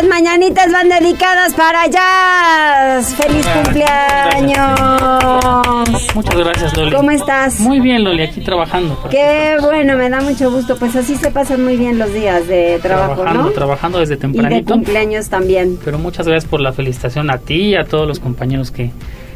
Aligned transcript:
Estas 0.00 0.18
mañanitas 0.18 0.72
van 0.72 0.88
dedicadas 0.88 1.52
para 1.52 1.86
Jazz. 1.86 3.14
¡Feliz 3.16 3.46
cumpleaños! 3.48 4.56
Muchas 6.14 6.36
gracias, 6.36 6.74
Loli. 6.74 6.96
¿Cómo 6.96 7.10
estás? 7.10 7.60
Muy 7.60 7.80
bien, 7.80 8.02
Loli, 8.04 8.22
aquí 8.22 8.40
trabajando. 8.40 8.96
Qué 9.10 9.58
bueno, 9.60 9.98
me 9.98 10.08
da 10.08 10.22
mucho 10.22 10.50
gusto. 10.50 10.78
Pues 10.78 10.96
así 10.96 11.16
se 11.16 11.30
pasan 11.30 11.62
muy 11.62 11.76
bien 11.76 11.98
los 11.98 12.14
días 12.14 12.48
de 12.48 12.78
trabajo, 12.80 13.16
trabajando, 13.16 13.42
¿no? 13.42 13.50
Trabajando 13.50 13.98
desde 13.98 14.14
Y 14.14 14.16
de 14.16 14.20
tempranito. 14.22 14.72
cumpleaños 14.72 15.28
también. 15.28 15.78
Pero 15.84 15.98
muchas 15.98 16.26
gracias 16.26 16.50
por 16.50 16.62
la 16.62 16.72
felicitación 16.72 17.28
a 17.28 17.36
ti 17.36 17.60
y 17.60 17.74
a 17.74 17.84
todos 17.84 18.08
los 18.08 18.20
compañeros 18.20 18.70
que 18.70 18.92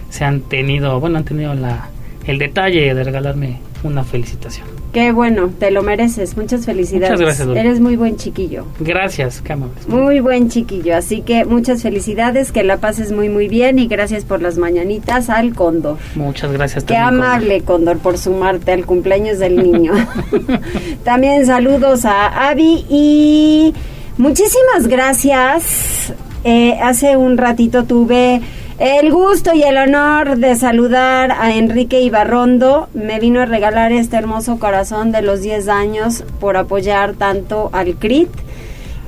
se 0.09 0.24
han 0.24 0.40
tenido, 0.40 0.98
bueno, 0.98 1.18
han 1.18 1.24
tenido 1.24 1.52
la, 1.52 1.88
el 2.26 2.38
detalle 2.38 2.95
de 2.95 3.04
regalarme 3.04 3.59
una 3.84 4.02
felicitación. 4.02 4.66
Qué 4.93 5.12
bueno, 5.12 5.51
te 5.59 5.70
lo 5.70 5.83
mereces. 5.83 6.37
Muchas 6.37 6.66
felicidades. 6.66 7.11
Muchas 7.11 7.20
gracias, 7.20 7.48
Loli. 7.48 7.61
Eres 7.61 7.80
muy 7.80 7.97
buen 7.97 8.16
chiquillo. 8.16 8.65
Gracias, 8.79 9.41
qué 9.41 9.52
amables. 9.52 9.88
Muy 9.88 10.20
buen 10.20 10.48
chiquillo. 10.48 10.97
Así 10.97 11.20
que 11.20 11.45
muchas 11.45 11.83
felicidades, 11.83 12.52
que 12.52 12.62
la 12.62 12.79
pases 12.79 13.12
muy, 13.12 13.29
muy 13.29 13.48
bien. 13.48 13.79
Y 13.79 13.87
gracias 13.87 14.24
por 14.24 14.41
las 14.41 14.57
mañanitas 14.57 15.30
al 15.30 15.54
Cóndor. 15.54 15.99
Muchas 16.15 16.52
gracias. 16.52 16.85
Qué 16.85 16.95
también, 16.95 17.24
amable, 17.24 17.63
Cóndor, 17.63 17.99
por 17.99 18.18
sumarte 18.18 18.73
al 18.73 18.87
cumpleaños 18.87 19.38
del 19.38 19.57
niño. 19.57 19.93
También 21.04 21.45
saludos 21.45 22.04
a 22.04 22.48
Avi 22.48 22.87
y 22.88 23.74
muchísimas 24.16 24.87
gracias. 24.88 26.13
Eh, 26.45 26.79
hace 26.80 27.16
un 27.16 27.37
ratito 27.37 27.85
tuve 27.85 28.43
el 28.78 29.12
gusto 29.12 29.54
y 29.54 29.62
el 29.62 29.76
honor 29.76 30.36
de 30.38 30.56
saludar 30.56 31.32
a 31.32 31.54
Enrique 31.54 32.00
Ibarrondo. 32.00 32.88
Me 32.92 33.20
vino 33.20 33.40
a 33.40 33.46
regalar 33.46 33.92
este 33.92 34.16
hermoso 34.16 34.58
corazón 34.58 35.12
de 35.12 35.22
los 35.22 35.42
10 35.42 35.68
años 35.68 36.24
por 36.40 36.56
apoyar 36.56 37.14
tanto 37.14 37.70
al 37.72 37.95
CRIT 37.95 38.30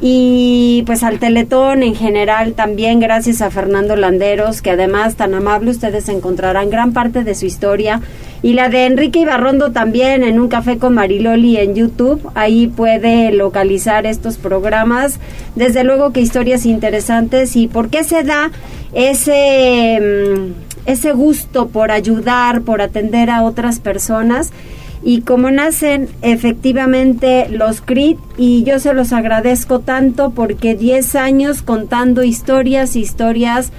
y 0.01 0.83
pues 0.87 1.03
al 1.03 1.19
Teletón 1.19 1.83
en 1.83 1.95
general 1.95 2.53
también 2.53 3.01
gracias 3.01 3.41
a 3.41 3.51
Fernando 3.51 3.97
Landeros 3.97 4.61
que 4.61 4.73
además 4.73 5.17
tan 5.17 5.35
amable 5.35 5.71
ustedes 5.71 6.09
encontrarán 6.11 6.69
gran 6.69 6.93
parte 6.93 7.25
de 7.25 7.35
su 7.35 7.47
historia 7.47 8.03
y 8.43 8.53
la 8.53 8.69
de 8.69 8.87
Enrique 8.87 9.21
Ibarrondo 9.21 9.73
también 9.73 10.25
en 10.25 10.39
un 10.39 10.49
café 10.49 10.79
con 10.79 10.95
Mariloli 10.95 11.57
en 11.57 11.75
YouTube. 11.75 12.21
Ahí 12.35 12.67
puede 12.67 13.33
localizar 13.33 14.07
estos 14.07 14.37
programas. 14.37 15.19
Desde 15.55 15.85
luego 15.85 16.13
que 16.13 16.21
historias 16.21 16.67
interesantes. 16.67 17.57
Y 17.57 17.69
por 17.69 17.89
qué 17.89 18.05
se 18.05 18.23
da 18.23 18.51
ese 18.95 20.01
mm, 20.01 20.67
ese 20.87 21.13
gusto 21.13 21.69
por 21.69 21.91
ayudar 21.91 22.63
por 22.63 22.81
atender 22.81 23.29
a 23.29 23.43
otras 23.43 23.81
personas 23.81 24.53
y 25.03 25.21
como 25.21 25.51
nacen 25.51 26.09
efectivamente 26.23 27.49
los 27.51 27.81
CRIT 27.81 28.19
y 28.39 28.65
yo 28.65 28.79
se 28.79 28.95
los 28.95 29.13
agradezco 29.13 29.81
tanto 29.81 30.31
porque 30.31 30.75
10 30.75 31.15
años 31.17 31.63
contando 31.63 32.23
historias, 32.23 32.97
historias 32.97 33.73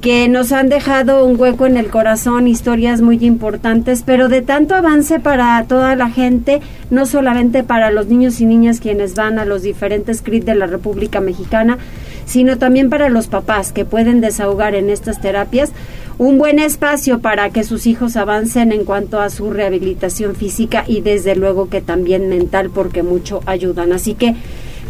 que 0.00 0.28
nos 0.28 0.50
han 0.52 0.70
dejado 0.70 1.26
un 1.26 1.38
hueco 1.38 1.66
en 1.66 1.76
el 1.76 1.88
corazón, 1.88 2.48
historias 2.48 3.02
muy 3.02 3.22
importantes, 3.24 4.02
pero 4.04 4.28
de 4.28 4.40
tanto 4.40 4.74
avance 4.74 5.20
para 5.20 5.62
toda 5.64 5.94
la 5.94 6.08
gente, 6.08 6.60
no 6.90 7.04
solamente 7.04 7.62
para 7.64 7.90
los 7.90 8.06
niños 8.06 8.40
y 8.40 8.46
niñas 8.46 8.80
quienes 8.80 9.14
van 9.14 9.38
a 9.38 9.44
los 9.44 9.62
diferentes 9.62 10.22
CRIT 10.22 10.44
de 10.44 10.54
la 10.54 10.66
República 10.66 11.20
Mexicana, 11.20 11.76
sino 12.24 12.56
también 12.56 12.88
para 12.88 13.10
los 13.10 13.26
papás 13.26 13.72
que 13.72 13.84
pueden 13.84 14.22
desahogar 14.22 14.74
en 14.74 14.88
estas 14.88 15.20
terapias 15.20 15.72
un 16.16 16.38
buen 16.38 16.58
espacio 16.58 17.20
para 17.20 17.50
que 17.50 17.64
sus 17.64 17.86
hijos 17.86 18.16
avancen 18.16 18.72
en 18.72 18.84
cuanto 18.84 19.20
a 19.20 19.30
su 19.30 19.50
rehabilitación 19.50 20.34
física 20.34 20.84
y 20.86 21.00
desde 21.00 21.34
luego 21.34 21.68
que 21.68 21.80
también 21.80 22.28
mental 22.28 22.70
porque 22.70 23.02
mucho 23.02 23.40
ayudan. 23.46 23.92
Así 23.92 24.14
que 24.14 24.34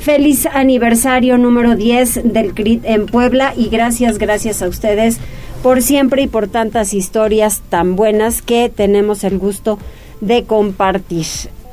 feliz 0.01 0.47
aniversario 0.47 1.37
número 1.37 1.77
10 1.77 2.33
del 2.33 2.55
CRIT 2.55 2.85
en 2.85 3.07
Puebla 3.07 3.53
y 3.55 3.69
gracias, 3.69 4.19
gracias 4.19 4.63
a 4.63 4.69
ustedes 4.69 5.19
por 5.63 5.83
siempre 5.83 6.23
y 6.23 6.27
por 6.27 6.49
tantas 6.49 6.95
historias 6.95 7.61
tan 7.69 7.97
buenas 7.97 8.41
que 8.41 8.71
tenemos 8.75 9.25
el 9.25 9.39
gusto 9.39 9.79
de 10.23 10.45
compartir. 10.45 11.27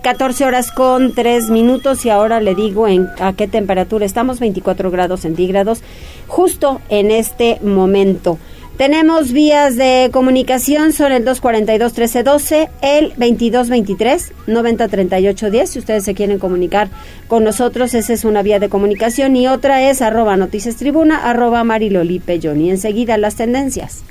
14 0.04 0.46
horas 0.46 0.72
con 0.72 1.14
3 1.14 1.50
minutos 1.50 2.06
y 2.06 2.10
ahora 2.10 2.42
le 2.42 2.54
digo 2.54 2.88
en 2.88 3.08
a 3.20 3.34
qué 3.34 3.48
temperatura 3.48 4.06
estamos, 4.06 4.40
24 4.40 4.92
grados 4.92 5.22
centígrados, 5.22 5.82
justo 6.28 6.82
en 6.90 7.12
este 7.12 7.60
momento. 7.64 8.38
Tenemos 8.78 9.32
vías 9.32 9.76
de 9.76 10.10
comunicación, 10.14 10.94
son 10.94 11.12
el 11.12 11.26
242-1312, 11.26 12.70
el 12.84 13.12
2223-903810. 13.16 15.66
Si 15.66 15.80
ustedes 15.80 16.04
se 16.04 16.14
quieren 16.14 16.38
comunicar 16.38 16.90
con 17.28 17.44
nosotros, 17.44 17.96
esa 17.96 18.14
es 18.14 18.24
una 18.24 18.44
vía 18.44 18.60
de 18.60 18.70
comunicación. 18.70 19.36
Y 19.36 19.48
otra 19.48 19.90
es 19.90 20.04
arroba 20.04 20.38
noticias 20.38 20.76
tribuna, 20.76 21.28
arroba 21.28 21.64
marilolipe 21.64 22.36
Y 22.36 22.70
enseguida 22.70 23.18
las 23.18 23.36
tendencias. 23.36 24.04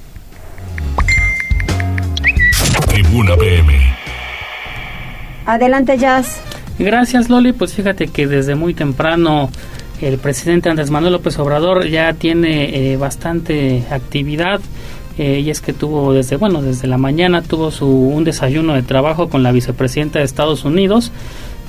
Tribuna 2.88 3.36
PM. 3.36 3.72
Adelante, 5.46 5.96
Jazz. 5.96 6.40
Gracias, 6.80 7.30
Loli. 7.30 7.52
Pues 7.52 7.72
fíjate 7.72 8.08
que 8.08 8.26
desde 8.26 8.56
muy 8.56 8.74
temprano 8.74 9.48
el 10.00 10.18
presidente 10.18 10.68
Andrés 10.68 10.90
Manuel 10.90 11.14
López 11.14 11.38
Obrador 11.38 11.86
ya 11.88 12.12
tiene 12.12 12.92
eh, 12.92 12.96
bastante 12.96 13.84
actividad. 13.90 14.60
eh, 15.18 15.40
y 15.40 15.50
es 15.50 15.60
que 15.60 15.72
tuvo 15.72 16.12
desde 16.12 16.36
bueno 16.36 16.60
desde 16.60 16.86
la 16.86 16.98
mañana 16.98 17.40
tuvo 17.40 17.70
su 17.70 17.86
un 17.88 18.24
desayuno 18.24 18.74
de 18.74 18.82
trabajo 18.82 19.30
con 19.30 19.42
la 19.42 19.50
vicepresidenta 19.50 20.18
de 20.18 20.26
Estados 20.26 20.66
Unidos 20.66 21.10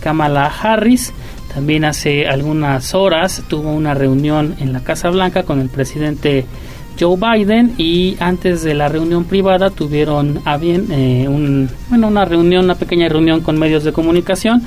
Kamala 0.02 0.48
Harris 0.48 1.14
también 1.54 1.86
hace 1.86 2.28
algunas 2.28 2.94
horas 2.94 3.44
tuvo 3.48 3.72
una 3.72 3.94
reunión 3.94 4.56
en 4.60 4.74
la 4.74 4.82
Casa 4.82 5.10
Blanca 5.10 5.44
con 5.44 5.62
el 5.62 5.70
presidente 5.70 6.46
Joe 7.00 7.18
Biden 7.18 7.74
y 7.78 8.18
antes 8.20 8.64
de 8.64 8.74
la 8.74 8.90
reunión 8.90 9.26
privada 9.26 9.70
tuvieron 9.70 10.42
a 10.46 10.58
bien 10.58 10.88
eh, 10.92 11.28
un, 11.28 11.70
bueno, 11.90 12.08
una 12.08 12.26
reunión, 12.26 12.66
una 12.66 12.76
pequeña 12.76 13.10
reunión 13.10 13.42
con 13.42 13.58
medios 13.58 13.84
de 13.84 13.94
comunicación 13.94 14.64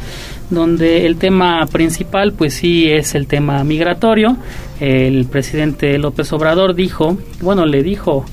donde 0.51 1.07
el 1.07 1.17
tema 1.17 1.67
principal 1.67 2.33
pues 2.33 2.55
sí 2.55 2.91
es 2.91 3.15
el 3.15 3.27
tema 3.27 3.63
migratorio. 3.65 4.37
El 4.81 5.27
presidente 5.27 5.99
López 5.99 6.33
Obrador 6.33 6.75
dijo, 6.75 7.17
bueno, 7.41 7.67
le 7.67 7.83
dijo 7.83 8.25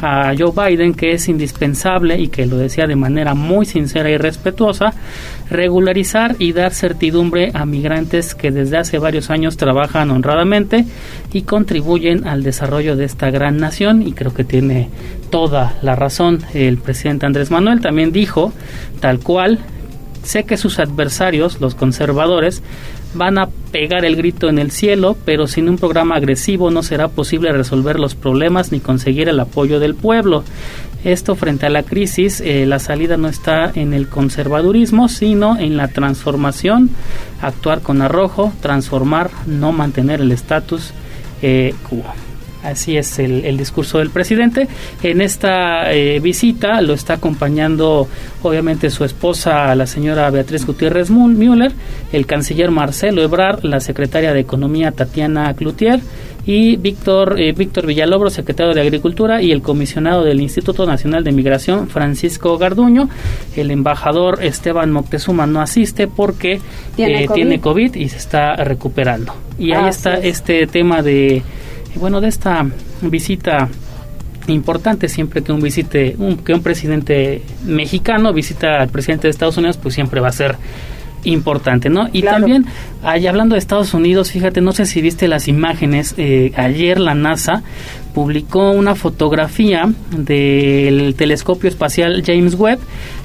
a 0.00 0.32
Joe 0.36 0.52
Biden 0.52 0.94
que 0.94 1.12
es 1.12 1.28
indispensable 1.28 2.18
y 2.18 2.28
que 2.28 2.46
lo 2.46 2.56
decía 2.56 2.86
de 2.86 2.96
manera 2.96 3.34
muy 3.34 3.66
sincera 3.66 4.10
y 4.10 4.16
respetuosa 4.16 4.94
regularizar 5.50 6.36
y 6.38 6.52
dar 6.52 6.72
certidumbre 6.72 7.50
a 7.54 7.64
migrantes 7.66 8.34
que 8.34 8.50
desde 8.50 8.78
hace 8.78 8.98
varios 8.98 9.30
años 9.30 9.56
trabajan 9.56 10.10
honradamente 10.10 10.86
y 11.32 11.42
contribuyen 11.42 12.26
al 12.26 12.42
desarrollo 12.42 12.96
de 12.96 13.04
esta 13.04 13.30
gran 13.30 13.58
nación 13.58 14.06
y 14.06 14.12
creo 14.12 14.34
que 14.34 14.44
tiene 14.44 14.90
toda 15.30 15.74
la 15.82 15.94
razón 15.94 16.40
el 16.54 16.78
presidente 16.78 17.26
Andrés 17.26 17.50
Manuel. 17.50 17.80
También 17.80 18.12
dijo 18.12 18.52
tal 19.00 19.20
cual 19.20 19.60
sé 20.22 20.44
que 20.44 20.56
sus 20.56 20.78
adversarios 20.78 21.60
los 21.60 21.74
conservadores 21.74 22.62
van 23.16 23.38
a 23.38 23.48
pegar 23.72 24.04
el 24.04 24.16
grito 24.16 24.48
en 24.48 24.58
el 24.58 24.70
cielo, 24.70 25.16
pero 25.24 25.46
sin 25.46 25.68
un 25.68 25.78
programa 25.78 26.16
agresivo 26.16 26.70
no 26.70 26.82
será 26.82 27.08
posible 27.08 27.52
resolver 27.52 27.98
los 27.98 28.14
problemas 28.14 28.72
ni 28.72 28.80
conseguir 28.80 29.28
el 29.28 29.40
apoyo 29.40 29.80
del 29.80 29.94
pueblo. 29.94 30.44
Esto 31.04 31.36
frente 31.36 31.66
a 31.66 31.70
la 31.70 31.82
crisis, 31.82 32.40
eh, 32.40 32.66
la 32.66 32.78
salida 32.78 33.16
no 33.16 33.28
está 33.28 33.70
en 33.74 33.94
el 33.94 34.08
conservadurismo, 34.08 35.08
sino 35.08 35.58
en 35.58 35.76
la 35.76 35.88
transformación, 35.88 36.90
actuar 37.40 37.80
con 37.80 38.02
arrojo, 38.02 38.52
transformar, 38.60 39.30
no 39.46 39.72
mantener 39.72 40.20
el 40.20 40.32
estatus 40.32 40.92
eh, 41.42 41.74
quo. 41.88 42.02
Así 42.66 42.96
es 42.96 43.18
el, 43.18 43.44
el, 43.44 43.56
discurso 43.56 43.98
del 43.98 44.10
presidente. 44.10 44.66
En 45.02 45.20
esta 45.20 45.92
eh, 45.92 46.18
visita 46.20 46.80
lo 46.80 46.94
está 46.94 47.14
acompañando 47.14 48.08
obviamente 48.42 48.90
su 48.90 49.04
esposa, 49.04 49.74
la 49.74 49.86
señora 49.86 50.28
Beatriz 50.30 50.66
Gutiérrez 50.66 51.10
Müller, 51.10 51.72
el 52.12 52.26
canciller 52.26 52.70
Marcelo 52.70 53.22
Ebrard, 53.22 53.64
la 53.64 53.80
secretaria 53.80 54.32
de 54.32 54.40
Economía 54.40 54.90
Tatiana 54.90 55.54
Cloutier 55.54 56.00
y 56.46 56.76
Víctor, 56.76 57.40
eh, 57.40 57.52
Víctor 57.52 57.86
Villalobro, 57.86 58.30
secretario 58.30 58.72
de 58.72 58.80
Agricultura, 58.80 59.42
y 59.42 59.50
el 59.50 59.62
comisionado 59.62 60.22
del 60.24 60.40
Instituto 60.40 60.86
Nacional 60.86 61.24
de 61.24 61.32
Migración, 61.32 61.88
Francisco 61.88 62.56
Garduño. 62.56 63.08
El 63.56 63.72
embajador 63.72 64.42
Esteban 64.42 64.92
Moctezuma 64.92 65.46
no 65.46 65.60
asiste 65.60 66.06
porque 66.06 66.60
tiene, 66.94 67.24
eh, 67.24 67.26
COVID? 67.26 67.34
tiene 67.34 67.60
COVID 67.60 67.94
y 67.96 68.08
se 68.08 68.16
está 68.16 68.54
recuperando. 68.56 69.34
Y 69.58 69.72
ahí 69.72 69.84
Ah, 69.86 69.88
está 69.88 70.14
este 70.14 70.66
tema 70.66 71.02
de 71.02 71.42
bueno, 71.98 72.20
de 72.20 72.28
esta 72.28 72.66
visita 73.02 73.68
importante 74.48 75.08
siempre 75.08 75.42
que 75.42 75.52
un 75.52 75.60
visite 75.60 76.14
un, 76.18 76.36
que 76.36 76.54
un 76.54 76.62
presidente 76.62 77.42
mexicano 77.64 78.32
visita 78.32 78.80
al 78.80 78.88
presidente 78.88 79.26
de 79.26 79.30
Estados 79.30 79.56
Unidos 79.56 79.76
pues 79.76 79.94
siempre 79.94 80.20
va 80.20 80.28
a 80.28 80.32
ser 80.32 80.56
importante, 81.24 81.90
¿no? 81.90 82.08
Y 82.12 82.22
también, 82.22 82.66
ahí 83.02 83.26
hablando 83.26 83.54
de 83.54 83.58
Estados 83.58 83.94
Unidos, 83.94 84.30
fíjate, 84.30 84.60
no 84.60 84.72
sé 84.72 84.86
si 84.86 85.02
viste 85.02 85.28
las 85.28 85.48
imágenes, 85.48 86.14
eh, 86.16 86.52
ayer 86.56 87.00
la 87.00 87.14
NASA 87.14 87.62
publicó 88.14 88.70
una 88.70 88.94
fotografía 88.94 89.90
del 90.16 91.14
telescopio 91.16 91.68
espacial 91.68 92.22
James 92.24 92.54
Webb, 92.54 92.78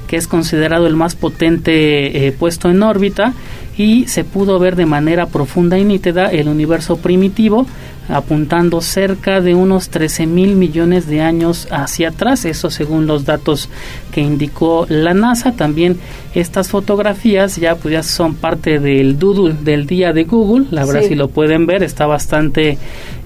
que 0.06 0.16
es 0.16 0.26
considerado 0.26 0.86
el 0.86 0.96
más 0.96 1.14
potente 1.14 2.26
eh, 2.26 2.32
puesto 2.32 2.68
en 2.70 2.82
órbita, 2.82 3.32
y 3.76 4.06
se 4.08 4.24
pudo 4.24 4.58
ver 4.58 4.76
de 4.76 4.84
manera 4.84 5.26
profunda 5.26 5.78
y 5.78 5.84
nítida 5.84 6.26
el 6.26 6.48
universo 6.48 6.98
primitivo, 6.98 7.66
apuntando 8.08 8.80
cerca 8.80 9.40
de 9.40 9.54
unos 9.54 9.88
13 9.88 10.26
mil 10.26 10.56
millones 10.56 11.06
de 11.06 11.20
años 11.20 11.68
hacia 11.70 12.08
atrás, 12.08 12.44
eso 12.44 12.70
según 12.70 13.06
los 13.06 13.24
datos 13.24 13.68
que 14.10 14.20
indicó 14.20 14.86
la 14.88 15.14
NASA. 15.14 15.52
También 15.52 15.98
estas 16.34 16.68
fotografías 16.68 17.56
ya, 17.56 17.76
pues, 17.76 17.92
ya 17.92 18.02
son 18.02 18.34
parte 18.34 18.78
del 18.78 19.18
doodle 19.18 19.54
del 19.62 19.86
día 19.86 20.12
de 20.12 20.24
Google, 20.24 20.66
la 20.70 20.84
verdad 20.84 21.02
si 21.02 21.14
lo 21.14 21.28
pueden 21.28 21.66
ver 21.66 21.82
está 21.82 22.06
bastante 22.06 22.78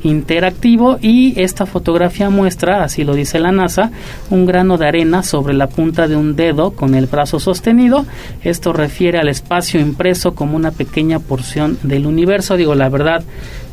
interactivo 0.03 0.99
y 1.01 1.41
esta 1.41 1.67
fotografía 1.67 2.31
muestra, 2.31 2.85
así 2.85 3.05
lo 3.05 3.15
dice 3.15 3.39
la 3.39 3.53
NASA, 3.53 3.91
un 4.31 4.47
grano 4.47 4.79
de 4.79 4.87
arena 4.87 5.23
sobre 5.23 5.55
la 5.55 5.69
punta 5.69 6.09
de 6.09 6.17
un 6.17 6.37
dedo 6.37 6.73
con 6.73 6.95
el 6.95 7.07
brazo 7.07 7.41
sostenido. 7.41 8.07
Esto 8.43 8.73
refiere 8.73 9.19
al 9.19 9.29
espacio 9.29 9.81
impreso 9.81 10.35
como 10.35 10.57
una 10.57 10.71
pequeña 10.71 11.19
porción 11.19 11.79
del 11.83 12.07
universo. 12.07 12.57
Digo, 12.57 12.75
la 12.75 12.89
verdad, 12.89 13.25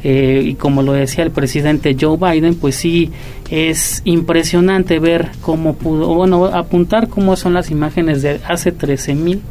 eh, 0.04 0.42
y 0.46 0.56
como 0.56 0.82
lo 0.82 0.94
decía 0.94 1.24
el 1.24 1.32
presidente 1.32 1.96
Joe 2.00 2.18
Biden, 2.18 2.56
pues 2.56 2.76
sí 2.76 3.12
es 3.50 4.02
impresionante 4.06 5.00
ver 5.00 5.32
cómo 5.42 5.76
pudo, 5.76 6.14
bueno, 6.14 6.46
apuntar 6.46 7.08
cómo 7.08 7.36
son 7.36 7.54
las 7.54 7.72
imágenes 7.72 8.22
de 8.22 8.42
hace 8.48 8.72
13 8.72 9.16
mil 9.16 9.42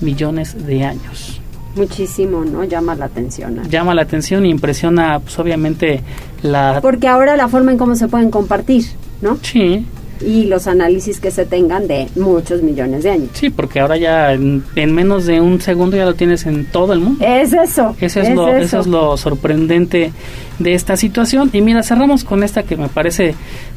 millones 0.00 0.66
de 0.66 0.84
años. 0.84 1.40
Muchísimo, 1.74 2.44
¿no? 2.44 2.64
Llama 2.64 2.94
la 2.94 3.06
atención. 3.06 3.62
Llama 3.68 3.94
la 3.94 4.02
atención 4.02 4.44
e 4.44 4.48
impresiona, 4.48 5.20
pues 5.20 5.38
obviamente, 5.38 6.02
la... 6.42 6.80
Porque 6.80 7.06
ahora 7.06 7.36
la 7.36 7.48
forma 7.48 7.70
en 7.72 7.78
cómo 7.78 7.94
se 7.94 8.08
pueden 8.08 8.30
compartir, 8.30 8.86
¿no? 9.22 9.38
Sí. 9.42 9.86
Y 10.20 10.44
los 10.44 10.66
análisis 10.66 11.20
que 11.20 11.30
se 11.30 11.46
tengan 11.46 11.86
de 11.86 12.08
muchos 12.16 12.62
millones 12.62 13.04
de 13.04 13.10
años. 13.10 13.30
Sí, 13.32 13.50
porque 13.50 13.80
ahora 13.80 13.96
ya 13.96 14.32
en, 14.32 14.62
menos 14.74 15.26
de 15.26 15.40
un 15.40 15.60
segundo 15.60 15.96
ya 15.96 16.04
lo 16.04 16.14
tienes 16.14 16.46
en 16.46 16.66
todo 16.66 16.92
el 16.92 17.00
mundo. 17.00 17.24
Es 17.24 17.52
eso. 17.52 17.96
Eso 18.00 18.20
es, 18.20 18.34
lo, 18.34 18.48
eso 18.48 18.80
es 18.80 18.86
lo 18.86 19.16
sorprendente 19.16 20.12
de 20.58 20.74
esta 20.74 20.96
situación. 20.96 21.50
Y 21.52 21.62
mira, 21.62 21.82
cerramos 21.82 22.24
con 22.24 22.42
esta 22.42 22.62
que 22.62 22.76
me 22.76 22.88
parece 22.88 23.34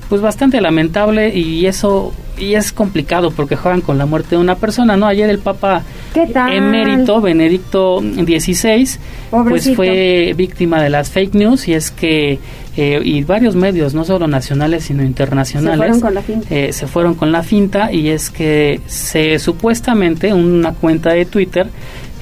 pues 0.09 0.21
bastante 0.21 0.61
lamentable 0.61 1.35
y 1.35 1.65
eso 1.65 2.13
y 2.37 2.55
es 2.55 2.73
complicado 2.73 3.31
porque 3.31 3.55
juegan 3.55 3.81
con 3.81 3.97
la 3.97 4.05
muerte 4.05 4.35
de 4.35 4.41
una 4.41 4.55
persona, 4.55 4.97
¿no? 4.97 5.05
Ayer 5.05 5.29
el 5.29 5.39
Papa 5.39 5.83
emérito 6.15 7.21
Benedicto 7.21 7.99
XVI 7.99 8.87
pues 9.29 9.75
fue 9.75 10.33
víctima 10.35 10.81
de 10.81 10.89
las 10.89 11.09
fake 11.09 11.35
news 11.35 11.67
y 11.67 11.73
es 11.73 11.91
que 11.91 12.39
eh, 12.75 12.99
y 13.03 13.23
varios 13.23 13.55
medios, 13.55 13.93
no 13.93 14.03
solo 14.03 14.27
nacionales 14.27 14.85
sino 14.85 15.03
internacionales, 15.03 15.97
se 15.97 16.01
fueron 16.01 16.01
con 16.01 16.13
la 16.13 16.21
finta, 16.21 16.47
eh, 16.49 16.73
se 16.73 16.87
fueron 16.87 17.13
con 17.13 17.31
la 17.31 17.43
finta 17.43 17.91
y 17.91 18.09
es 18.09 18.31
que 18.31 18.81
se 18.87 19.37
supuestamente 19.37 20.33
una 20.33 20.73
cuenta 20.73 21.11
de 21.11 21.25
Twitter 21.25 21.67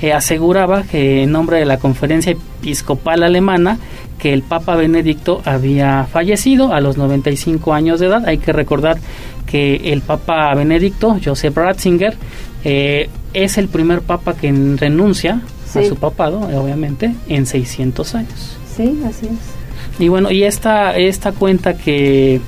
eh, 0.01 0.11
aseguraba 0.13 0.83
que 0.83 1.23
en 1.23 1.31
nombre 1.31 1.57
de 1.57 1.65
la 1.65 1.77
Conferencia 1.77 2.31
Episcopal 2.31 3.23
Alemana 3.23 3.77
que 4.21 4.33
el 4.33 4.43
Papa 4.43 4.75
Benedicto 4.75 5.41
había 5.45 6.05
fallecido 6.05 6.73
a 6.73 6.79
los 6.79 6.95
95 6.95 7.73
años 7.73 7.99
de 7.99 8.05
edad. 8.05 8.23
Hay 8.27 8.37
que 8.37 8.53
recordar 8.53 8.99
que 9.47 9.91
el 9.91 10.01
Papa 10.01 10.53
Benedicto, 10.53 11.17
Joseph 11.23 11.57
Ratzinger, 11.57 12.15
eh, 12.63 13.09
es 13.33 13.57
el 13.57 13.67
primer 13.67 14.01
Papa 14.01 14.35
que 14.35 14.51
renuncia 14.77 15.41
a 15.73 15.83
su 15.83 15.95
papado, 15.95 16.39
obviamente, 16.39 17.15
en 17.27 17.47
600 17.47 18.13
años. 18.13 18.57
Sí, 18.75 19.01
así 19.07 19.25
es. 19.25 19.99
Y 19.99 20.07
bueno, 20.09 20.29
y 20.29 20.43
esta, 20.43 20.95
esta 20.95 21.31
cuenta 21.31 21.73
que 21.75 22.41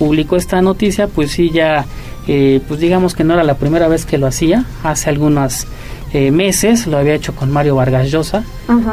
publicó 0.00 0.34
esta 0.34 0.60
noticia, 0.62 1.06
pues 1.06 1.30
sí, 1.30 1.50
ya, 1.50 1.84
eh, 2.26 2.60
pues 2.66 2.80
digamos 2.80 3.14
que 3.14 3.22
no 3.22 3.34
era 3.34 3.44
la 3.44 3.54
primera 3.54 3.86
vez 3.86 4.04
que 4.04 4.18
lo 4.18 4.26
hacía, 4.26 4.64
hace 4.82 5.10
algunas 5.10 5.68
eh, 6.14 6.30
meses, 6.30 6.86
lo 6.86 6.96
había 6.96 7.14
hecho 7.14 7.34
con 7.34 7.50
Mario 7.50 7.74
Vargas 7.74 8.08
Llosa 8.08 8.44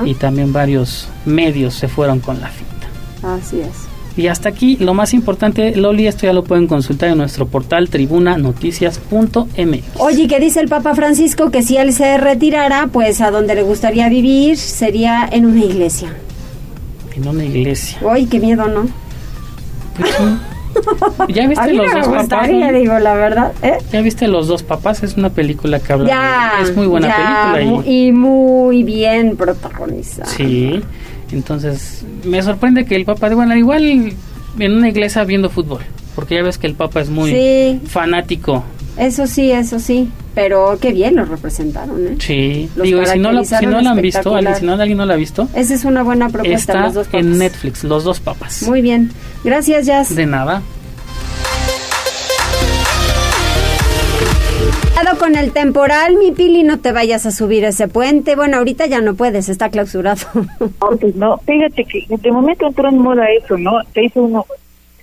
y 0.04 0.16
también 0.16 0.52
varios 0.52 1.08
medios 1.24 1.76
se 1.76 1.88
fueron 1.88 2.20
con 2.20 2.42
la 2.42 2.48
finta. 2.48 2.88
Así 3.36 3.62
es. 3.62 3.70
Y 4.18 4.26
hasta 4.26 4.50
aquí, 4.50 4.78
lo 4.78 4.96
más 4.96 5.14
importante, 5.14 5.76
Loli, 5.76 6.08
esto 6.08 6.26
ya 6.26 6.34
lo 6.34 6.44
pueden 6.44 6.66
consultar 6.66 7.10
en 7.10 7.20
nuestro 7.20 7.48
portal 7.48 7.90
tribunanoticias.mx. 7.90 10.00
Oye, 10.00 10.28
¿qué 10.28 10.40
dice 10.40 10.62
el 10.62 10.68
Papa 10.68 10.96
Francisco? 10.96 11.52
Que 11.52 11.62
si 11.62 11.78
él 11.78 11.94
se 11.94 12.18
retirara, 12.18 12.90
pues 12.92 13.22
a 13.22 13.30
donde 13.30 13.54
le 13.54 13.62
gustaría 13.62 14.10
vivir 14.10 14.58
sería 14.58 15.30
en 15.32 15.46
una 15.46 15.64
iglesia. 15.64 16.16
En 17.16 17.28
una 17.28 17.46
iglesia. 17.46 18.00
Uy, 18.02 18.26
qué 18.26 18.40
miedo, 18.40 18.68
¿no? 18.68 18.88
Pues 19.96 20.12
¿Ya 21.30 21.48
viste 21.48 21.74
los 21.74 21.92
dos 21.94 22.08
papás? 22.08 22.48
digo 22.48 23.00
la 23.00 23.14
verdad. 23.16 23.52
¿eh? 23.62 23.78
¿Ya 23.92 24.02
viste 24.02 24.28
los 24.28 24.48
dos 24.48 24.64
papás? 24.64 25.04
Es 25.04 25.16
una 25.18 25.30
película 25.30 25.80
que 25.80 25.94
habla. 25.94 26.08
Ya, 26.08 26.54
es 26.62 26.76
muy 26.76 26.88
buena 26.88 27.54
película. 27.54 27.86
Y... 27.88 28.12
muy 28.12 28.84
bien 28.84 29.36
protagonizada. 29.36 30.28
Sí. 30.30 30.82
Entonces, 31.32 32.06
me 32.26 32.42
sorprende 32.42 32.86
que 32.86 32.96
el 32.96 33.06
papá, 33.06 33.30
bueno, 33.34 33.56
igual 33.56 34.14
en 34.60 34.74
una 34.74 34.90
iglesia 34.90 35.24
viendo 35.24 35.50
fútbol, 35.50 35.82
porque 36.16 36.36
ya 36.36 36.44
ves 36.44 36.58
que 36.58 36.68
el 36.68 36.76
papa 36.76 37.02
es 37.02 37.10
muy 37.10 37.80
fanático. 37.86 38.64
Eso 38.98 39.26
sí, 39.28 39.52
eso 39.52 39.80
sí, 39.80 40.10
pero 40.34 40.78
qué 40.82 40.92
bien 40.92 41.16
lo 41.16 41.26
representaron, 41.26 42.08
¿eh? 42.08 42.16
Sí, 42.20 42.70
digo, 42.82 43.06
si 43.06 43.20
no, 43.20 43.32
lo, 43.32 43.44
si 43.44 43.66
no 43.66 43.78
han 43.78 44.02
visto, 44.02 44.38
si 44.58 44.66
no 44.66 44.74
alguien 44.74 44.98
no 44.98 45.06
la 45.06 45.14
ha 45.14 45.18
visto, 45.18 45.48
esa 45.56 45.74
es 45.74 45.86
una 45.86 46.04
buena 46.04 46.30
propuesta. 46.30 46.74
Está 46.74 46.86
los 46.86 46.94
dos 46.94 47.08
en 47.14 47.38
Netflix, 47.38 47.84
los 47.84 48.04
dos 48.04 48.20
papas. 48.20 48.64
Muy 48.64 48.82
bien, 48.82 49.12
gracias, 49.44 49.86
Jazz. 49.86 50.16
De 50.16 50.26
nada. 50.26 50.62
con 55.22 55.36
el 55.36 55.52
temporal, 55.52 56.16
mi 56.18 56.32
Pili, 56.32 56.64
no 56.64 56.80
te 56.80 56.92
vayas 56.92 57.26
a 57.26 57.32
subir 57.32 57.64
ese 57.64 57.88
puente. 57.88 58.36
Bueno, 58.36 58.58
ahorita 58.58 58.88
ya 58.88 59.02
no 59.02 59.14
puedes, 59.14 59.50
está 59.50 59.70
clausurado. 59.70 60.26
No, 60.60 60.98
pues 60.98 61.16
no, 61.16 61.38
fíjate 61.40 61.86
que 61.86 62.06
de 62.10 62.32
momento 62.32 62.68
entró 62.68 62.90
en 62.90 62.98
moda 62.98 63.30
eso, 63.32 63.58
¿no? 63.58 63.84
Se 63.94 64.04
hizo 64.04 64.24
uno, 64.24 64.46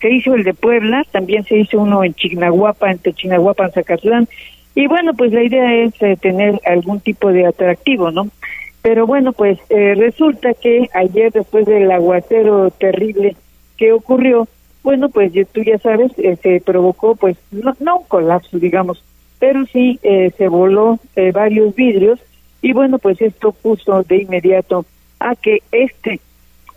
se 0.01 0.13
hizo 0.13 0.35
el 0.35 0.45
de 0.45 0.55
Puebla, 0.55 1.05
también 1.13 1.45
se 1.45 1.57
hizo 1.59 1.81
uno 1.81 2.03
en 2.05 2.15
Chignahuapa, 2.15 2.91
entre 2.91 3.13
Chignahuapa 3.13 3.69
y 3.69 3.73
Zacatlán. 3.73 4.29
Y 4.75 4.87
bueno, 4.87 5.15
pues 5.15 5.33
la 5.33 5.43
idea 5.43 5.75
es 5.75 5.95
eh, 6.01 6.17
tener 6.21 6.61
algún 6.65 7.01
tipo 7.01 7.33
de 7.33 7.47
atractivo, 7.47 8.11
¿no? 8.11 8.29
Pero 8.83 9.07
bueno, 9.07 9.33
pues 9.33 9.59
eh, 9.71 9.95
resulta 9.97 10.55
que 10.55 10.89
ayer, 10.95 11.33
después 11.33 11.67
del 11.67 11.91
aguacero 11.91 12.71
terrible 12.71 13.37
que 13.77 13.93
ocurrió, 13.93 14.47
bueno, 14.83 15.09
pues 15.09 15.33
tú 15.53 15.63
ya 15.63 15.79
sabes, 15.79 16.13
eh, 16.19 16.37
se 16.43 16.61
provocó, 16.61 17.17
pues, 17.17 17.37
no, 17.51 17.77
no 17.81 17.99
un 17.99 18.05
colapso, 18.05 18.59
digamos, 18.59 19.03
pero 19.39 19.65
sí 19.67 19.99
eh, 20.03 20.33
se 20.37 20.49
voló 20.49 20.99
eh, 21.17 21.33
varios 21.33 21.75
vidrios 21.75 22.19
y 22.63 22.73
bueno, 22.73 22.99
pues 22.99 23.21
esto 23.21 23.53
puso 23.53 24.03
de 24.03 24.23
inmediato 24.23 24.85
a 25.21 25.37
que 25.37 25.63
este 25.73 26.21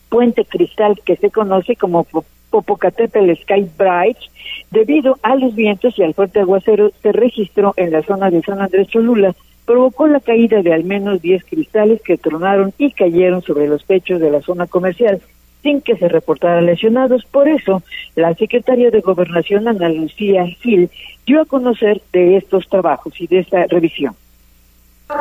puente 0.10 0.46
cristal 0.46 1.00
que 1.04 1.16
se 1.16 1.32
conoce 1.32 1.76
como 1.76 2.06
Popocatépetl 2.52 3.34
Sky 3.42 3.68
Bridge, 3.78 4.30
debido 4.70 5.18
a 5.24 5.36
los 5.36 5.56
vientos 5.56 5.98
y 5.98 6.04
al 6.04 6.14
fuerte 6.14 6.42
aguacero 6.42 6.92
se 7.02 7.12
registró 7.12 7.74
en 7.78 7.92
la 7.92 8.04
zona 8.04 8.30
de 8.30 8.44
San 8.44 8.62
Andrés 8.62 8.88
Cholula, 8.90 9.34
provocó 9.66 10.06
la 10.06 10.20
caída 10.20 10.62
de 10.62 10.74
al 10.74 10.84
menos 10.84 11.22
10 11.22 11.46
cristales 11.46 12.02
que 12.02 12.18
tronaron 12.18 12.74
y 12.78 12.92
cayeron 12.92 13.42
sobre 13.42 13.68
los 13.68 13.86
techos 13.86 14.20
de 14.20 14.30
la 14.30 14.42
zona 14.42 14.68
comercial 14.68 15.22
sin 15.62 15.82
que 15.82 15.96
se 15.96 16.10
reportaran 16.10 16.66
lesionados. 16.66 17.26
Por 17.26 17.48
eso, 17.48 17.84
la 18.16 18.34
secretaria 18.34 18.90
de 18.90 19.02
Gobernación, 19.02 19.68
Ana 19.68 19.90
Lucía 19.90 20.46
Gil, 20.46 20.90
dio 21.26 21.42
a 21.42 21.46
conocer 21.46 22.02
de 22.12 22.38
estos 22.38 22.68
trabajos 22.68 23.14
y 23.20 23.28
de 23.28 23.40
esta 23.40 23.66
revisión. 23.68 24.16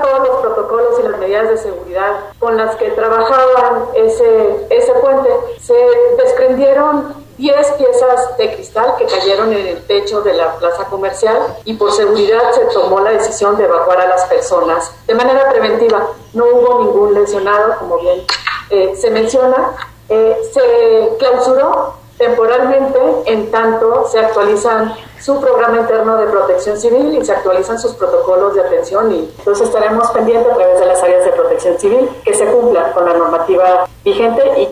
Todos 0.02 0.28
los 0.28 0.36
protocolos 0.40 0.98
y 1.00 1.02
las 1.02 1.18
medidas 1.18 1.48
de 1.48 1.58
seguridad 1.58 2.20
con 2.38 2.56
las 2.56 2.76
que 2.76 2.90
trabajaban 2.90 3.84
ese, 3.94 4.66
ese 4.70 4.92
puente, 4.94 5.30
se 5.60 5.74
desprendieron 6.16 7.14
10 7.40 7.72
piezas 7.72 8.36
de 8.36 8.54
cristal 8.54 8.96
que 8.98 9.06
cayeron 9.06 9.52
en 9.54 9.66
el 9.66 9.86
techo 9.86 10.20
de 10.20 10.34
la 10.34 10.56
plaza 10.56 10.84
comercial 10.84 11.38
y 11.64 11.72
por 11.74 11.90
seguridad 11.92 12.52
se 12.52 12.66
tomó 12.66 13.00
la 13.00 13.12
decisión 13.12 13.56
de 13.56 13.64
evacuar 13.64 14.00
a 14.00 14.08
las 14.08 14.26
personas 14.26 14.92
de 15.06 15.14
manera 15.14 15.48
preventiva. 15.48 16.06
No 16.34 16.44
hubo 16.44 16.82
ningún 16.82 17.14
lesionado, 17.14 17.76
como 17.78 17.98
bien 17.98 18.22
eh, 18.68 18.94
se 18.94 19.10
menciona, 19.10 19.72
eh, 20.10 20.36
se 20.52 21.16
clausuró 21.18 21.94
temporalmente 22.20 22.98
en 23.24 23.50
tanto 23.50 24.06
se 24.06 24.18
actualizan 24.18 24.92
su 25.18 25.40
programa 25.40 25.80
interno 25.80 26.18
de 26.18 26.26
protección 26.26 26.76
civil 26.76 27.16
y 27.18 27.24
se 27.24 27.32
actualizan 27.32 27.78
sus 27.78 27.94
protocolos 27.94 28.54
de 28.54 28.60
atención 28.60 29.10
y 29.10 29.28
entonces 29.38 29.68
estaremos 29.68 30.10
pendientes 30.10 30.52
a 30.52 30.54
través 30.54 30.80
de 30.80 30.86
las 30.86 31.02
áreas 31.02 31.24
de 31.24 31.32
protección 31.32 31.78
civil 31.78 32.08
que 32.22 32.34
se 32.34 32.44
cumplan 32.44 32.92
con 32.92 33.06
la 33.06 33.16
normativa 33.16 33.88
vigente 34.04 34.42
y 34.58 34.68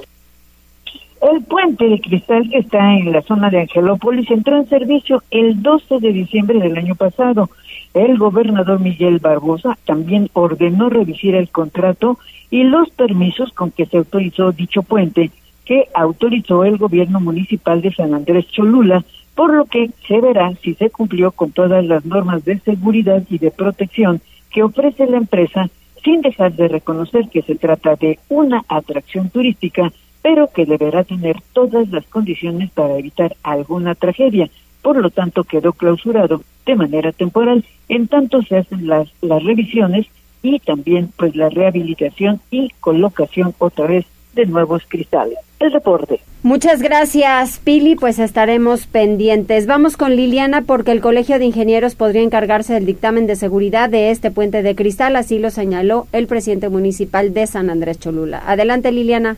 El 1.25 1.43
puente 1.45 1.89
de 1.89 2.01
cristal 2.03 2.47
que 2.51 2.59
está 2.59 2.81
en 2.93 3.13
la 3.13 3.23
zona 3.23 3.49
de 3.49 3.61
Angelópolis 3.61 4.31
entró 4.31 4.59
en 4.59 4.69
servicio 4.69 5.23
el 5.31 5.63
12 5.63 6.01
de 6.01 6.13
diciembre 6.13 6.61
del 6.61 6.77
año 6.77 6.97
pasado. 6.97 7.49
El 7.95 8.19
gobernador 8.19 8.79
Miguel 8.79 9.21
Barbosa 9.21 9.79
también 9.87 10.29
ordenó 10.35 10.91
revisar 10.91 11.35
el 11.35 11.49
contrato 11.49 12.19
y 12.51 12.65
los 12.65 12.91
permisos 12.91 13.53
con 13.55 13.71
que 13.71 13.87
se 13.87 13.97
autorizó 13.97 14.53
dicho 14.53 14.83
puente 14.83 15.31
que 15.69 15.87
autorizó 15.93 16.65
el 16.65 16.79
gobierno 16.79 17.21
municipal 17.21 17.83
de 17.83 17.93
San 17.93 18.15
Andrés 18.15 18.49
Cholula, 18.49 19.05
por 19.35 19.53
lo 19.53 19.67
que 19.67 19.91
se 20.07 20.19
verá 20.19 20.51
si 20.63 20.73
se 20.73 20.89
cumplió 20.89 21.31
con 21.31 21.53
todas 21.53 21.85
las 21.85 22.07
normas 22.07 22.43
de 22.47 22.59
seguridad 22.61 23.23
y 23.29 23.37
de 23.37 23.51
protección 23.51 24.23
que 24.51 24.63
ofrece 24.63 25.07
la 25.07 25.19
empresa, 25.19 25.69
sin 26.03 26.23
dejar 26.23 26.55
de 26.55 26.69
reconocer 26.69 27.29
que 27.29 27.43
se 27.43 27.55
trata 27.55 27.97
de 27.97 28.19
una 28.31 28.65
atracción 28.67 29.29
turística 29.29 29.93
pero 30.23 30.49
que 30.51 30.65
deberá 30.65 31.05
tener 31.05 31.37
todas 31.53 31.91
las 31.91 32.07
condiciones 32.07 32.71
para 32.71 32.99
evitar 32.99 33.37
alguna 33.43 33.95
tragedia. 33.95 34.49
Por 34.83 34.97
lo 34.97 35.11
tanto, 35.11 35.45
quedó 35.45 35.73
clausurado 35.75 36.43
de 36.67 36.77
manera 36.77 37.13
temporal, 37.13 37.65
en 37.89 38.09
tanto 38.09 38.43
se 38.43 38.57
hacen 38.57 38.87
las, 38.87 39.09
las 39.21 39.43
revisiones 39.45 40.07
y 40.43 40.61
también 40.61 41.11
pues 41.17 41.37
la 41.37 41.51
rehabilitación 41.51 42.41
y 42.51 42.71
colocación 42.81 43.55
otra 43.59 43.87
vez 43.87 44.07
de 44.35 44.47
nuevos 44.47 44.83
cristales. 44.89 45.39
El 45.59 45.73
reporte. 45.73 46.21
Muchas 46.43 46.81
gracias, 46.81 47.59
Pili, 47.59 47.97
pues 47.97 48.21
estaremos 48.21 48.87
pendientes. 48.87 49.67
Vamos 49.67 49.97
con 49.97 50.15
Liliana 50.15 50.63
porque 50.63 50.93
el 50.93 51.01
Colegio 51.01 51.39
de 51.39 51.47
Ingenieros 51.47 51.97
podría 51.97 52.23
encargarse 52.23 52.75
del 52.75 52.87
dictamen 52.87 53.27
de 53.27 53.35
seguridad 53.35 53.91
de 53.91 54.11
este 54.11 54.31
puente 54.31 54.63
de 54.63 54.77
cristal, 54.77 55.17
así 55.17 55.41
lo 55.41 55.51
señaló 55.51 56.07
el 56.13 56.29
presidente 56.29 56.69
municipal 56.69 57.35
de 57.35 57.47
San 57.49 57.71
Andrés 57.71 57.99
Cholula. 57.99 58.43
Adelante, 58.47 58.93
Liliana. 58.93 59.37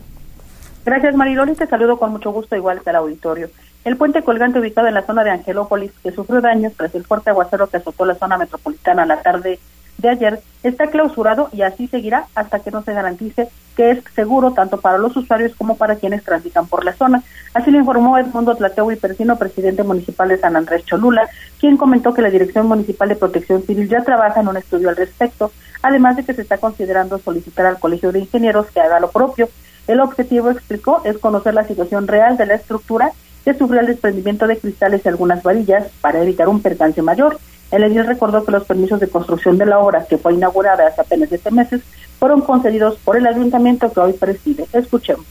Gracias, 0.85 1.15
Mariloli. 1.15 1.55
Te 1.55 1.67
saludo 1.67 1.97
con 1.97 2.11
mucho 2.11 2.31
gusto, 2.31 2.55
igual 2.55 2.81
que 2.81 2.89
al 2.91 2.97
auditorio. 2.97 3.49
El 3.83 3.97
puente 3.97 4.21
colgante 4.21 4.59
ubicado 4.59 4.87
en 4.87 4.93
la 4.93 5.05
zona 5.05 5.23
de 5.23 5.31
Angelópolis, 5.31 5.91
que 6.03 6.11
sufrió 6.11 6.39
daños 6.39 6.73
tras 6.77 6.93
el 6.93 7.03
fuerte 7.03 7.31
aguacero 7.31 7.67
que 7.67 7.77
azotó 7.77 8.05
la 8.05 8.15
zona 8.15 8.37
metropolitana 8.37 9.07
la 9.07 9.21
tarde 9.21 9.59
de 10.01 10.09
ayer, 10.09 10.41
está 10.63 10.87
clausurado 10.87 11.49
y 11.53 11.61
así 11.61 11.87
seguirá 11.87 12.25
hasta 12.35 12.59
que 12.59 12.71
no 12.71 12.83
se 12.83 12.93
garantice 12.93 13.49
que 13.75 13.91
es 13.91 13.99
seguro 14.15 14.51
tanto 14.51 14.81
para 14.81 14.97
los 14.97 15.15
usuarios 15.15 15.53
como 15.55 15.77
para 15.77 15.95
quienes 15.95 16.23
transitan 16.23 16.67
por 16.67 16.83
la 16.83 16.93
zona. 16.93 17.23
Así 17.53 17.71
lo 17.71 17.79
informó 17.79 18.17
Edmundo 18.17 18.55
Tlateo 18.55 18.91
y 18.91 18.95
Persino, 18.95 19.37
presidente 19.37 19.83
municipal 19.83 20.29
de 20.29 20.37
San 20.37 20.55
Andrés 20.55 20.83
Cholula, 20.85 21.29
quien 21.59 21.77
comentó 21.77 22.13
que 22.13 22.21
la 22.21 22.29
Dirección 22.29 22.67
Municipal 22.67 23.09
de 23.09 23.15
Protección 23.15 23.63
Civil 23.63 23.87
ya 23.87 24.03
trabaja 24.03 24.41
en 24.41 24.47
un 24.47 24.57
estudio 24.57 24.89
al 24.89 24.97
respecto, 24.97 25.51
además 25.81 26.17
de 26.17 26.25
que 26.25 26.33
se 26.33 26.41
está 26.41 26.57
considerando 26.57 27.17
solicitar 27.19 27.65
al 27.65 27.79
Colegio 27.79 28.11
de 28.11 28.19
Ingenieros 28.19 28.67
que 28.71 28.81
haga 28.81 28.99
lo 28.99 29.11
propio. 29.11 29.49
El 29.87 29.99
objetivo, 29.99 30.51
explicó, 30.51 31.01
es 31.05 31.17
conocer 31.17 31.53
la 31.53 31.67
situación 31.67 32.07
real 32.07 32.37
de 32.37 32.45
la 32.45 32.55
estructura 32.55 33.11
que 33.43 33.53
sufrió 33.53 33.81
el 33.81 33.87
desprendimiento 33.87 34.47
de 34.47 34.57
cristales 34.57 35.01
y 35.03 35.09
algunas 35.09 35.41
varillas 35.41 35.87
para 36.01 36.21
evitar 36.21 36.47
un 36.47 36.61
percance 36.61 37.01
mayor. 37.01 37.39
El 37.71 37.83
edil 37.83 38.05
recordó 38.05 38.43
que 38.43 38.51
los 38.51 38.65
permisos 38.65 38.99
de 38.99 39.07
construcción 39.07 39.57
de 39.57 39.65
la 39.65 39.79
obra, 39.79 40.05
que 40.05 40.17
fue 40.17 40.33
inaugurada 40.33 40.87
hace 40.87 41.01
apenas 41.01 41.29
siete 41.29 41.51
meses, 41.51 41.81
fueron 42.19 42.41
concedidos 42.41 42.97
por 42.97 43.15
el 43.15 43.25
ayuntamiento 43.25 43.91
que 43.91 43.99
hoy 43.99 44.13
preside. 44.13 44.65
Escuchemos. 44.73 45.25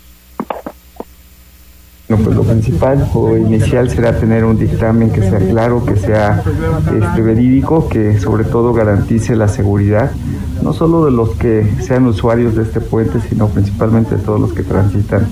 Pues 2.08 2.34
lo 2.34 2.42
principal 2.42 3.08
o 3.14 3.36
inicial 3.36 3.88
será 3.88 4.18
tener 4.18 4.44
un 4.44 4.58
dictamen 4.58 5.12
que 5.12 5.22
sea 5.22 5.38
claro, 5.38 5.84
que 5.84 5.94
sea 5.94 6.42
este, 6.86 7.22
verídico, 7.22 7.88
que 7.88 8.18
sobre 8.18 8.42
todo 8.42 8.72
garantice 8.72 9.36
la 9.36 9.46
seguridad, 9.46 10.10
no 10.60 10.72
solo 10.72 11.04
de 11.04 11.12
los 11.12 11.36
que 11.36 11.64
sean 11.80 12.06
usuarios 12.06 12.56
de 12.56 12.64
este 12.64 12.80
puente, 12.80 13.20
sino 13.20 13.46
principalmente 13.48 14.16
de 14.16 14.22
todos 14.22 14.40
los 14.40 14.52
que 14.52 14.64
transitan 14.64 15.24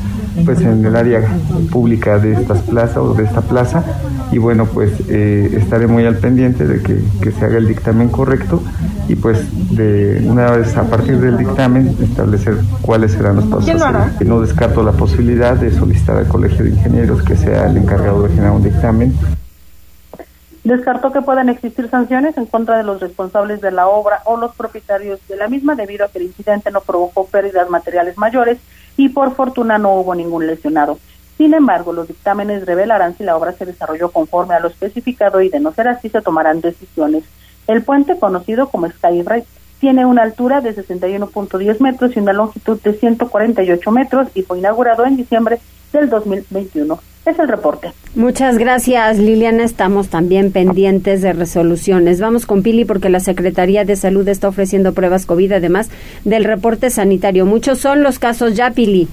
pues 0.44 0.60
en 0.60 0.84
el 0.84 0.96
área 0.96 1.22
pública 1.70 2.18
de 2.18 2.32
estas 2.32 2.62
plazas 2.62 2.98
o 2.98 3.14
de 3.14 3.24
esta 3.24 3.40
plaza. 3.40 3.82
Y 4.30 4.38
bueno 4.38 4.66
pues 4.66 4.92
eh, 5.08 5.50
estaré 5.54 5.86
muy 5.86 6.04
al 6.04 6.16
pendiente 6.16 6.66
de 6.66 6.82
que, 6.82 7.00
que, 7.22 7.32
se 7.32 7.44
haga 7.44 7.58
el 7.58 7.66
dictamen 7.66 8.10
correcto 8.10 8.62
y 9.08 9.14
pues 9.14 9.38
de 9.74 10.22
una 10.26 10.50
vez 10.50 10.76
a 10.76 10.82
partir 10.82 11.18
del 11.18 11.38
dictamen 11.38 11.96
establecer 12.02 12.58
cuáles 12.82 13.12
serán 13.12 13.36
los 13.36 13.46
pasos 13.46 13.66
no 14.28 14.40
descarto 14.40 14.82
la 14.82 14.92
posibilidad 14.92 15.56
de 15.56 15.70
solicitar 15.72 16.16
al 16.16 16.28
colegio 16.28 16.64
de 16.64 16.70
ingenieros 16.70 17.22
que 17.22 17.36
sea 17.36 17.66
el 17.66 17.76
encargado 17.78 18.22
de 18.22 18.28
generar 18.30 18.52
un 18.52 18.62
dictamen. 18.62 19.14
Descartó 20.64 21.12
que 21.12 21.22
puedan 21.22 21.48
existir 21.48 21.88
sanciones 21.88 22.36
en 22.36 22.44
contra 22.44 22.76
de 22.76 22.84
los 22.84 23.00
responsables 23.00 23.60
de 23.62 23.70
la 23.70 23.88
obra 23.88 24.20
o 24.26 24.36
los 24.36 24.54
propietarios 24.54 25.18
de 25.26 25.36
la 25.36 25.48
misma 25.48 25.74
debido 25.74 26.04
a 26.04 26.08
que 26.08 26.18
el 26.18 26.26
incidente 26.26 26.70
no 26.70 26.82
provocó 26.82 27.26
pérdidas 27.26 27.70
materiales 27.70 28.18
mayores 28.18 28.58
y 28.98 29.08
por 29.08 29.34
fortuna 29.34 29.78
no 29.78 29.94
hubo 29.94 30.14
ningún 30.14 30.46
lesionado. 30.46 30.98
Sin 31.38 31.54
embargo, 31.54 31.92
los 31.92 32.08
dictámenes 32.08 32.66
revelarán 32.66 33.16
si 33.16 33.22
la 33.22 33.36
obra 33.36 33.52
se 33.52 33.64
desarrolló 33.64 34.10
conforme 34.10 34.54
a 34.54 34.60
lo 34.60 34.68
especificado 34.68 35.40
y 35.40 35.48
de 35.48 35.60
no 35.60 35.72
ser 35.72 35.86
así 35.86 36.10
se 36.10 36.20
tomarán 36.20 36.60
decisiones. 36.60 37.22
El 37.68 37.82
puente, 37.82 38.18
conocido 38.18 38.68
como 38.68 38.90
Skyride, 38.90 39.46
tiene 39.78 40.04
una 40.04 40.24
altura 40.24 40.60
de 40.60 40.74
61.10 40.74 41.80
metros 41.80 42.16
y 42.16 42.18
una 42.18 42.32
longitud 42.32 42.80
de 42.82 42.92
148 42.92 43.90
metros 43.92 44.28
y 44.34 44.42
fue 44.42 44.58
inaugurado 44.58 45.06
en 45.06 45.16
diciembre 45.16 45.60
del 45.92 46.10
2021. 46.10 46.98
Es 47.28 47.38
el 47.38 47.48
reporte. 47.48 47.92
Muchas 48.14 48.56
gracias, 48.56 49.18
Liliana. 49.18 49.62
Estamos 49.62 50.08
también 50.08 50.50
pendientes 50.50 51.20
de 51.20 51.34
resoluciones. 51.34 52.22
Vamos 52.22 52.46
con 52.46 52.62
Pili 52.62 52.86
porque 52.86 53.10
la 53.10 53.20
Secretaría 53.20 53.84
de 53.84 53.96
Salud 53.96 54.26
está 54.28 54.48
ofreciendo 54.48 54.94
pruebas 54.94 55.26
COVID, 55.26 55.52
además 55.52 55.90
del 56.24 56.44
reporte 56.44 56.88
sanitario. 56.88 57.44
Muchos 57.44 57.80
son 57.80 58.02
los 58.02 58.18
casos 58.18 58.56
ya, 58.56 58.70
Pili. 58.70 59.08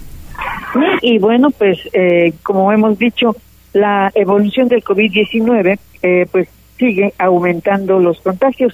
Y 1.01 1.19
bueno, 1.19 1.49
pues 1.51 1.77
eh, 1.91 2.33
como 2.41 2.71
hemos 2.71 2.97
dicho, 2.97 3.35
la 3.73 4.09
evolución 4.15 4.69
del 4.69 4.81
COVID-19 4.81 5.77
eh, 6.01 6.25
pues 6.31 6.47
sigue 6.77 7.13
aumentando 7.17 7.99
los 7.99 8.21
contagios. 8.21 8.73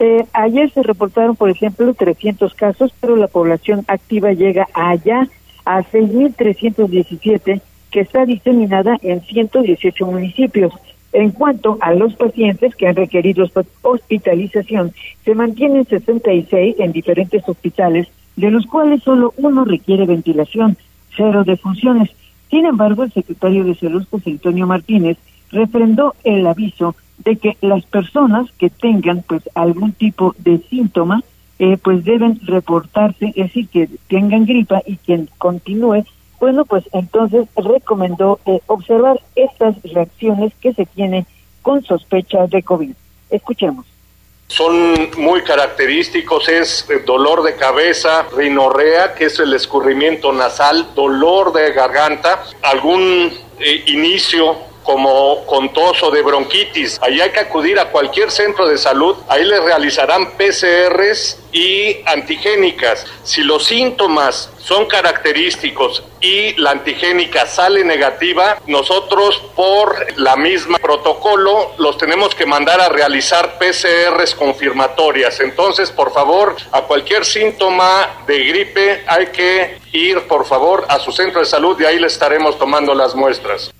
Eh, 0.00 0.26
ayer 0.34 0.70
se 0.70 0.82
reportaron, 0.82 1.34
por 1.34 1.48
ejemplo, 1.48 1.94
300 1.94 2.52
casos, 2.52 2.92
pero 3.00 3.16
la 3.16 3.28
población 3.28 3.86
activa 3.88 4.32
llega 4.32 4.68
allá 4.74 5.26
a 5.64 5.80
6.317 5.80 7.62
que 7.92 8.00
está 8.00 8.24
diseminada 8.24 8.96
en 9.02 9.20
118 9.20 10.06
municipios. 10.06 10.72
En 11.12 11.30
cuanto 11.30 11.76
a 11.80 11.92
los 11.92 12.14
pacientes 12.14 12.74
que 12.74 12.88
han 12.88 12.96
requerido 12.96 13.46
hospitalización, 13.82 14.92
se 15.24 15.34
mantienen 15.34 15.86
66 15.86 16.76
en 16.78 16.90
diferentes 16.90 17.46
hospitales, 17.46 18.08
de 18.36 18.50
los 18.50 18.66
cuales 18.66 19.02
solo 19.02 19.34
uno 19.36 19.64
requiere 19.66 20.06
ventilación, 20.06 20.78
cero 21.14 21.44
defunciones. 21.44 22.10
Sin 22.50 22.64
embargo, 22.64 23.04
el 23.04 23.12
secretario 23.12 23.62
de 23.64 23.74
Salud, 23.74 24.06
José 24.10 24.30
Antonio 24.30 24.66
Martínez, 24.66 25.18
refrendó 25.50 26.14
el 26.24 26.46
aviso 26.46 26.96
de 27.18 27.36
que 27.36 27.58
las 27.60 27.84
personas 27.84 28.50
que 28.58 28.70
tengan 28.70 29.22
pues 29.22 29.42
algún 29.54 29.92
tipo 29.92 30.34
de 30.38 30.58
síntoma, 30.70 31.22
eh, 31.58 31.76
pues 31.76 32.04
deben 32.04 32.40
reportarse, 32.42 33.26
es 33.28 33.34
decir, 33.34 33.68
que 33.68 33.88
tengan 34.08 34.46
gripa 34.46 34.82
y 34.86 34.96
quien 34.96 35.28
continúe 35.36 36.04
bueno, 36.42 36.64
pues 36.64 36.82
entonces 36.90 37.46
recomendó 37.54 38.40
eh, 38.46 38.58
observar 38.66 39.20
estas 39.36 39.76
reacciones 39.84 40.52
que 40.60 40.72
se 40.72 40.86
tienen 40.86 41.24
con 41.62 41.84
sospecha 41.84 42.48
de 42.48 42.64
COVID. 42.64 42.94
Escuchemos 43.30 43.86
son 44.48 45.08
muy 45.16 45.42
característicos, 45.44 46.46
es 46.48 46.86
dolor 47.06 47.42
de 47.42 47.56
cabeza, 47.56 48.26
rinorrea, 48.36 49.14
que 49.14 49.26
es 49.26 49.38
el 49.38 49.54
escurrimiento 49.54 50.30
nasal, 50.30 50.88
dolor 50.94 51.54
de 51.54 51.72
garganta, 51.72 52.44
algún 52.60 53.32
eh, 53.58 53.84
inicio 53.86 54.58
como 54.82 55.44
con 55.46 55.72
tos 55.72 56.02
o 56.02 56.10
de 56.10 56.22
bronquitis. 56.22 56.98
Ahí 57.02 57.20
hay 57.20 57.30
que 57.30 57.40
acudir 57.40 57.78
a 57.78 57.90
cualquier 57.90 58.30
centro 58.30 58.68
de 58.68 58.78
salud, 58.78 59.16
ahí 59.28 59.44
les 59.44 59.62
realizarán 59.62 60.32
PCRs 60.32 61.38
y 61.52 61.98
antigénicas. 62.06 63.06
Si 63.22 63.42
los 63.42 63.64
síntomas 63.64 64.50
son 64.58 64.86
característicos 64.86 66.02
y 66.20 66.54
la 66.54 66.70
antigénica 66.70 67.46
sale 67.46 67.84
negativa, 67.84 68.58
nosotros 68.66 69.42
por 69.54 70.18
la 70.18 70.36
misma 70.36 70.78
protocolo 70.78 71.72
los 71.78 71.98
tenemos 71.98 72.34
que 72.34 72.46
mandar 72.46 72.80
a 72.80 72.88
realizar 72.88 73.58
PCRs 73.58 74.34
confirmatorias. 74.34 75.40
Entonces, 75.40 75.90
por 75.90 76.12
favor, 76.12 76.56
a 76.70 76.82
cualquier 76.82 77.24
síntoma 77.24 78.22
de 78.26 78.44
gripe 78.44 79.04
hay 79.06 79.26
que 79.26 79.78
ir, 79.92 80.26
por 80.26 80.46
favor, 80.46 80.86
a 80.88 80.98
su 80.98 81.12
centro 81.12 81.40
de 81.40 81.46
salud 81.46 81.78
y 81.80 81.84
ahí 81.84 81.98
le 81.98 82.06
estaremos 82.06 82.58
tomando 82.58 82.94
las 82.94 83.14
muestras. 83.14 83.72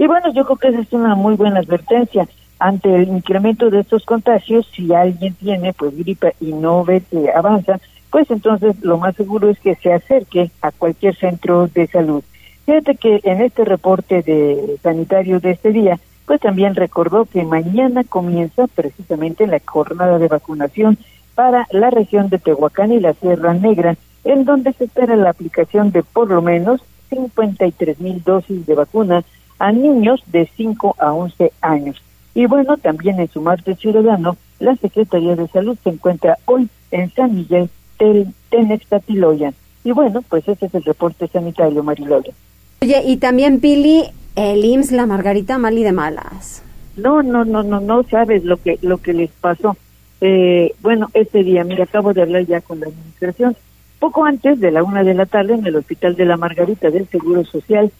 Y 0.00 0.06
bueno, 0.06 0.32
yo 0.32 0.46
creo 0.46 0.56
que 0.56 0.68
esa 0.68 0.80
es 0.80 0.92
una 0.94 1.14
muy 1.14 1.36
buena 1.36 1.60
advertencia 1.60 2.26
ante 2.58 2.94
el 2.94 3.08
incremento 3.08 3.68
de 3.68 3.80
estos 3.80 4.06
contagios. 4.06 4.66
Si 4.74 4.94
alguien 4.94 5.34
tiene 5.34 5.74
pues 5.74 5.94
gripe 5.94 6.34
y 6.40 6.54
no 6.54 6.86
ve 6.86 7.02
que 7.02 7.30
avanza, 7.30 7.78
pues 8.10 8.30
entonces 8.30 8.76
lo 8.80 8.96
más 8.96 9.14
seguro 9.14 9.50
es 9.50 9.58
que 9.58 9.74
se 9.74 9.92
acerque 9.92 10.50
a 10.62 10.72
cualquier 10.72 11.14
centro 11.16 11.66
de 11.66 11.86
salud. 11.86 12.24
Fíjate 12.64 12.94
que 12.94 13.20
en 13.24 13.42
este 13.42 13.66
reporte 13.66 14.22
de 14.22 14.78
sanitario 14.82 15.38
de 15.38 15.50
este 15.50 15.70
día, 15.70 16.00
pues 16.24 16.40
también 16.40 16.76
recordó 16.76 17.26
que 17.26 17.44
mañana 17.44 18.02
comienza 18.02 18.68
precisamente 18.68 19.46
la 19.46 19.60
jornada 19.62 20.18
de 20.18 20.28
vacunación 20.28 20.96
para 21.34 21.66
la 21.72 21.90
región 21.90 22.30
de 22.30 22.38
Tehuacán 22.38 22.90
y 22.90 23.00
la 23.00 23.12
Sierra 23.12 23.52
Negra, 23.52 23.98
en 24.24 24.46
donde 24.46 24.72
se 24.72 24.84
espera 24.84 25.14
la 25.16 25.28
aplicación 25.28 25.92
de 25.92 26.02
por 26.02 26.30
lo 26.30 26.40
menos 26.40 26.80
53 27.10 28.00
mil 28.00 28.22
dosis 28.24 28.64
de 28.64 28.74
vacunas 28.74 29.26
a 29.60 29.70
niños 29.72 30.22
de 30.26 30.50
5 30.56 30.96
a 30.98 31.12
11 31.12 31.52
años. 31.60 32.02
Y 32.34 32.46
bueno, 32.46 32.76
también 32.78 33.20
en 33.20 33.28
su 33.28 33.40
martes 33.42 33.78
ciudadano, 33.78 34.36
la 34.58 34.74
Secretaría 34.76 35.36
de 35.36 35.46
Salud 35.48 35.76
se 35.84 35.90
encuentra 35.90 36.38
hoy 36.46 36.68
en 36.90 37.12
San 37.12 37.34
Miguel 37.34 37.68
Tenextatiloyan. 38.48 39.54
Y 39.84 39.92
bueno, 39.92 40.22
pues 40.28 40.48
ese 40.48 40.66
es 40.66 40.74
el 40.74 40.82
reporte 40.82 41.28
sanitario, 41.28 41.82
Mariloya. 41.82 42.32
Oye, 42.82 43.02
y 43.06 43.18
también 43.18 43.60
Pili, 43.60 44.04
el 44.34 44.64
IMSS, 44.64 44.92
la 44.92 45.06
Margarita 45.06 45.58
Mali 45.58 45.82
de 45.82 45.92
Malas. 45.92 46.62
No, 46.96 47.22
no, 47.22 47.44
no, 47.44 47.62
no, 47.62 47.80
no 47.80 48.02
sabes 48.04 48.44
lo 48.44 48.56
que 48.56 48.78
lo 48.80 48.98
que 48.98 49.12
les 49.12 49.30
pasó. 49.30 49.76
Eh, 50.22 50.74
bueno, 50.80 51.08
este 51.12 51.44
día, 51.44 51.64
mira, 51.64 51.84
acabo 51.84 52.14
de 52.14 52.22
hablar 52.22 52.46
ya 52.46 52.62
con 52.62 52.80
la 52.80 52.86
administración. 52.86 53.56
Poco 53.98 54.24
antes 54.24 54.58
de 54.60 54.70
la 54.70 54.82
una 54.82 55.04
de 55.04 55.12
la 55.12 55.26
tarde, 55.26 55.54
en 55.54 55.66
el 55.66 55.76
Hospital 55.76 56.16
de 56.16 56.24
la 56.24 56.38
Margarita 56.38 56.90
del 56.90 57.06
Seguro 57.08 57.44
Social, 57.44 57.92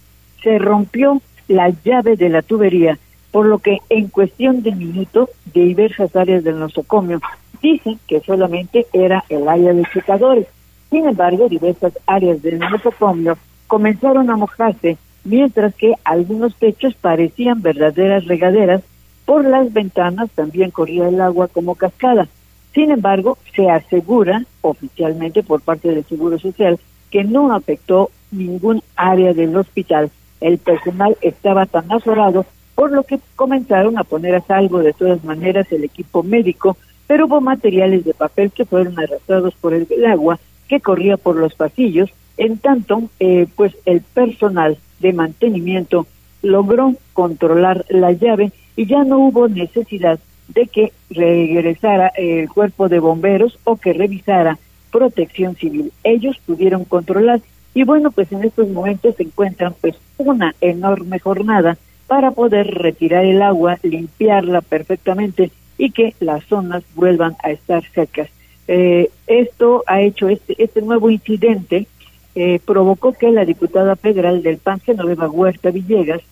se 0.42 0.58
rompió 0.58 1.20
la 1.50 1.70
llave 1.84 2.16
de 2.16 2.28
la 2.28 2.42
tubería, 2.42 2.96
por 3.32 3.46
lo 3.46 3.58
que 3.58 3.78
en 3.88 4.06
cuestión 4.06 4.62
de 4.62 4.72
minutos, 4.72 5.28
diversas 5.52 6.14
áreas 6.14 6.44
del 6.44 6.60
nosocomio 6.60 7.20
dicen 7.60 7.98
que 8.06 8.20
solamente 8.20 8.86
era 8.92 9.24
el 9.28 9.48
área 9.48 9.72
de 9.72 9.84
checadores. 9.92 10.46
Sin 10.90 11.06
embargo, 11.06 11.48
diversas 11.48 11.92
áreas 12.06 12.40
del 12.40 12.60
nosocomio 12.60 13.36
comenzaron 13.66 14.30
a 14.30 14.36
mojarse, 14.36 14.96
mientras 15.24 15.74
que 15.74 15.94
algunos 16.04 16.54
techos 16.54 16.94
parecían 16.94 17.62
verdaderas 17.62 18.26
regaderas 18.26 18.82
por 19.24 19.44
las 19.44 19.72
ventanas 19.72 20.30
también 20.30 20.70
corría 20.70 21.08
el 21.08 21.20
agua 21.20 21.48
como 21.48 21.74
cascada. 21.74 22.28
Sin 22.74 22.92
embargo, 22.92 23.38
se 23.54 23.68
asegura 23.68 24.44
oficialmente 24.60 25.42
por 25.42 25.60
parte 25.60 25.88
del 25.88 26.04
Seguro 26.04 26.38
Social 26.38 26.78
que 27.10 27.24
no 27.24 27.52
afectó 27.52 28.10
ningún 28.30 28.82
área 28.96 29.34
del 29.34 29.56
hospital. 29.56 30.10
El 30.40 30.58
personal 30.58 31.16
estaba 31.20 31.66
tan 31.66 31.90
azorado, 31.92 32.46
por 32.74 32.92
lo 32.92 33.02
que 33.02 33.20
comenzaron 33.36 33.98
a 33.98 34.04
poner 34.04 34.34
a 34.34 34.40
salvo 34.40 34.78
de 34.78 34.92
todas 34.92 35.22
maneras 35.24 35.70
el 35.70 35.84
equipo 35.84 36.22
médico, 36.22 36.76
pero 37.06 37.26
hubo 37.26 37.40
materiales 37.40 38.04
de 38.04 38.14
papel 38.14 38.52
que 38.52 38.64
fueron 38.64 38.98
arrastrados 38.98 39.54
por 39.54 39.74
el 39.74 39.86
agua 40.06 40.38
que 40.68 40.80
corría 40.80 41.16
por 41.16 41.36
los 41.36 41.54
pasillos. 41.54 42.10
En 42.36 42.58
tanto, 42.58 43.02
eh, 43.18 43.46
pues 43.56 43.76
el 43.84 44.00
personal 44.00 44.78
de 45.00 45.12
mantenimiento 45.12 46.06
logró 46.42 46.94
controlar 47.12 47.84
la 47.88 48.12
llave 48.12 48.52
y 48.76 48.86
ya 48.86 49.04
no 49.04 49.18
hubo 49.18 49.48
necesidad 49.48 50.18
de 50.48 50.66
que 50.66 50.92
regresara 51.10 52.08
el 52.16 52.48
cuerpo 52.48 52.88
de 52.88 52.98
bomberos 52.98 53.58
o 53.64 53.76
que 53.76 53.92
revisara 53.92 54.58
protección 54.90 55.56
civil. 55.56 55.92
Ellos 56.02 56.36
pudieron 56.46 56.84
controlar 56.84 57.40
y 57.74 57.84
bueno, 57.84 58.10
pues 58.10 58.30
en 58.32 58.44
estos 58.44 58.68
momentos 58.68 59.14
se 59.16 59.22
encuentran 59.22 59.74
pues 59.80 59.94
una 60.18 60.54
enorme 60.60 61.18
jornada 61.18 61.78
para 62.06 62.32
poder 62.32 62.66
retirar 62.66 63.24
el 63.24 63.40
agua, 63.40 63.78
limpiarla 63.82 64.60
perfectamente 64.60 65.50
y 65.78 65.92
que 65.92 66.14
las 66.20 66.44
zonas 66.44 66.82
vuelvan 66.94 67.36
a 67.42 67.50
estar 67.50 67.84
secas. 67.94 68.28
Eh, 68.66 69.10
esto 69.26 69.84
ha 69.86 70.00
hecho 70.00 70.28
este, 70.28 70.62
este 70.62 70.82
nuevo 70.82 71.10
incidente, 71.10 71.86
eh, 72.34 72.60
provocó 72.64 73.12
que 73.12 73.30
la 73.30 73.44
diputada 73.44 73.96
federal 73.96 74.42
del 74.42 74.58
PAN, 74.58 74.80
Genoveva 74.80 75.28
Huerta 75.28 75.70
Villegas, 75.70 76.22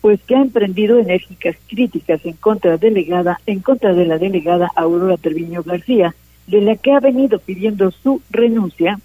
pues 0.00 0.20
que 0.22 0.36
ha 0.36 0.42
emprendido 0.42 0.98
enérgicas 0.98 1.56
críticas 1.68 2.24
en 2.24 2.34
contra 2.34 2.76
delegada, 2.76 3.40
en 3.46 3.60
contra 3.60 3.94
de 3.94 4.04
la 4.04 4.18
delegada 4.18 4.70
Aurora 4.76 5.16
Treviño 5.16 5.62
García, 5.62 6.14
de 6.46 6.60
la 6.60 6.76
que 6.76 6.92
ha 6.92 7.00
venido 7.00 7.38
pidiendo 7.38 7.90
su 7.90 8.20
renuncia, 8.30 9.00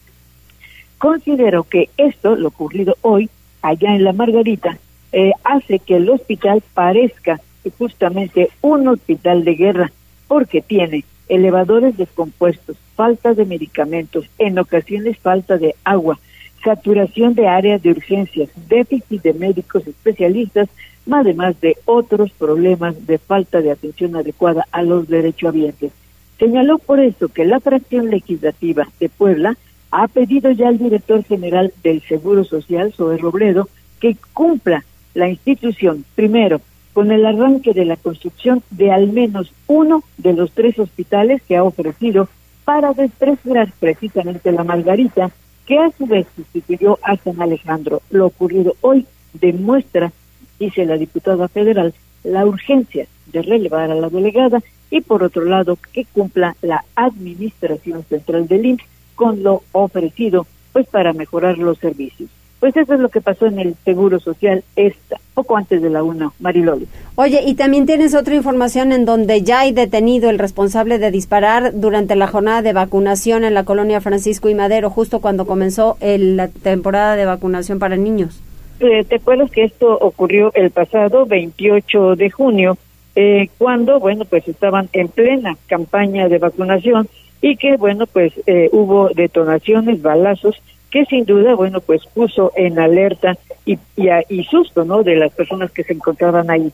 considero 1.00 1.64
que 1.64 1.90
esto, 1.98 2.36
lo 2.36 2.50
ocurrido 2.50 2.96
hoy, 3.02 3.30
allá 3.64 3.96
en 3.96 4.04
la 4.04 4.14
Margarita, 4.14 4.78
eh, 5.12 5.32
hace 5.44 5.80
que 5.80 5.96
el 5.96 6.10
hospital 6.10 6.62
parezca 6.76 7.42
justamente 7.78 8.50
un 8.62 8.88
hospital 8.88 9.44
de 9.44 9.56
guerra, 9.56 9.92
porque 10.28 10.62
tiene 10.62 11.04
elevadores 11.28 11.98
descompuestos, 11.98 12.78
falta 12.96 13.34
de 13.34 13.46
medicamentos, 13.46 14.26
en 14.38 14.60
ocasiones 14.60 15.18
falta 15.18 15.58
de 15.58 15.76
agua, 15.84 16.20
saturación 16.64 17.34
de 17.34 17.48
áreas 17.48 17.82
de 17.82 17.92
urgencias, 17.92 18.50
déficit 18.68 19.22
de 19.22 19.34
médicos 19.34 19.88
especialistas, 19.88 20.70
además 21.10 21.60
de 21.62 21.78
otros 21.86 22.32
problemas 22.32 23.08
de 23.08 23.18
falta 23.18 23.62
de 23.62 23.72
atención 23.72 24.16
adecuada 24.16 24.68
a 24.72 24.84
los 24.84 25.08
derechohabientes. 25.08 25.92
Señaló 26.38 26.78
por 26.78 27.00
eso 27.00 27.30
que 27.30 27.46
la 27.46 27.60
fracción 27.60 28.10
legislativa 28.10 28.88
de 29.00 29.10
Puebla 29.10 29.58
ha 29.92 30.08
pedido 30.08 30.52
ya 30.52 30.68
al 30.68 30.78
director 30.78 31.24
general 31.24 31.74
del 31.84 32.02
Seguro 32.02 32.44
Social, 32.44 32.94
Zoe 32.94 33.18
Robledo, 33.18 33.70
que 34.00 34.16
cumpla 34.34 34.86
la 35.14 35.30
institución, 35.30 36.06
primero, 36.16 36.62
con 36.94 37.12
el 37.12 37.26
arranque 37.26 37.74
de 37.74 37.86
la 37.86 37.98
construcción 37.98 38.64
de 38.72 38.92
al 38.92 39.08
menos 39.08 39.52
uno 39.68 40.04
de 40.18 40.34
los 40.34 40.52
tres 40.52 40.78
hospitales 40.80 41.42
que 41.48 41.58
ha 41.58 41.64
ofrecido 41.64 42.30
para 42.66 42.94
despresurar 42.94 43.72
precisamente 43.80 44.52
la 44.52 44.64
Margarita, 44.64 45.32
que 45.66 45.78
a 45.80 45.92
su 45.92 46.06
vez 46.06 46.28
sustituyó 46.36 47.00
a 47.04 47.16
San 47.18 47.42
Alejandro. 47.42 48.02
Lo 48.10 48.28
ocurrido 48.28 48.76
hoy 48.82 49.06
demuestra 49.34 50.12
dice 50.60 50.86
la 50.86 50.98
diputada 50.98 51.48
federal, 51.48 51.94
la 52.24 52.46
urgencia 52.46 53.08
de 53.28 53.42
relevar 53.42 53.90
a 53.90 53.96
la 53.96 54.10
delegada 54.10 54.62
y 54.92 55.02
por 55.02 55.24
otro 55.24 55.46
lado 55.46 55.78
que 55.94 56.06
cumpla 56.06 56.56
la 56.62 56.84
administración 56.96 58.04
central 58.04 58.48
del 58.48 58.66
IMSS 58.66 58.99
con 59.20 59.44
lo 59.44 59.64
ofrecido 59.74 60.48
pues 60.72 60.88
para 60.88 61.12
mejorar 61.12 61.58
los 61.58 61.78
servicios. 61.78 62.30
Pues 62.62 62.76
eso 62.78 62.94
es 62.94 63.02
lo 63.02 63.10
que 63.10 63.20
pasó 63.20 63.48
en 63.48 63.60
el 63.60 63.76
Seguro 63.84 64.18
Social 64.22 64.64
esta, 64.78 65.18
poco 65.34 65.58
antes 65.58 65.82
de 65.82 65.90
la 65.90 66.04
una, 66.04 66.32
Mariloli. 66.40 66.88
Oye, 67.16 67.42
y 67.46 67.56
también 67.56 67.86
tienes 67.86 68.16
otra 68.16 68.36
información 68.36 68.94
en 68.94 69.04
donde 69.04 69.42
ya 69.42 69.60
hay 69.60 69.74
detenido 69.74 70.30
el 70.30 70.40
responsable 70.40 71.00
de 71.00 71.12
disparar 71.12 71.72
durante 71.74 72.16
la 72.16 72.28
jornada 72.28 72.62
de 72.62 72.72
vacunación 72.72 73.44
en 73.44 73.54
la 73.54 73.66
colonia 73.66 74.00
Francisco 74.00 74.48
y 74.48 74.56
Madero, 74.56 74.90
justo 74.90 75.20
cuando 75.20 75.46
comenzó 75.46 75.98
la 76.00 76.48
temporada 76.48 77.18
de 77.18 77.26
vacunación 77.26 77.78
para 77.78 77.98
niños. 77.98 78.42
Eh, 78.80 79.04
¿te 79.04 79.16
acuerdas 79.16 79.52
que 79.52 79.66
esto 79.66 79.98
ocurrió 80.00 80.54
el 80.54 80.72
pasado 80.72 81.26
28 81.26 82.16
de 82.16 82.30
junio, 82.30 82.78
eh, 83.16 83.50
cuando, 83.58 84.00
bueno, 84.00 84.24
pues 84.24 84.48
estaban 84.48 84.88
en 84.94 85.10
plena 85.10 85.58
campaña 85.68 86.30
de 86.30 86.38
vacunación 86.38 87.10
y 87.42 87.56
que, 87.56 87.78
bueno, 87.78 88.06
pues 88.08 88.34
eh, 88.48 88.70
hubo 88.72 89.10
detonaciones, 89.10 90.02
balazos, 90.02 90.62
que 90.90 91.06
sin 91.06 91.26
duda, 91.26 91.56
bueno, 91.56 91.82
pues 91.82 92.06
puso 92.08 92.52
en 92.56 92.80
alerta 92.80 93.38
y, 93.66 93.78
y, 93.96 94.44
susto, 94.44 94.86
¿no?, 94.86 95.04
de 95.04 95.16
las 95.16 95.32
personas 95.32 95.72
que 95.72 95.84
se 95.84 95.94
encontraban 95.94 96.50
ahí. 96.50 96.72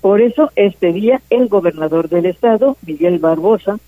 por 0.00 0.22
eso, 0.22 0.50
este 0.56 0.92
día, 0.92 1.20
el 1.28 1.48
gobernador 1.48 2.08
del 2.08 2.26
estado, 2.26 2.76
Miguel 2.86 3.18
Barbosa, 3.18 3.78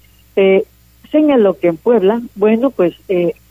señaló 1.11 1.59
que 1.59 1.69
en 1.69 1.79
Puebla, 1.79 2.21
bueno, 2.35 2.71
pues 2.71 2.95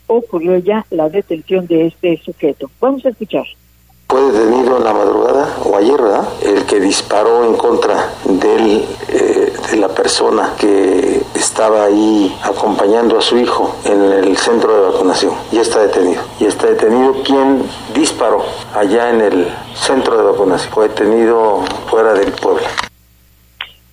ocurrió 0.06 0.58
ya 0.58 0.86
la 0.90 1.08
detención 1.08 1.66
de 1.66 1.86
este 1.86 2.16
sujeto. 2.18 2.70
Vamos 2.80 3.04
a 3.04 3.10
escuchar. 3.10 3.46
Fue 4.08 4.22
detenido 4.30 4.76
en 4.76 4.84
la 4.84 4.92
madrugada 4.92 5.56
o 5.64 5.76
ayer, 5.76 6.00
¿verdad? 6.00 6.28
El 6.40 6.64
que 6.64 6.78
disparó 6.78 7.44
en 7.44 7.56
contra 7.56 8.10
eh, 8.28 9.52
de 9.70 9.76
la 9.78 9.88
persona 9.88 10.54
que 10.58 11.22
estaba 11.34 11.84
ahí 11.84 12.34
acompañando 12.42 13.18
a 13.18 13.20
su 13.20 13.36
hijo 13.36 13.74
en 13.84 14.00
el 14.00 14.36
centro 14.36 14.74
de 14.74 14.92
vacunación. 14.92 15.32
Ya 15.50 15.62
está 15.62 15.80
detenido. 15.80 16.22
Y 16.38 16.46
está 16.46 16.68
detenido 16.68 17.14
quien 17.24 17.62
disparó 17.94 18.44
allá 18.74 19.10
en 19.10 19.20
el 19.22 19.48
centro 19.74 20.16
de 20.16 20.22
vacunación. 20.22 20.72
Fue 20.72 20.88
detenido 20.88 21.62
fuera 21.88 22.14
del 22.14 22.30
pueblo. 22.30 22.62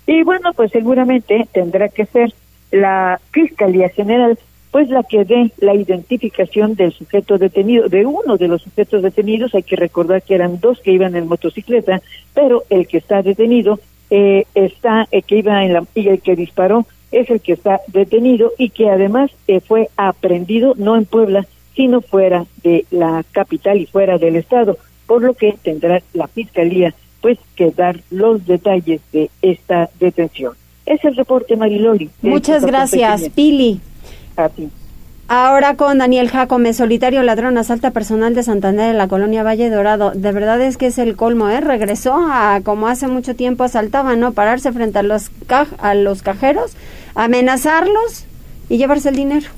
Y 0.06 0.22
bueno, 0.22 0.52
pues 0.54 0.70
seguramente 0.70 1.48
tendrá 1.52 1.88
que 1.88 2.06
ser 2.06 2.32
la 2.70 3.20
Fiscalía 3.32 3.88
General 3.88 4.38
pues 4.74 4.90
la 4.90 5.04
que 5.04 5.24
dé 5.24 5.52
la 5.58 5.72
identificación 5.72 6.74
del 6.74 6.92
sujeto 6.92 7.38
detenido, 7.38 7.88
de 7.88 8.04
uno 8.04 8.36
de 8.36 8.48
los 8.48 8.62
sujetos 8.62 9.02
detenidos, 9.02 9.54
hay 9.54 9.62
que 9.62 9.76
recordar 9.76 10.20
que 10.20 10.34
eran 10.34 10.58
dos 10.58 10.80
que 10.80 10.90
iban 10.90 11.14
en 11.14 11.28
motocicleta, 11.28 12.02
pero 12.34 12.64
el 12.70 12.88
que 12.88 12.98
está 12.98 13.22
detenido 13.22 13.78
eh, 14.10 14.46
está, 14.56 15.06
el 15.12 15.22
que 15.22 15.38
iba 15.38 15.64
en 15.64 15.74
la, 15.74 15.86
y 15.94 16.08
el 16.08 16.20
que 16.20 16.34
disparó 16.34 16.88
es 17.12 17.30
el 17.30 17.40
que 17.40 17.52
está 17.52 17.82
detenido 17.86 18.50
y 18.58 18.70
que 18.70 18.90
además 18.90 19.30
eh, 19.46 19.60
fue 19.60 19.90
aprendido 19.96 20.74
no 20.76 20.96
en 20.96 21.04
Puebla, 21.04 21.46
sino 21.76 22.00
fuera 22.00 22.44
de 22.64 22.84
la 22.90 23.24
capital 23.30 23.80
y 23.80 23.86
fuera 23.86 24.18
del 24.18 24.34
estado, 24.34 24.76
por 25.06 25.22
lo 25.22 25.34
que 25.34 25.54
tendrá 25.62 26.02
la 26.14 26.26
fiscalía 26.26 26.92
pues 27.20 27.38
que 27.54 27.70
dar 27.70 28.00
los 28.10 28.44
detalles 28.44 29.02
de 29.12 29.30
esta 29.40 29.88
detención. 30.00 30.54
Es 30.84 31.04
el 31.04 31.14
reporte 31.14 31.54
Mariloli. 31.54 32.10
Muchas 32.22 32.64
gracias, 32.64 33.28
Pili. 33.28 33.80
Ahora 35.26 35.76
con 35.76 35.96
Daniel 35.96 36.28
Jacome, 36.28 36.74
solitario 36.74 37.22
ladrón, 37.22 37.56
asalta 37.56 37.92
personal 37.92 38.34
de 38.34 38.42
Santander 38.42 38.90
en 38.90 38.98
la 38.98 39.08
colonia 39.08 39.42
Valle 39.42 39.70
Dorado. 39.70 40.10
De 40.14 40.32
verdad 40.32 40.60
es 40.60 40.76
que 40.76 40.88
es 40.88 40.98
el 40.98 41.16
colmo, 41.16 41.48
¿eh? 41.48 41.62
Regresó 41.62 42.14
a 42.16 42.60
como 42.62 42.88
hace 42.88 43.08
mucho 43.08 43.34
tiempo 43.34 43.64
asaltaba, 43.64 44.16
¿no? 44.16 44.32
Pararse 44.32 44.70
frente 44.72 44.98
a 44.98 45.02
los, 45.02 45.30
a 45.78 45.94
los 45.94 46.22
cajeros, 46.22 46.76
amenazarlos 47.14 48.26
y 48.68 48.76
llevarse 48.76 49.08
el 49.08 49.16
dinero. 49.16 49.48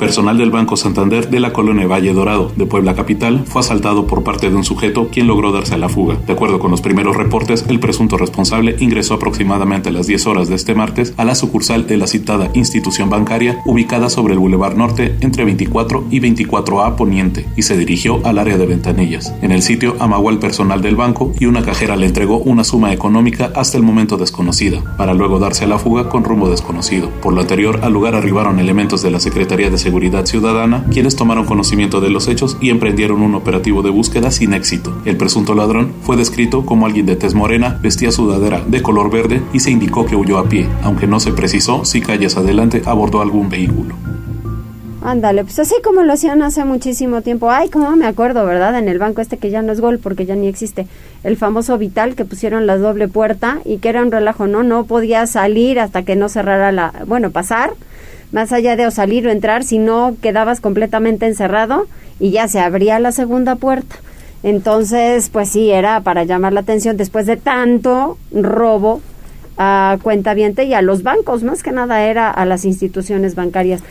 Personal 0.00 0.38
del 0.38 0.50
Banco 0.50 0.78
Santander 0.78 1.28
de 1.28 1.40
la 1.40 1.52
colonia 1.52 1.86
Valle 1.86 2.14
Dorado 2.14 2.50
de 2.56 2.64
Puebla 2.64 2.94
Capital 2.94 3.44
fue 3.44 3.60
asaltado 3.60 4.06
por 4.06 4.24
parte 4.24 4.48
de 4.48 4.56
un 4.56 4.64
sujeto 4.64 5.08
quien 5.12 5.26
logró 5.26 5.52
darse 5.52 5.74
a 5.74 5.78
la 5.78 5.90
fuga. 5.90 6.16
De 6.26 6.32
acuerdo 6.32 6.58
con 6.58 6.70
los 6.70 6.80
primeros 6.80 7.18
reportes, 7.18 7.66
el 7.68 7.80
presunto 7.80 8.16
responsable 8.16 8.76
ingresó 8.78 9.12
aproximadamente 9.12 9.90
a 9.90 9.92
las 9.92 10.06
10 10.06 10.26
horas 10.26 10.48
de 10.48 10.54
este 10.54 10.74
martes 10.74 11.12
a 11.18 11.26
la 11.26 11.34
sucursal 11.34 11.86
de 11.86 11.98
la 11.98 12.06
citada 12.06 12.50
institución 12.54 13.10
bancaria 13.10 13.60
ubicada 13.66 14.08
sobre 14.08 14.32
el 14.32 14.38
Boulevard 14.38 14.74
Norte 14.74 15.16
entre 15.20 15.44
24 15.44 16.06
y 16.10 16.20
24A 16.20 16.96
Poniente 16.96 17.44
y 17.54 17.62
se 17.62 17.76
dirigió 17.76 18.24
al 18.24 18.38
área 18.38 18.56
de 18.56 18.64
ventanillas. 18.64 19.34
En 19.42 19.52
el 19.52 19.60
sitio 19.60 19.96
amagó 19.98 20.30
al 20.30 20.38
personal 20.38 20.80
del 20.80 20.96
banco 20.96 21.34
y 21.38 21.44
una 21.44 21.62
cajera 21.62 21.96
le 21.96 22.06
entregó 22.06 22.38
una 22.38 22.64
suma 22.64 22.94
económica 22.94 23.52
hasta 23.54 23.76
el 23.76 23.82
momento 23.82 24.16
desconocida, 24.16 24.96
para 24.96 25.12
luego 25.12 25.38
darse 25.38 25.64
a 25.64 25.68
la 25.68 25.78
fuga 25.78 26.08
con 26.08 26.24
rumbo 26.24 26.48
desconocido. 26.48 27.10
Por 27.20 27.34
lo 27.34 27.42
anterior, 27.42 27.80
al 27.82 27.92
lugar 27.92 28.14
arribaron 28.14 28.58
elementos 28.60 29.02
de 29.02 29.10
la 29.10 29.20
Secretaría 29.20 29.68
de 29.68 29.76
Seguridad 29.76 29.89
Ciudadana, 30.24 30.84
quienes 30.90 31.16
tomaron 31.16 31.46
conocimiento 31.46 32.00
de 32.00 32.10
los 32.10 32.28
hechos 32.28 32.56
y 32.60 32.70
emprendieron 32.70 33.22
un 33.22 33.34
operativo 33.34 33.82
de 33.82 33.90
búsqueda 33.90 34.30
sin 34.30 34.54
éxito. 34.54 34.96
El 35.04 35.16
presunto 35.16 35.54
ladrón 35.54 35.92
fue 36.02 36.16
descrito 36.16 36.64
como 36.64 36.86
alguien 36.86 37.06
de 37.06 37.16
tez 37.16 37.34
morena, 37.34 37.78
vestía 37.82 38.12
sudadera 38.12 38.62
de 38.66 38.82
color 38.82 39.10
verde 39.10 39.42
y 39.52 39.60
se 39.60 39.70
indicó 39.70 40.06
que 40.06 40.16
huyó 40.16 40.38
a 40.38 40.48
pie, 40.48 40.68
aunque 40.82 41.06
no 41.06 41.20
se 41.20 41.32
precisó 41.32 41.84
si 41.84 42.00
calles 42.00 42.36
adelante 42.36 42.82
abordó 42.86 43.20
algún 43.20 43.48
vehículo. 43.48 43.94
Ándale, 45.02 45.44
pues 45.44 45.58
así 45.58 45.74
como 45.82 46.02
lo 46.02 46.12
hacían 46.12 46.42
hace 46.42 46.64
muchísimo 46.64 47.22
tiempo. 47.22 47.50
Ay, 47.50 47.70
como 47.70 47.96
me 47.96 48.06
acuerdo, 48.06 48.44
¿verdad? 48.44 48.78
En 48.78 48.86
el 48.86 48.98
banco 48.98 49.22
este 49.22 49.38
que 49.38 49.48
ya 49.48 49.62
no 49.62 49.72
es 49.72 49.80
gol 49.80 49.98
porque 49.98 50.26
ya 50.26 50.34
ni 50.34 50.46
existe. 50.46 50.86
El 51.24 51.38
famoso 51.38 51.78
Vital 51.78 52.14
que 52.14 52.26
pusieron 52.26 52.66
la 52.66 52.76
doble 52.76 53.08
puerta 53.08 53.60
y 53.64 53.78
que 53.78 53.88
era 53.88 54.02
un 54.02 54.12
relajo, 54.12 54.46
¿no? 54.46 54.62
No 54.62 54.84
podía 54.84 55.26
salir 55.26 55.80
hasta 55.80 56.02
que 56.02 56.16
no 56.16 56.28
cerrara 56.28 56.70
la... 56.70 56.92
Bueno, 57.06 57.30
pasar 57.30 57.72
más 58.30 58.52
allá 58.52 58.76
de 58.76 58.86
o 58.86 58.90
salir 58.90 59.26
o 59.26 59.30
entrar, 59.30 59.64
si 59.64 59.78
no 59.78 60.16
quedabas 60.20 60.60
completamente 60.60 61.26
encerrado 61.26 61.86
y 62.18 62.30
ya 62.30 62.46
se 62.46 62.60
abría 62.60 62.98
la 63.00 63.12
segunda 63.12 63.56
puerta. 63.56 63.96
Entonces, 64.42 65.30
pues 65.30 65.48
sí, 65.48 65.70
era 65.70 66.02
para 66.02 66.24
llamar 66.24 66.52
la 66.52 66.60
atención 66.60 66.96
después 66.96 67.26
de 67.26 67.36
tanto 67.36 68.18
robo 68.32 69.00
a 69.56 69.98
cuenta 70.02 70.34
y 70.34 70.74
a 70.74 70.82
los 70.82 71.02
bancos, 71.02 71.42
más 71.42 71.62
que 71.62 71.72
nada 71.72 72.02
era 72.04 72.30
a 72.30 72.44
las 72.44 72.64
instituciones 72.64 73.34
bancarias. 73.34 73.82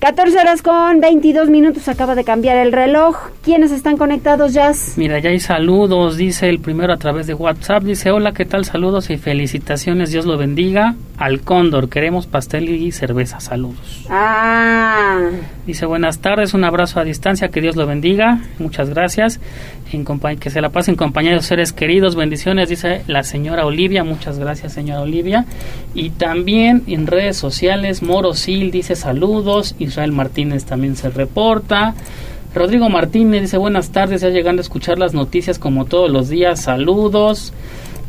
14 0.00 0.38
horas 0.38 0.62
con 0.62 0.98
22 0.98 1.50
minutos, 1.50 1.86
acaba 1.86 2.14
de 2.14 2.24
cambiar 2.24 2.56
el 2.56 2.72
reloj. 2.72 3.18
¿Quiénes 3.42 3.70
están 3.70 3.98
conectados, 3.98 4.54
Jazz? 4.54 4.94
Mira, 4.96 5.18
ya 5.18 5.28
hay 5.28 5.40
saludos, 5.40 6.16
dice 6.16 6.48
el 6.48 6.58
primero 6.58 6.94
a 6.94 6.96
través 6.96 7.26
de 7.26 7.34
WhatsApp, 7.34 7.82
dice, 7.82 8.10
hola, 8.10 8.32
¿qué 8.32 8.46
tal? 8.46 8.64
Saludos 8.64 9.10
y 9.10 9.18
felicitaciones, 9.18 10.10
Dios 10.10 10.24
lo 10.24 10.38
bendiga. 10.38 10.94
Al 11.18 11.42
Cóndor, 11.42 11.90
queremos 11.90 12.26
pastel 12.26 12.70
y 12.70 12.92
cerveza, 12.92 13.40
saludos. 13.40 14.06
Ah. 14.08 15.28
Dice, 15.66 15.84
buenas 15.84 16.20
tardes, 16.20 16.54
un 16.54 16.64
abrazo 16.64 16.98
a 16.98 17.04
distancia, 17.04 17.50
que 17.50 17.60
Dios 17.60 17.76
lo 17.76 17.86
bendiga, 17.86 18.40
muchas 18.58 18.88
gracias. 18.88 19.38
En 19.92 20.06
que 20.38 20.50
se 20.50 20.60
la 20.60 20.70
pase 20.70 20.92
en 20.92 20.96
compañía 20.96 21.32
de 21.32 21.36
los 21.36 21.46
seres 21.46 21.72
queridos, 21.72 22.14
bendiciones, 22.14 22.68
dice 22.68 23.02
la 23.06 23.24
señora 23.24 23.66
Olivia, 23.66 24.04
muchas 24.04 24.38
gracias, 24.38 24.72
señora 24.72 25.02
Olivia. 25.02 25.46
Y 25.94 26.10
también 26.10 26.84
en 26.86 27.06
redes 27.06 27.36
sociales, 27.36 28.02
Morosil 28.02 28.70
dice 28.70 28.94
saludos 28.94 29.74
y 29.78 29.89
Israel 29.90 30.12
Martínez 30.12 30.64
también 30.64 30.96
se 30.96 31.10
reporta. 31.10 31.94
Rodrigo 32.54 32.88
Martínez 32.88 33.42
dice 33.42 33.58
buenas 33.58 33.90
tardes, 33.90 34.22
ya 34.22 34.30
llegando 34.30 34.60
a 34.60 34.64
escuchar 34.64 34.98
las 34.98 35.14
noticias 35.14 35.58
como 35.58 35.84
todos 35.84 36.10
los 36.10 36.28
días, 36.28 36.60
saludos. 36.60 37.52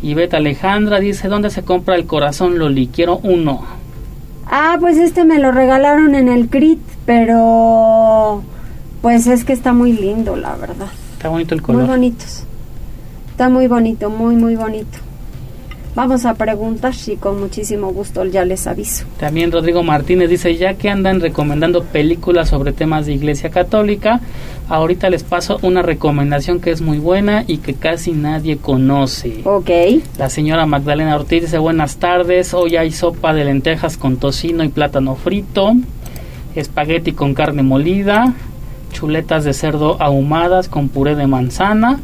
Y 0.01 0.15
Beta 0.15 0.37
Alejandra 0.37 0.99
dice, 0.99 1.27
¿dónde 1.27 1.51
se 1.51 1.63
compra 1.63 1.95
el 1.95 2.05
corazón 2.05 2.57
Loli? 2.57 2.87
Quiero 2.87 3.17
uno. 3.17 3.63
Ah, 4.47 4.77
pues 4.79 4.97
este 4.97 5.25
me 5.25 5.37
lo 5.37 5.51
regalaron 5.51 6.15
en 6.15 6.27
el 6.27 6.49
CRIT, 6.49 6.79
pero 7.05 8.41
pues 9.01 9.27
es 9.27 9.43
que 9.43 9.53
está 9.53 9.73
muy 9.73 9.93
lindo, 9.93 10.35
la 10.35 10.55
verdad. 10.55 10.87
Está 11.13 11.29
bonito 11.29 11.53
el 11.53 11.61
color. 11.61 11.81
Muy 11.81 11.89
bonitos. 11.89 12.43
Está 13.29 13.49
muy 13.49 13.67
bonito, 13.67 14.09
muy, 14.09 14.35
muy 14.35 14.55
bonito. 14.55 14.97
Vamos 15.93 16.25
a 16.25 16.35
preguntar 16.35 16.93
y 17.07 17.17
con 17.17 17.41
muchísimo 17.41 17.91
gusto 17.91 18.23
ya 18.23 18.45
les 18.45 18.65
aviso. 18.65 19.05
También 19.19 19.51
Rodrigo 19.51 19.83
Martínez 19.83 20.29
dice, 20.29 20.55
ya 20.55 20.75
que 20.75 20.89
andan 20.89 21.19
recomendando 21.19 21.83
películas 21.83 22.47
sobre 22.47 22.71
temas 22.71 23.05
de 23.05 23.13
Iglesia 23.13 23.49
Católica, 23.49 24.21
ahorita 24.69 25.09
les 25.09 25.23
paso 25.23 25.59
una 25.63 25.81
recomendación 25.81 26.61
que 26.61 26.71
es 26.71 26.81
muy 26.81 26.97
buena 26.97 27.43
y 27.45 27.57
que 27.57 27.73
casi 27.73 28.13
nadie 28.13 28.57
conoce. 28.57 29.41
Ok. 29.43 29.69
La 30.17 30.29
señora 30.29 30.65
Magdalena 30.65 31.15
Ortiz 31.15 31.41
dice, 31.41 31.57
buenas 31.57 31.97
tardes, 31.97 32.53
hoy 32.53 32.77
hay 32.77 32.91
sopa 32.91 33.33
de 33.33 33.43
lentejas 33.43 33.97
con 33.97 34.15
tocino 34.15 34.63
y 34.63 34.69
plátano 34.69 35.15
frito, 35.15 35.73
espagueti 36.55 37.11
con 37.11 37.33
carne 37.33 37.63
molida, 37.63 38.33
chuletas 38.93 39.43
de 39.43 39.53
cerdo 39.53 40.01
ahumadas 40.01 40.69
con 40.69 40.87
puré 40.87 41.15
de 41.15 41.27
manzana, 41.27 41.99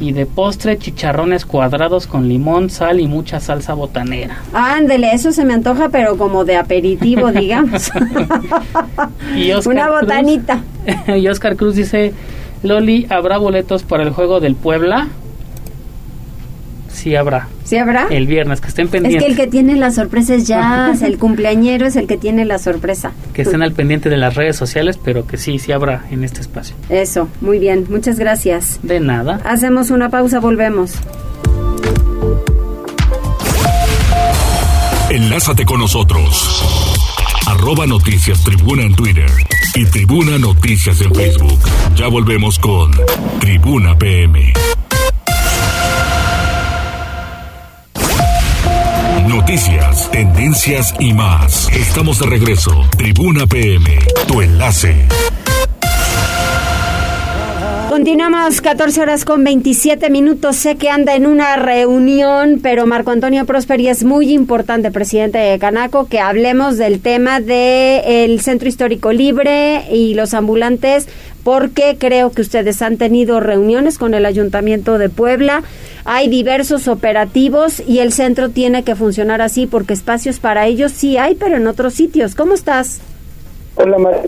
y 0.00 0.12
de 0.12 0.26
postre 0.26 0.78
chicharrones 0.78 1.44
cuadrados 1.44 2.06
con 2.06 2.28
limón, 2.28 2.70
sal 2.70 3.00
y 3.00 3.06
mucha 3.06 3.38
salsa 3.38 3.74
botanera. 3.74 4.38
Ándele, 4.52 5.12
eso 5.12 5.30
se 5.32 5.44
me 5.44 5.54
antoja, 5.54 5.90
pero 5.90 6.16
como 6.16 6.44
de 6.44 6.56
aperitivo, 6.56 7.30
digamos. 7.32 7.90
y 9.36 9.52
Una 9.68 9.90
botanita. 9.90 10.62
y 11.06 11.28
Oscar 11.28 11.56
Cruz 11.56 11.76
dice, 11.76 12.14
Loli, 12.62 13.06
¿habrá 13.10 13.38
boletos 13.38 13.82
para 13.82 14.02
el 14.02 14.10
juego 14.10 14.40
del 14.40 14.54
Puebla? 14.54 15.08
Sí 16.92 17.14
habrá. 17.14 17.48
¿Sí 17.64 17.76
habrá? 17.76 18.06
El 18.10 18.26
viernes, 18.26 18.60
que 18.60 18.68
estén 18.68 18.88
pendientes. 18.88 19.22
Es 19.22 19.26
que 19.26 19.30
el 19.30 19.36
que 19.36 19.50
tiene 19.50 19.76
la 19.76 19.90
sorpresa 19.90 20.34
es 20.36 20.46
ya, 20.46 20.92
el 21.02 21.18
cumpleañero 21.18 21.86
es 21.86 21.96
el 21.96 22.06
que 22.06 22.16
tiene 22.16 22.44
la 22.44 22.58
sorpresa. 22.58 23.12
Que 23.32 23.42
estén 23.42 23.62
al 23.62 23.72
pendiente 23.72 24.08
de 24.10 24.16
las 24.16 24.34
redes 24.34 24.56
sociales, 24.56 24.98
pero 25.02 25.26
que 25.26 25.36
sí, 25.36 25.58
sí 25.58 25.72
habrá 25.72 26.04
en 26.10 26.24
este 26.24 26.40
espacio. 26.40 26.76
Eso, 26.88 27.28
muy 27.40 27.58
bien, 27.58 27.86
muchas 27.88 28.18
gracias. 28.18 28.80
De 28.82 29.00
nada. 29.00 29.40
Hacemos 29.44 29.90
una 29.90 30.08
pausa, 30.10 30.40
volvemos. 30.40 30.94
Enlázate 35.10 35.64
con 35.64 35.80
nosotros. 35.80 36.64
Arroba 37.46 37.86
Noticias 37.86 38.44
Tribuna 38.44 38.82
en 38.82 38.94
Twitter 38.94 39.30
y 39.74 39.84
Tribuna 39.86 40.38
Noticias 40.38 41.00
en 41.00 41.12
Facebook. 41.12 41.58
Ya 41.96 42.06
volvemos 42.06 42.58
con 42.58 42.92
Tribuna 43.40 43.98
PM. 43.98 44.52
Noticias, 49.50 50.08
tendencias 50.12 50.94
y 51.00 51.12
más. 51.12 51.68
Estamos 51.72 52.20
de 52.20 52.26
regreso. 52.26 52.70
Tribuna 52.96 53.48
PM, 53.48 53.98
tu 54.28 54.42
enlace. 54.42 55.08
Continuamos 57.90 58.60
14 58.60 59.00
horas 59.00 59.24
con 59.24 59.42
27 59.42 60.08
minutos. 60.10 60.54
Sé 60.54 60.76
que 60.76 60.88
anda 60.88 61.16
en 61.16 61.26
una 61.26 61.56
reunión, 61.56 62.60
pero 62.62 62.86
Marco 62.86 63.10
Antonio 63.10 63.44
Prosperi 63.44 63.88
es 63.88 64.04
muy 64.04 64.32
importante, 64.32 64.92
presidente 64.92 65.38
de 65.38 65.58
Canaco, 65.58 66.06
que 66.06 66.20
hablemos 66.20 66.78
del 66.78 67.00
tema 67.00 67.40
del 67.40 68.04
el 68.06 68.40
Centro 68.42 68.68
Histórico 68.68 69.10
Libre 69.12 69.82
y 69.92 70.14
los 70.14 70.32
ambulantes, 70.32 71.08
porque 71.44 71.96
creo 71.98 72.30
que 72.30 72.42
ustedes 72.42 72.82
han 72.82 72.96
tenido 72.96 73.40
reuniones 73.40 73.98
con 73.98 74.14
el 74.14 74.26
Ayuntamiento 74.26 74.98
de 74.98 75.08
Puebla 75.08 75.62
hay 76.04 76.28
diversos 76.28 76.88
operativos 76.88 77.80
y 77.86 77.98
el 77.98 78.12
centro 78.12 78.48
tiene 78.48 78.84
que 78.84 78.94
funcionar 78.94 79.42
así 79.42 79.66
porque 79.66 79.92
espacios 79.92 80.40
para 80.40 80.66
ellos 80.66 80.92
sí 80.92 81.16
hay, 81.18 81.34
pero 81.34 81.56
en 81.56 81.66
otros 81.66 81.94
sitios. 81.94 82.34
¿Cómo 82.34 82.54
estás? 82.54 83.00
Hola, 83.76 83.98
María. 83.98 84.22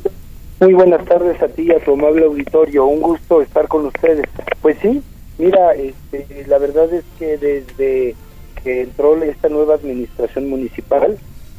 Muy 0.61 0.75
buenas 0.75 1.05
tardes 1.07 1.42
a 1.42 1.48
ti 1.48 1.62
y 1.62 1.72
a 1.72 1.81
tu 1.81 1.94
amable 1.94 2.25
auditorio. 2.25 2.87
Un 2.87 3.01
gusto 3.01 3.42
estar 3.42 3.66
con 3.68 3.87
ustedes. 3.87 4.27
Pues 4.61 4.77
sí, 4.81 5.03
mira, 5.38 5.75
este, 5.75 6.44
la 6.46 6.59
verdad 6.59 6.92
es 6.92 7.05
que 7.18 7.37
desde 7.37 8.14
que 8.62 8.83
entró 8.83 9.20
esta 9.22 9.48
nueva 9.48 9.75
administración 9.75 10.48
municipal, 10.48 11.18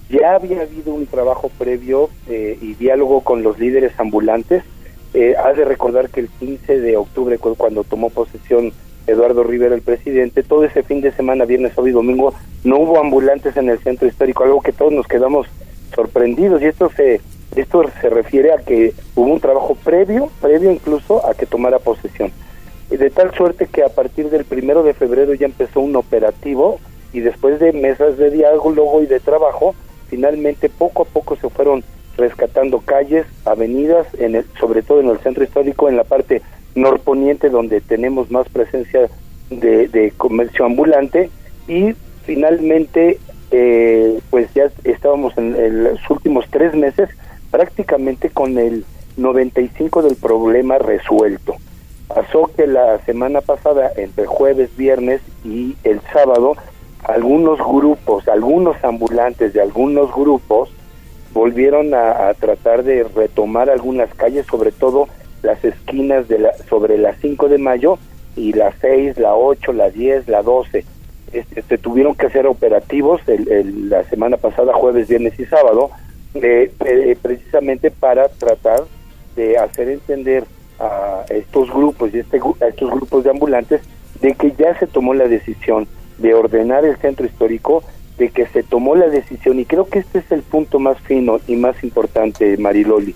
ya 0.09 0.35
había 0.35 0.61
habido 0.61 0.93
un 0.93 1.05
trabajo 1.05 1.49
previo 1.57 2.09
eh, 2.29 2.57
y 2.61 2.75
diálogo 2.75 3.21
con 3.21 3.43
los 3.43 3.59
líderes 3.59 3.91
ambulantes. 3.99 4.63
Eh, 5.13 5.35
has 5.37 5.55
de 5.57 5.65
recordar 5.65 6.09
que 6.09 6.21
el 6.21 6.29
15 6.29 6.79
de 6.79 6.97
octubre, 6.97 7.37
cuando 7.37 7.83
tomó 7.83 8.09
posesión 8.09 8.71
Eduardo 9.05 9.43
Rivera, 9.43 9.75
el 9.75 9.81
presidente, 9.81 10.43
todo 10.43 10.63
ese 10.65 10.83
fin 10.83 11.01
de 11.01 11.11
semana, 11.11 11.45
viernes, 11.45 11.73
sábado 11.73 11.89
y 11.89 11.91
domingo, 11.91 12.33
no 12.63 12.79
hubo 12.79 12.99
ambulantes 12.99 13.55
en 13.57 13.69
el 13.69 13.79
centro 13.79 14.07
histórico, 14.07 14.43
algo 14.43 14.61
que 14.61 14.71
todos 14.71 14.91
nos 14.91 15.07
quedamos 15.07 15.47
sorprendidos 15.93 16.61
y 16.61 16.65
esto 16.65 16.89
se 16.95 17.21
esto 17.55 17.83
se 18.01 18.09
refiere 18.09 18.51
a 18.51 18.57
que 18.57 18.93
hubo 19.15 19.31
un 19.31 19.39
trabajo 19.39 19.75
previo, 19.75 20.29
previo 20.41 20.71
incluso 20.71 21.23
a 21.27 21.35
que 21.35 21.45
tomara 21.45 21.77
posesión. 21.77 22.31
Y 22.89 22.97
de 22.97 23.11
tal 23.11 23.33
suerte 23.35 23.67
que 23.67 23.83
a 23.83 23.89
partir 23.89 24.29
del 24.31 24.45
primero 24.45 24.81
de 24.81 24.95
febrero 24.95 25.35
ya 25.35 25.45
empezó 25.45 25.79
un 25.79 25.95
operativo 25.95 26.79
y 27.11 27.19
después 27.19 27.59
de 27.59 27.71
mesas 27.71 28.17
de 28.17 28.31
diálogo 28.31 29.03
y 29.03 29.05
de 29.05 29.19
trabajo, 29.19 29.75
finalmente 30.09 30.69
poco 30.69 31.03
a 31.03 31.05
poco 31.05 31.35
se 31.35 31.49
fueron 31.49 31.83
rescatando 32.17 32.79
calles, 32.81 33.25
avenidas, 33.45 34.07
en 34.17 34.35
el, 34.35 34.45
sobre 34.59 34.81
todo 34.81 34.99
en 34.99 35.09
el 35.09 35.19
centro 35.19 35.43
histórico, 35.43 35.89
en 35.89 35.97
la 35.97 36.03
parte 36.03 36.41
norponiente 36.75 37.49
donde 37.49 37.81
tenemos 37.81 38.31
más 38.31 38.47
presencia 38.49 39.09
de, 39.49 40.13
comercio 40.17 40.65
ambulante 40.65 41.29
y 41.67 41.93
finalmente 42.25 43.19
eh, 43.51 44.19
pues 44.29 44.51
ya 44.53 44.71
estábamos 44.83 45.37
en, 45.37 45.83
los 45.83 46.09
últimos 46.09 46.45
tres 46.49 46.73
meses 46.73 47.09
prácticamente 47.51 48.29
con 48.29 48.57
el 48.57 48.85
95 49.17 50.01
del 50.01 50.15
problema 50.15 50.79
resuelto. 50.79 51.55
Pasó 52.07 52.49
que 52.55 52.67
la 52.67 52.99
semana 53.05 53.41
pasada, 53.41 53.91
entre 53.95 54.25
jueves, 54.25 54.75
viernes 54.75 55.21
y 55.43 55.75
el 55.83 56.01
sábado, 56.11 56.55
algunos 57.03 57.59
grupos, 57.59 58.27
algunos 58.27 58.81
ambulantes 58.83 59.53
de 59.53 59.61
algunos 59.61 60.13
grupos 60.13 60.69
volvieron 61.33 61.93
a, 61.93 62.33
tratar 62.39 62.83
de 62.83 63.03
retomar 63.03 63.69
algunas 63.69 64.13
calles, 64.13 64.45
sobre 64.45 64.71
todo 64.71 65.07
las 65.41 65.63
esquinas 65.65 66.27
de 66.27 66.39
la, 66.39 66.53
sobre 66.69 66.97
las 66.97 67.17
5 67.19 67.49
de 67.49 67.57
mayo 67.57 67.97
y 68.35 68.53
las 68.53 68.75
6, 68.81 69.17
la 69.17 69.35
8, 69.35 69.73
la 69.73 69.89
10, 69.89 70.27
la 70.27 70.41
12. 70.41 70.85
Este, 71.33 71.61
se 71.63 71.77
tuvieron 71.77 72.15
que 72.15 72.27
hacer 72.27 72.45
operativos 72.45 73.21
el, 73.27 73.89
la 73.89 74.03
semana 74.05 74.37
pasada, 74.37 74.73
jueves, 74.73 75.07
viernes 75.07 75.37
y 75.39 75.45
sábado, 75.45 75.89
eh, 76.35 76.71
eh, 76.85 77.17
precisamente 77.21 77.91
para 77.91 78.29
tratar 78.29 78.83
de 79.35 79.57
hacer 79.57 79.89
entender 79.89 80.43
a 80.79 81.25
estos 81.29 81.71
grupos 81.71 82.13
y 82.13 82.19
este, 82.19 82.39
a 82.61 82.67
estos 82.67 82.89
grupos 82.91 83.23
de 83.23 83.29
ambulantes 83.29 83.81
de 84.21 84.33
que 84.35 84.51
ya 84.51 84.77
se 84.79 84.87
tomó 84.87 85.13
la 85.13 85.27
decisión 85.27 85.87
de 86.17 86.33
ordenar 86.33 86.85
el 86.85 86.97
centro 86.97 87.25
histórico, 87.25 87.83
de 88.17 88.29
que 88.29 88.45
se 88.47 88.63
tomó 88.63 88.95
la 88.95 89.07
decisión, 89.07 89.59
y 89.59 89.65
creo 89.65 89.85
que 89.85 89.99
este 89.99 90.19
es 90.19 90.31
el 90.31 90.41
punto 90.41 90.79
más 90.79 90.99
fino 91.01 91.39
y 91.47 91.55
más 91.55 91.83
importante, 91.83 92.57
Mariloli, 92.57 93.15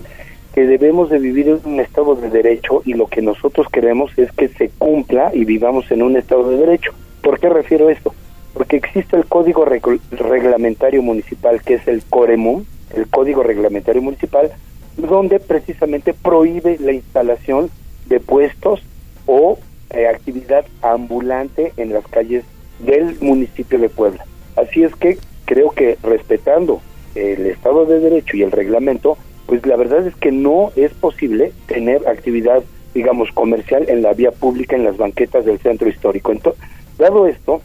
que 0.54 0.66
debemos 0.66 1.10
de 1.10 1.18
vivir 1.18 1.48
en 1.48 1.60
un 1.64 1.80
estado 1.80 2.16
de 2.16 2.30
derecho 2.30 2.82
y 2.84 2.94
lo 2.94 3.06
que 3.06 3.22
nosotros 3.22 3.68
queremos 3.70 4.10
es 4.18 4.32
que 4.32 4.48
se 4.48 4.70
cumpla 4.70 5.30
y 5.32 5.44
vivamos 5.44 5.90
en 5.90 6.02
un 6.02 6.16
estado 6.16 6.50
de 6.50 6.56
derecho. 6.56 6.92
¿Por 7.22 7.38
qué 7.38 7.48
refiero 7.48 7.90
esto? 7.90 8.14
Porque 8.54 8.76
existe 8.76 9.16
el 9.16 9.26
Código 9.26 9.64
Reglamentario 9.64 11.02
Municipal, 11.02 11.62
que 11.62 11.74
es 11.74 11.86
el 11.86 12.02
COREMUM, 12.04 12.64
el 12.96 13.06
Código 13.08 13.42
Reglamentario 13.42 14.02
Municipal, 14.02 14.50
donde 14.96 15.38
precisamente 15.38 16.12
prohíbe 16.12 16.76
la 16.80 16.92
instalación 16.92 17.70
de 18.06 18.18
puestos 18.18 18.82
o 19.26 19.58
eh, 19.90 20.06
actividad 20.06 20.64
ambulante 20.82 21.72
en 21.76 21.92
las 21.92 22.06
calles 22.08 22.44
del 22.80 23.16
municipio 23.20 23.78
de 23.78 23.88
Puebla. 23.88 24.24
Así 24.58 24.82
es 24.82 24.94
que 24.96 25.18
creo 25.44 25.70
que 25.70 25.96
respetando 26.02 26.80
el 27.14 27.46
Estado 27.46 27.86
de 27.86 28.00
Derecho 28.00 28.36
y 28.36 28.42
el 28.42 28.50
reglamento, 28.50 29.16
pues 29.46 29.64
la 29.64 29.76
verdad 29.76 30.06
es 30.06 30.16
que 30.16 30.32
no 30.32 30.72
es 30.74 30.92
posible 30.92 31.52
tener 31.66 32.06
actividad, 32.08 32.62
digamos, 32.92 33.30
comercial 33.32 33.88
en 33.88 34.02
la 34.02 34.14
vía 34.14 34.32
pública, 34.32 34.74
en 34.74 34.84
las 34.84 34.96
banquetas 34.96 35.44
del 35.44 35.58
centro 35.60 35.88
histórico. 35.88 36.32
Entonces, 36.32 36.60
dado 36.98 37.26
esto, 37.28 37.62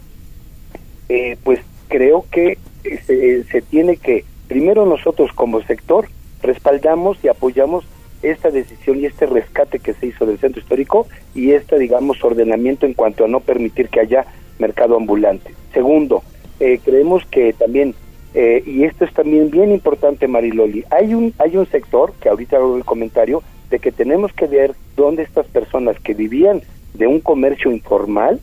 eh, 1.09 1.35
pues 1.43 1.59
creo 1.87 2.25
que 2.31 2.59
se, 3.05 3.43
se 3.45 3.61
tiene 3.63 3.97
que, 3.97 4.23
primero 4.47 4.85
nosotros 4.85 5.31
como 5.33 5.61
sector, 5.63 6.07
respaldamos 6.43 7.17
y 7.23 7.27
apoyamos 7.27 7.85
esta 8.21 8.51
decisión 8.51 8.99
y 8.99 9.05
este 9.07 9.25
rescate 9.25 9.79
que 9.79 9.93
se 9.95 10.07
hizo 10.07 10.25
del 10.25 10.37
centro 10.37 10.61
histórico 10.61 11.07
y 11.33 11.51
este, 11.51 11.79
digamos, 11.79 12.23
ordenamiento 12.23 12.85
en 12.85 12.93
cuanto 12.93 13.25
a 13.25 13.27
no 13.27 13.39
permitir 13.39 13.89
que 13.89 13.99
haya 13.99 14.25
mercado 14.59 14.95
ambulante. 14.95 15.53
Segundo, 15.73 16.23
eh, 16.59 16.79
creemos 16.83 17.25
que 17.25 17.53
también, 17.53 17.95
eh, 18.33 18.63
y 18.65 18.83
esto 18.83 19.05
es 19.05 19.13
también 19.13 19.49
bien 19.49 19.71
importante, 19.71 20.27
Mariloli, 20.27 20.83
hay 20.89 21.13
un, 21.13 21.33
hay 21.37 21.57
un 21.57 21.65
sector, 21.67 22.13
que 22.19 22.29
ahorita 22.29 22.57
hago 22.57 22.77
el 22.77 22.85
comentario, 22.85 23.43
de 23.69 23.79
que 23.79 23.91
tenemos 23.91 24.31
que 24.33 24.47
ver 24.47 24.75
dónde 24.95 25.23
estas 25.23 25.47
personas 25.47 25.99
que 25.99 26.13
vivían 26.13 26.61
de 26.93 27.07
un 27.07 27.19
comercio 27.19 27.71
informal, 27.71 28.39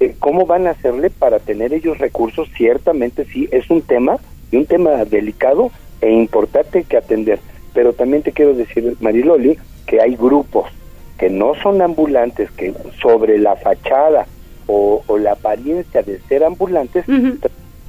eh, 0.00 0.14
cómo 0.20 0.46
van 0.46 0.66
a 0.66 0.70
hacerle 0.70 1.10
para 1.10 1.40
tener 1.40 1.72
ellos 1.72 1.98
recursos, 1.98 2.48
ciertamente 2.56 3.24
sí, 3.24 3.48
es 3.50 3.68
un 3.68 3.82
tema, 3.82 4.18
y 4.52 4.56
un 4.56 4.66
tema 4.66 5.04
delicado 5.04 5.70
e 6.00 6.10
importante 6.12 6.84
que 6.84 6.96
atender. 6.96 7.40
Pero 7.72 7.92
también 7.92 8.22
te 8.22 8.30
quiero 8.30 8.54
decir, 8.54 8.96
Mariloli, 9.00 9.58
que 9.86 10.00
hay 10.00 10.14
grupos 10.14 10.70
que 11.18 11.30
no 11.30 11.54
son 11.56 11.82
ambulantes, 11.82 12.50
que 12.52 12.72
sobre 13.00 13.38
la 13.38 13.56
fachada 13.56 14.26
o, 14.66 15.02
la 15.18 15.32
apariencia 15.32 16.02
de 16.02 16.20
ser 16.28 16.44
ambulantes, 16.44 17.04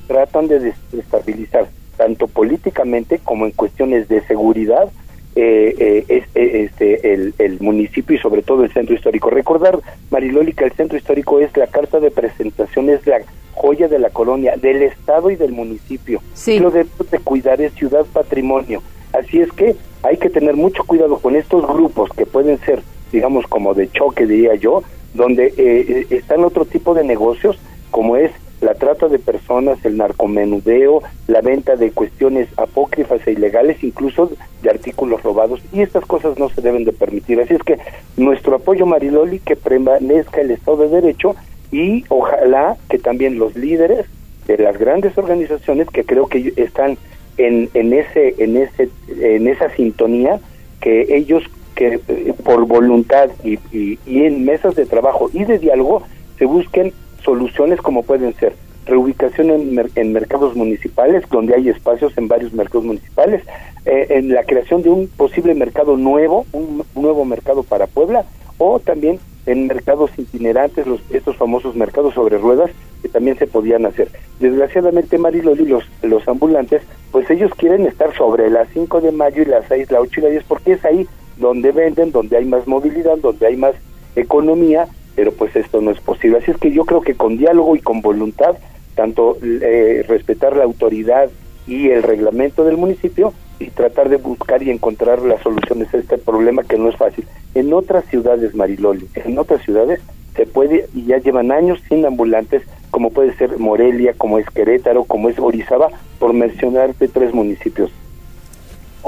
tratan 0.08 0.48
de 0.48 0.60
desestabilizar 0.60 1.68
tanto 1.98 2.28
políticamente 2.28 3.20
como 3.20 3.46
en 3.46 3.52
cuestiones 3.52 4.08
de 4.08 4.22
seguridad 4.28 4.90
eh, 5.38 6.06
eh, 6.08 6.24
eh, 6.34 6.64
este, 6.64 7.14
el, 7.14 7.60
municipio 7.60 8.16
y 8.16 8.20
sobre 8.20 8.42
todo 8.42 8.64
el 8.64 8.72
centro 8.72 8.96
histórico. 8.96 9.30
Recordar, 9.30 9.80
Mariloli, 10.10 10.54
que 10.54 10.64
el 10.64 10.72
centro 10.72 10.98
histórico 10.98 11.40
es 11.40 11.56
la 11.58 11.68
carta 11.68 12.00
de 12.00 12.10
presentación, 12.10 12.90
es 12.90 13.06
la 13.06 13.20
joya 13.54 13.90
de 13.90 14.00
la 14.00 14.12
colonia, 14.12 14.56
del 14.56 14.84
Estado 14.84 15.30
y 15.30 15.36
del 15.36 15.52
municipio. 15.52 16.22
Lo 16.60 16.72
de, 16.72 16.86
de 17.12 17.20
cuidar 17.20 17.60
es 17.60 17.74
ciudad 17.74 18.06
patrimonio. 18.06 18.82
Así 19.12 19.42
es 19.42 19.52
que 19.52 19.76
hay 20.04 20.18
que 20.18 20.30
tener 20.30 20.56
mucho 20.56 20.84
cuidado 20.86 21.18
con 21.18 21.36
estos 21.36 21.68
grupos 21.68 22.10
que 22.12 22.26
pueden 22.26 22.58
ser, 22.60 22.82
digamos, 23.12 23.46
como 23.48 23.74
de 23.74 23.90
choque, 23.92 24.26
diría 24.26 24.56
yo, 24.56 24.84
donde 25.16 25.48
eh, 25.48 25.54
eh, 25.58 26.08
están 26.12 26.44
otro 26.44 26.66
tipo 26.66 26.94
de 26.94 27.04
negocios, 27.04 27.58
como 27.92 28.18
es 28.18 28.32
la 28.62 28.74
trata 28.74 29.08
de 29.08 29.20
personas, 29.20 29.84
el 29.84 29.98
narcomenudeo, 29.98 31.04
la 31.28 31.42
venta 31.42 31.76
de 31.76 31.92
cuestiones 31.92 32.48
apócrifas 32.58 33.26
e 33.28 33.34
ilegales, 33.34 33.84
incluso 33.84 34.32
de 34.62 34.70
artículos 34.70 35.22
robados, 35.24 35.62
y 35.74 35.82
estas 35.82 36.06
cosas 36.06 36.40
no 36.40 36.50
se 36.50 36.62
deben 36.62 36.86
de 36.86 36.94
permitir. 36.94 37.40
Así 37.40 37.54
es 37.54 37.64
que 37.64 37.78
nuestro 38.18 38.56
apoyo, 38.56 38.86
Mariloli, 38.86 39.40
que 39.40 39.56
prevalezca 39.56 40.42
el 40.42 40.52
Estado 40.52 40.78
de 40.78 41.02
Derecho 41.02 41.36
y 41.72 42.06
ojalá 42.10 42.78
que 42.90 42.98
también 42.98 43.38
los 43.38 43.56
líderes 43.56 44.06
de 44.48 44.58
las 44.58 44.78
grandes 44.78 45.18
organizaciones 45.18 45.90
que 45.90 46.04
creo 46.04 46.28
que 46.28 46.54
están 46.56 46.98
en, 47.38 47.70
en 47.74 47.94
ese 47.94 48.36
en 48.38 48.56
ese 48.56 48.90
en 49.10 49.48
esa 49.48 49.70
sintonía 49.72 50.40
que 50.80 51.16
ellos 51.16 51.44
que 51.76 52.00
eh, 52.08 52.34
por 52.44 52.66
voluntad 52.66 53.30
y, 53.44 53.60
en 54.06 54.46
mesas 54.46 54.76
de 54.76 54.86
trabajo 54.86 55.30
y 55.34 55.44
de 55.44 55.60
diálogo 55.60 56.04
se 56.40 56.46
busquen 56.46 56.94
soluciones 57.24 57.82
como 57.82 58.04
pueden 58.04 58.34
ser 58.36 58.54
reubicación 58.86 59.50
en, 59.50 59.90
en 59.96 60.14
mercados 60.14 60.56
municipales, 60.56 61.24
donde 61.30 61.56
hay 61.56 61.70
espacios 61.70 62.18
en 62.18 62.28
varios 62.28 62.54
mercados 62.54 62.86
municipales, 62.86 63.44
eh, 63.86 64.08
en 64.10 64.34
la 64.34 64.44
creación 64.44 64.82
de 64.84 64.90
un 64.90 65.08
posible 65.08 65.54
mercado 65.56 65.98
nuevo, 65.98 66.46
un, 66.54 66.84
nuevo 66.96 67.26
mercado 67.26 67.64
para 67.64 67.88
Puebla, 67.88 68.26
o 68.58 68.80
también 68.80 69.20
en 69.46 69.68
mercados 69.68 70.12
itinerantes, 70.18 70.88
los, 70.88 71.02
estos 71.12 71.36
famosos 71.38 71.76
mercados 71.76 72.14
sobre 72.14 72.38
ruedas, 72.38 72.72
que 73.02 73.10
también 73.10 73.38
se 73.38 73.48
podían 73.48 73.86
hacer. 73.86 74.10
Desgraciadamente, 74.40 75.18
Mariloli, 75.18 75.66
los, 75.66 75.84
los 76.02 76.28
ambulantes, 76.28 76.82
pues 77.12 77.30
ellos 77.30 77.52
quieren 77.56 77.86
estar 77.86 78.16
sobre 78.16 78.50
las 78.50 78.68
5 78.74 79.02
de 79.02 79.12
mayo 79.12 79.44
y 79.44 79.46
las 79.46 79.66
6, 79.68 79.92
la 79.92 80.02
8 80.02 80.20
y 80.20 80.24
la 80.24 80.30
10, 80.30 80.44
porque 80.46 80.72
es 80.74 80.86
ahí 80.86 81.08
donde 81.38 81.72
venden, 81.72 82.12
donde 82.12 82.38
hay 82.38 82.46
más 82.46 82.68
movilidad, 82.68 83.18
donde 83.18 83.48
hay 83.48 83.56
más 83.56 83.76
economía, 84.16 84.88
pero 85.16 85.32
pues 85.32 85.56
esto 85.56 85.82
no 85.82 85.92
es 85.92 86.00
posible. 86.00 86.38
Así 86.38 86.52
es 86.52 86.58
que 86.58 86.72
yo 86.72 86.86
creo 86.86 87.02
que 87.02 87.16
con 87.16 87.38
diálogo 87.38 87.76
y 87.76 87.80
con 87.80 88.02
voluntad, 88.02 88.58
tanto 88.96 89.38
eh, 89.42 90.04
respetar 90.08 90.56
la 90.56 90.64
autoridad 90.64 91.30
y 91.68 91.90
el 91.90 92.04
reglamento 92.04 92.64
del 92.64 92.78
municipio 92.78 93.34
y 93.60 93.68
tratar 93.68 94.10
de 94.10 94.18
buscar 94.18 94.62
y 94.64 94.70
encontrar 94.70 95.22
las 95.22 95.42
soluciones 95.42 95.94
a 95.94 95.98
este 95.98 96.18
problema 96.18 96.64
que 96.64 96.78
no 96.78 96.90
es 96.90 96.96
fácil. 96.98 97.26
En 97.54 97.74
otras 97.74 98.06
ciudades, 98.06 98.54
Mariloli, 98.54 99.08
en 99.16 99.38
otras 99.38 99.62
ciudades 99.64 100.02
se 100.36 100.46
puede, 100.46 100.88
y 100.94 101.06
ya 101.06 101.18
llevan 101.18 101.52
años 101.52 101.80
sin 101.88 102.06
ambulantes, 102.06 102.64
como 102.92 103.12
puede 103.12 103.34
ser 103.36 103.58
Morelia, 103.58 104.14
como 104.18 104.38
es 104.38 104.50
Querétaro, 104.50 105.06
como 105.06 105.30
es 105.30 105.40
Orizaba, 105.40 105.90
por 106.20 106.34
mencionarte 106.34 107.08
tres 107.08 107.34
municipios. 107.34 107.92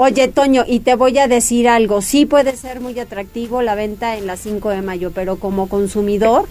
Oye, 0.00 0.28
Toño, 0.28 0.62
y 0.64 0.78
te 0.78 0.94
voy 0.94 1.18
a 1.18 1.26
decir 1.26 1.66
algo, 1.66 2.02
sí 2.02 2.24
puede 2.24 2.56
ser 2.56 2.78
muy 2.80 2.96
atractivo 3.00 3.62
la 3.62 3.74
venta 3.74 4.16
en 4.16 4.28
la 4.28 4.36
5 4.36 4.70
de 4.70 4.80
mayo, 4.80 5.10
pero 5.12 5.40
como 5.40 5.68
consumidor, 5.68 6.44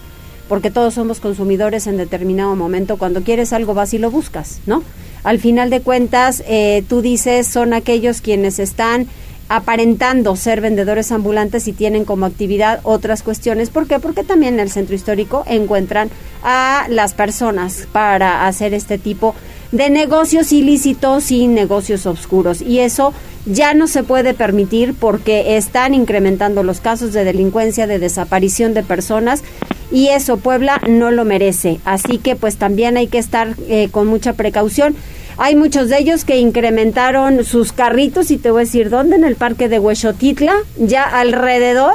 porque 0.50 0.70
todos 0.70 0.92
somos 0.92 1.18
consumidores 1.18 1.86
en 1.86 1.96
determinado 1.96 2.54
momento, 2.56 2.98
cuando 2.98 3.22
quieres 3.22 3.54
algo 3.54 3.72
vas 3.72 3.94
y 3.94 3.98
lo 3.98 4.10
buscas, 4.10 4.60
¿no? 4.66 4.82
Al 5.24 5.38
final 5.38 5.70
de 5.70 5.80
cuentas, 5.80 6.42
eh, 6.46 6.84
tú 6.90 7.00
dices, 7.00 7.46
son 7.46 7.72
aquellos 7.72 8.20
quienes 8.20 8.58
están 8.58 9.08
aparentando 9.48 10.36
ser 10.36 10.60
vendedores 10.60 11.10
ambulantes 11.10 11.68
y 11.68 11.72
tienen 11.72 12.04
como 12.04 12.26
actividad 12.26 12.80
otras 12.82 13.22
cuestiones. 13.22 13.70
¿Por 13.70 13.86
qué? 13.86 13.98
Porque 13.98 14.24
también 14.24 14.54
en 14.54 14.60
el 14.60 14.70
centro 14.70 14.94
histórico 14.94 15.44
encuentran 15.46 16.10
a 16.42 16.84
las 16.90 17.14
personas 17.14 17.88
para 17.92 18.46
hacer 18.46 18.74
este 18.74 18.98
tipo 18.98 19.34
de 19.34 19.38
negocios 19.72 20.52
ilícitos 20.52 21.30
y 21.30 21.46
negocios 21.46 22.06
oscuros. 22.06 22.62
Y 22.62 22.80
eso 22.80 23.12
ya 23.46 23.74
no 23.74 23.86
se 23.86 24.02
puede 24.02 24.34
permitir 24.34 24.94
porque 24.94 25.56
están 25.56 25.94
incrementando 25.94 26.62
los 26.62 26.80
casos 26.80 27.12
de 27.12 27.24
delincuencia, 27.24 27.86
de 27.86 27.98
desaparición 27.98 28.74
de 28.74 28.82
personas 28.82 29.42
y 29.90 30.08
eso 30.08 30.36
Puebla 30.36 30.80
no 30.88 31.10
lo 31.10 31.24
merece. 31.24 31.80
Así 31.84 32.18
que 32.18 32.36
pues 32.36 32.56
también 32.56 32.96
hay 32.96 33.06
que 33.06 33.18
estar 33.18 33.54
eh, 33.68 33.88
con 33.90 34.06
mucha 34.06 34.34
precaución. 34.34 34.96
Hay 35.38 35.54
muchos 35.54 35.88
de 35.88 35.98
ellos 35.98 36.24
que 36.24 36.38
incrementaron 36.38 37.44
sus 37.44 37.72
carritos 37.72 38.30
y 38.30 38.38
te 38.38 38.50
voy 38.50 38.62
a 38.62 38.64
decir 38.64 38.90
dónde 38.90 39.16
en 39.16 39.24
el 39.24 39.36
parque 39.36 39.68
de 39.68 39.78
Huexotitla, 39.78 40.54
ya 40.78 41.04
alrededor. 41.04 41.94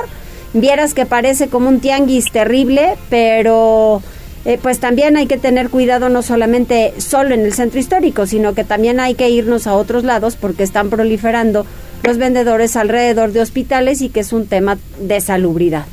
Vieras 0.54 0.94
que 0.94 1.06
parece 1.06 1.50
como 1.50 1.68
un 1.68 1.80
tianguis 1.80 2.32
terrible, 2.32 2.96
pero 3.10 4.02
eh, 4.45 4.60
pues 4.62 4.79
también 4.79 5.15
hay 5.15 5.27
que 5.27 5.38
tener 5.38 5.69
cuidado 5.69 6.10
no 6.10 6.21
solamente 6.21 6.93
solo 6.97 7.34
en 7.34 7.41
el 7.41 7.53
centro 7.53 7.79
histórico, 7.79 8.25
sino 8.25 8.53
que 8.53 8.63
también 8.63 8.99
hay 8.99 9.15
que 9.15 9.29
irnos 9.29 9.67
a 9.67 9.75
otros 9.75 10.03
lados 10.03 10.36
porque 10.36 10.63
están 10.63 10.89
proliferando 10.89 11.65
los 12.03 12.17
vendedores 12.17 12.75
alrededor 12.75 13.32
de 13.32 13.41
hospitales 13.41 14.01
y 14.01 14.10
que 14.10 14.19
es 14.19 14.34
un 14.34 14.47
tema 14.47 14.77
de 14.99 15.21
salubridad. 15.21 15.86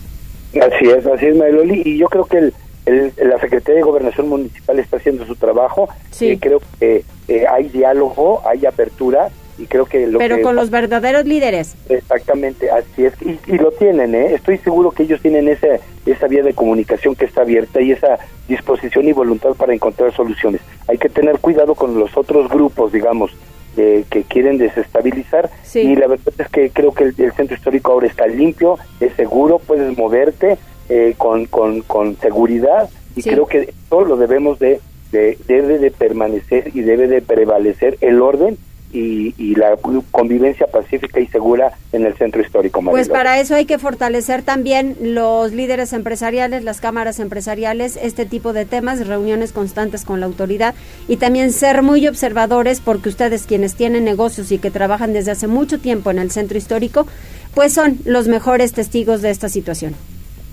Así 0.50 0.90
es, 0.90 1.06
así 1.06 1.26
es, 1.26 1.36
Mariloli, 1.36 1.82
y 1.84 1.98
yo 1.98 2.08
creo 2.08 2.24
que 2.24 2.38
el, 2.38 3.12
la 3.22 3.38
Secretaría 3.38 3.76
de 3.76 3.82
Gobernación 3.82 4.28
Municipal 4.28 4.80
está 4.80 4.96
haciendo 4.96 5.24
su 5.26 5.36
trabajo, 5.36 5.88
sí. 6.10 6.36
creo 6.38 6.60
que 6.80 7.04
eh, 7.28 7.44
hay 7.48 7.68
diálogo, 7.68 8.42
hay 8.44 8.66
apertura, 8.66 9.28
y 9.60 9.66
creo 9.66 9.84
que 9.84 10.06
lo 10.06 10.18
pero 10.18 10.40
con 10.40 10.56
los 10.56 10.70
verdaderos 10.70 11.24
líderes. 11.26 11.76
Exactamente 11.88 12.70
así 12.70 13.04
es. 13.04 13.14
Y, 13.22 13.58
lo 13.58 13.70
tienen 13.72 14.14
¿eh? 14.14 14.34
estoy 14.34 14.58
seguro 14.58 14.90
que 14.90 15.02
ellos 15.02 15.20
tienen 15.20 15.48
esa 15.48 15.78
esa 16.06 16.26
vía 16.26 16.42
de 16.42 16.54
comunicación 16.54 17.14
que 17.14 17.26
está 17.26 17.42
abierta 17.42 17.80
y 17.82 17.92
esa 17.92 18.18
disposición 18.48 19.06
y 19.06 19.12
voluntad 19.12 19.50
para 19.50 19.74
encontrar 19.74 20.14
soluciones. 20.14 20.62
Hay 20.88 20.96
que 20.96 21.10
tener 21.10 21.38
cuidado 21.38 21.74
con 21.74 21.98
los 21.98 22.16
otros 22.16 22.48
grupos 22.48 22.92
digamos 22.92 23.32
de, 23.76 24.04
que 24.10 24.22
quieren 24.24 24.58
desestabilizar. 24.58 25.50
Y 25.74 25.94
la 25.94 26.06
verdad 26.06 26.34
es 26.38 26.48
que 26.48 26.70
creo 26.70 26.92
que 26.92 27.04
el, 27.04 27.32
centro 27.32 27.54
histórico 27.54 27.92
ahora 27.92 28.06
está 28.06 28.26
limpio 28.26 28.78
es 28.98 29.12
seguro 29.14 29.58
puedes 29.58 29.96
moverte 29.96 30.58
eh, 30.88 31.14
con, 31.16 31.46
con, 31.46 31.82
con 31.82 32.16
seguridad. 32.16 32.88
Y 33.14 33.22
creo 33.22 33.46
que 33.46 33.74
todo 33.88 34.04
lo 34.04 34.16
debemos 34.16 34.58
de, 34.58 34.80
de 35.12 35.36
debe 35.46 35.78
de 35.78 35.90
permanecer 35.90 36.70
y 36.74 36.80
debe 36.80 37.08
de 37.08 37.20
prevalecer 37.20 37.98
el 38.00 38.22
orden 38.22 38.56
y, 38.92 39.54
la 39.54 39.76
convivencia 40.10 40.66
pacífica 40.66 41.20
y 41.20 41.26
segura 41.26 41.72
en 41.92 42.06
el 42.06 42.16
centro 42.16 42.40
histórico. 42.40 42.80
Pues 42.82 43.08
para 43.08 43.38
eso 43.40 43.54
hay 43.54 43.66
que 43.66 43.78
fortalecer 43.78 44.42
también 44.42 44.96
los 45.00 45.52
líderes 45.52 45.92
empresariales, 45.92 46.64
las 46.64 46.80
cámaras 46.80 47.20
empresariales, 47.20 47.98
este 48.00 48.26
tipo 48.26 48.52
de 48.52 48.64
temas, 48.64 49.06
reuniones 49.06 49.52
constantes 49.52 50.04
con 50.04 50.20
la 50.20 50.26
autoridad 50.26 50.74
y 51.08 51.16
también 51.16 51.52
ser 51.52 51.82
muy 51.82 52.06
observadores 52.06 52.80
porque 52.80 53.08
ustedes 53.08 53.46
quienes 53.46 53.74
tienen 53.74 54.04
negocios 54.04 54.50
y 54.52 54.58
que 54.58 54.70
trabajan 54.70 55.12
desde 55.12 55.32
hace 55.32 55.46
mucho 55.46 55.78
tiempo 55.78 56.10
en 56.10 56.18
el 56.18 56.30
centro 56.30 56.56
histórico, 56.56 57.06
pues 57.54 57.72
son 57.72 57.98
los 58.04 58.28
mejores 58.28 58.72
testigos 58.72 59.22
de 59.22 59.30
esta 59.30 59.48
situación. 59.48 59.94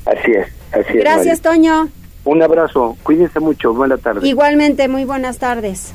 Así 0.05 0.31
es, 0.31 0.47
así 0.71 0.97
es. 0.97 1.03
Gracias, 1.03 1.41
Toño. 1.41 1.89
Un 2.25 2.43
abrazo, 2.43 2.97
cuídense 3.03 3.39
mucho, 3.39 3.73
buenas 3.73 4.01
tardes. 4.01 4.23
Igualmente, 4.25 4.87
muy 4.89 5.05
buenas 5.05 5.37
tardes. 5.37 5.93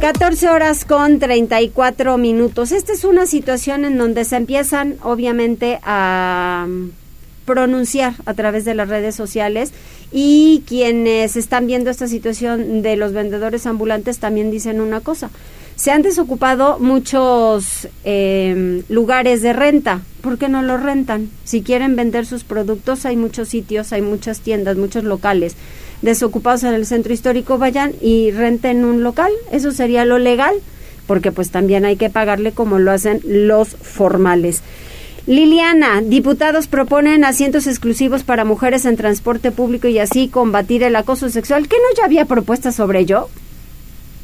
14 0.00 0.48
horas 0.48 0.86
con 0.86 1.18
34 1.18 2.16
minutos. 2.16 2.72
Esta 2.72 2.94
es 2.94 3.04
una 3.04 3.26
situación 3.26 3.84
en 3.84 3.98
donde 3.98 4.24
se 4.24 4.36
empiezan, 4.36 4.96
obviamente, 5.02 5.78
a 5.82 6.66
pronunciar 7.50 8.14
a 8.26 8.34
través 8.34 8.64
de 8.64 8.74
las 8.74 8.88
redes 8.88 9.16
sociales 9.16 9.72
y 10.12 10.62
quienes 10.66 11.36
están 11.36 11.66
viendo 11.66 11.90
esta 11.90 12.06
situación 12.06 12.82
de 12.82 12.94
los 12.94 13.12
vendedores 13.12 13.66
ambulantes 13.66 14.20
también 14.20 14.52
dicen 14.52 14.80
una 14.80 15.00
cosa. 15.00 15.30
Se 15.74 15.90
han 15.90 16.02
desocupado 16.02 16.78
muchos 16.78 17.88
eh, 18.04 18.84
lugares 18.88 19.42
de 19.42 19.52
renta. 19.52 20.02
¿Por 20.20 20.38
qué 20.38 20.48
no 20.48 20.62
los 20.62 20.80
rentan? 20.80 21.30
Si 21.44 21.62
quieren 21.62 21.96
vender 21.96 22.24
sus 22.24 22.44
productos, 22.44 23.04
hay 23.04 23.16
muchos 23.16 23.48
sitios, 23.48 23.92
hay 23.92 24.02
muchas 24.02 24.40
tiendas, 24.40 24.76
muchos 24.76 25.02
locales 25.02 25.56
desocupados 26.02 26.62
en 26.64 26.74
el 26.74 26.86
centro 26.86 27.12
histórico 27.12 27.58
vayan 27.58 27.92
y 28.00 28.30
renten 28.30 28.84
un 28.84 29.02
local. 29.02 29.32
Eso 29.50 29.72
sería 29.72 30.04
lo 30.04 30.18
legal, 30.18 30.54
porque 31.06 31.32
pues 31.32 31.50
también 31.50 31.84
hay 31.84 31.96
que 31.96 32.10
pagarle 32.10 32.52
como 32.52 32.78
lo 32.78 32.90
hacen 32.92 33.20
los 33.24 33.68
formales. 33.68 34.62
Liliana, 35.26 36.00
diputados 36.00 36.66
proponen 36.66 37.24
asientos 37.24 37.66
exclusivos 37.66 38.24
para 38.24 38.44
mujeres 38.44 38.84
en 38.84 38.96
transporte 38.96 39.50
público 39.50 39.86
y 39.88 39.98
así 39.98 40.28
combatir 40.28 40.82
el 40.82 40.96
acoso 40.96 41.28
sexual. 41.28 41.68
¿Qué 41.68 41.76
no 41.76 41.96
ya 41.96 42.04
había 42.04 42.24
propuestas 42.24 42.74
sobre 42.74 43.00
ello? 43.00 43.28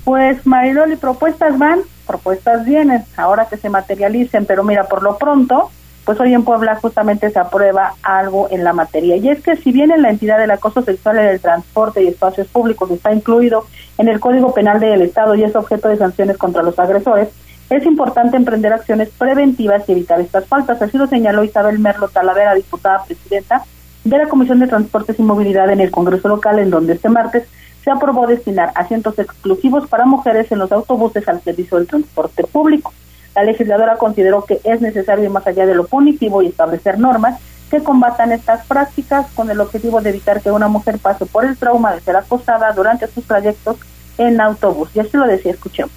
Pues 0.04 0.46
Mariloli, 0.46 0.96
propuestas 0.96 1.58
van, 1.58 1.80
propuestas 2.06 2.64
vienen, 2.64 3.04
ahora 3.16 3.46
que 3.48 3.56
se 3.56 3.68
materialicen, 3.68 4.46
pero 4.46 4.64
mira, 4.64 4.84
por 4.84 5.02
lo 5.02 5.18
pronto, 5.18 5.70
pues 6.04 6.20
hoy 6.20 6.32
en 6.32 6.44
Puebla 6.44 6.76
justamente 6.76 7.28
se 7.30 7.38
aprueba 7.40 7.94
algo 8.02 8.48
en 8.50 8.62
la 8.62 8.72
materia. 8.72 9.16
Y 9.16 9.28
es 9.28 9.42
que 9.42 9.56
si 9.56 9.72
bien 9.72 9.90
en 9.90 10.02
la 10.02 10.10
entidad 10.10 10.38
del 10.38 10.52
acoso 10.52 10.82
sexual 10.82 11.18
en 11.18 11.26
el 11.26 11.40
transporte 11.40 12.02
y 12.02 12.06
espacios 12.06 12.46
públicos 12.46 12.90
está 12.92 13.12
incluido 13.12 13.66
en 13.98 14.08
el 14.08 14.20
Código 14.20 14.54
Penal 14.54 14.78
del 14.78 15.02
Estado 15.02 15.34
y 15.34 15.42
es 15.42 15.56
objeto 15.56 15.88
de 15.88 15.96
sanciones 15.96 16.38
contra 16.38 16.62
los 16.62 16.78
agresores, 16.78 17.28
es 17.68 17.84
importante 17.84 18.36
emprender 18.36 18.72
acciones 18.72 19.08
preventivas 19.10 19.88
y 19.88 19.92
evitar 19.92 20.20
estas 20.20 20.46
faltas. 20.46 20.80
Así 20.80 20.96
lo 20.98 21.06
señaló 21.06 21.42
Isabel 21.42 21.78
Merlo 21.78 22.08
Talavera, 22.08 22.54
diputada 22.54 23.04
presidenta 23.04 23.64
de 24.04 24.18
la 24.18 24.28
Comisión 24.28 24.60
de 24.60 24.68
Transportes 24.68 25.18
y 25.18 25.22
Movilidad 25.22 25.70
en 25.70 25.80
el 25.80 25.90
Congreso 25.90 26.28
local, 26.28 26.60
en 26.60 26.70
donde 26.70 26.92
este 26.92 27.08
martes 27.08 27.48
se 27.82 27.90
aprobó 27.90 28.26
destinar 28.26 28.72
asientos 28.74 29.18
exclusivos 29.18 29.88
para 29.88 30.06
mujeres 30.06 30.50
en 30.52 30.58
los 30.58 30.70
autobuses 30.70 31.26
al 31.28 31.42
servicio 31.42 31.78
del 31.78 31.88
transporte 31.88 32.44
público. 32.44 32.92
La 33.34 33.42
legisladora 33.42 33.96
consideró 33.96 34.44
que 34.44 34.60
es 34.64 34.80
necesario 34.80 35.24
ir 35.24 35.30
más 35.30 35.46
allá 35.46 35.66
de 35.66 35.74
lo 35.74 35.86
punitivo 35.86 36.42
y 36.42 36.46
establecer 36.46 36.98
normas 36.98 37.40
que 37.70 37.82
combatan 37.82 38.32
estas 38.32 38.64
prácticas 38.66 39.26
con 39.34 39.50
el 39.50 39.60
objetivo 39.60 40.00
de 40.00 40.10
evitar 40.10 40.40
que 40.40 40.52
una 40.52 40.68
mujer 40.68 40.98
pase 40.98 41.26
por 41.26 41.44
el 41.44 41.56
trauma 41.56 41.92
de 41.92 42.00
ser 42.00 42.16
acosada 42.16 42.72
durante 42.72 43.08
sus 43.08 43.24
trayectos 43.24 43.76
en 44.18 44.40
autobús. 44.40 44.88
Y 44.94 45.00
así 45.00 45.16
lo 45.16 45.26
decía, 45.26 45.52
escuchemos. 45.52 45.92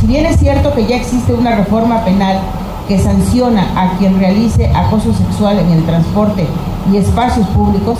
Si 0.00 0.06
bien 0.06 0.26
es 0.26 0.38
cierto 0.38 0.72
que 0.74 0.86
ya 0.86 0.96
existe 0.96 1.34
una 1.34 1.56
reforma 1.56 2.04
penal 2.04 2.38
que 2.86 2.98
sanciona 2.98 3.66
a 3.76 3.98
quien 3.98 4.18
realice 4.18 4.70
acoso 4.74 5.12
sexual 5.12 5.58
en 5.58 5.72
el 5.72 5.84
transporte 5.84 6.46
y 6.92 6.96
espacios 6.98 7.46
públicos, 7.48 7.98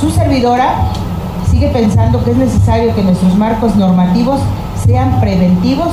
su 0.00 0.10
servidora 0.10 0.74
sigue 1.48 1.68
pensando 1.68 2.22
que 2.24 2.32
es 2.32 2.36
necesario 2.36 2.94
que 2.94 3.02
nuestros 3.02 3.36
marcos 3.36 3.76
normativos 3.76 4.40
sean 4.84 5.20
preventivos 5.20 5.92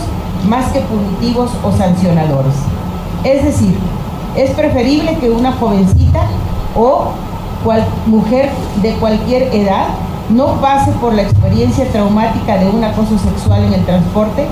más 0.50 0.66
que 0.72 0.82
punitivos 0.82 1.52
o 1.64 1.72
sancionadores. 1.72 2.56
Es 3.24 3.46
decir, 3.46 3.78
es 4.36 4.52
preferible 4.52 5.18
que 5.20 5.30
una 5.30 5.52
jovencita 5.54 6.22
o 6.76 7.12
mujer 8.08 8.50
de 8.82 8.94
cualquier 8.96 9.54
edad 9.56 9.86
no 10.30 10.48
pase 10.60 10.92
por 10.94 11.14
la 11.14 11.22
experiencia 11.22 11.88
traumática 11.92 12.58
de 12.58 12.70
un 12.70 12.84
acoso 12.84 13.18
sexual 13.20 13.64
en 13.66 13.74
el 13.74 13.86
transporte. 13.86 14.48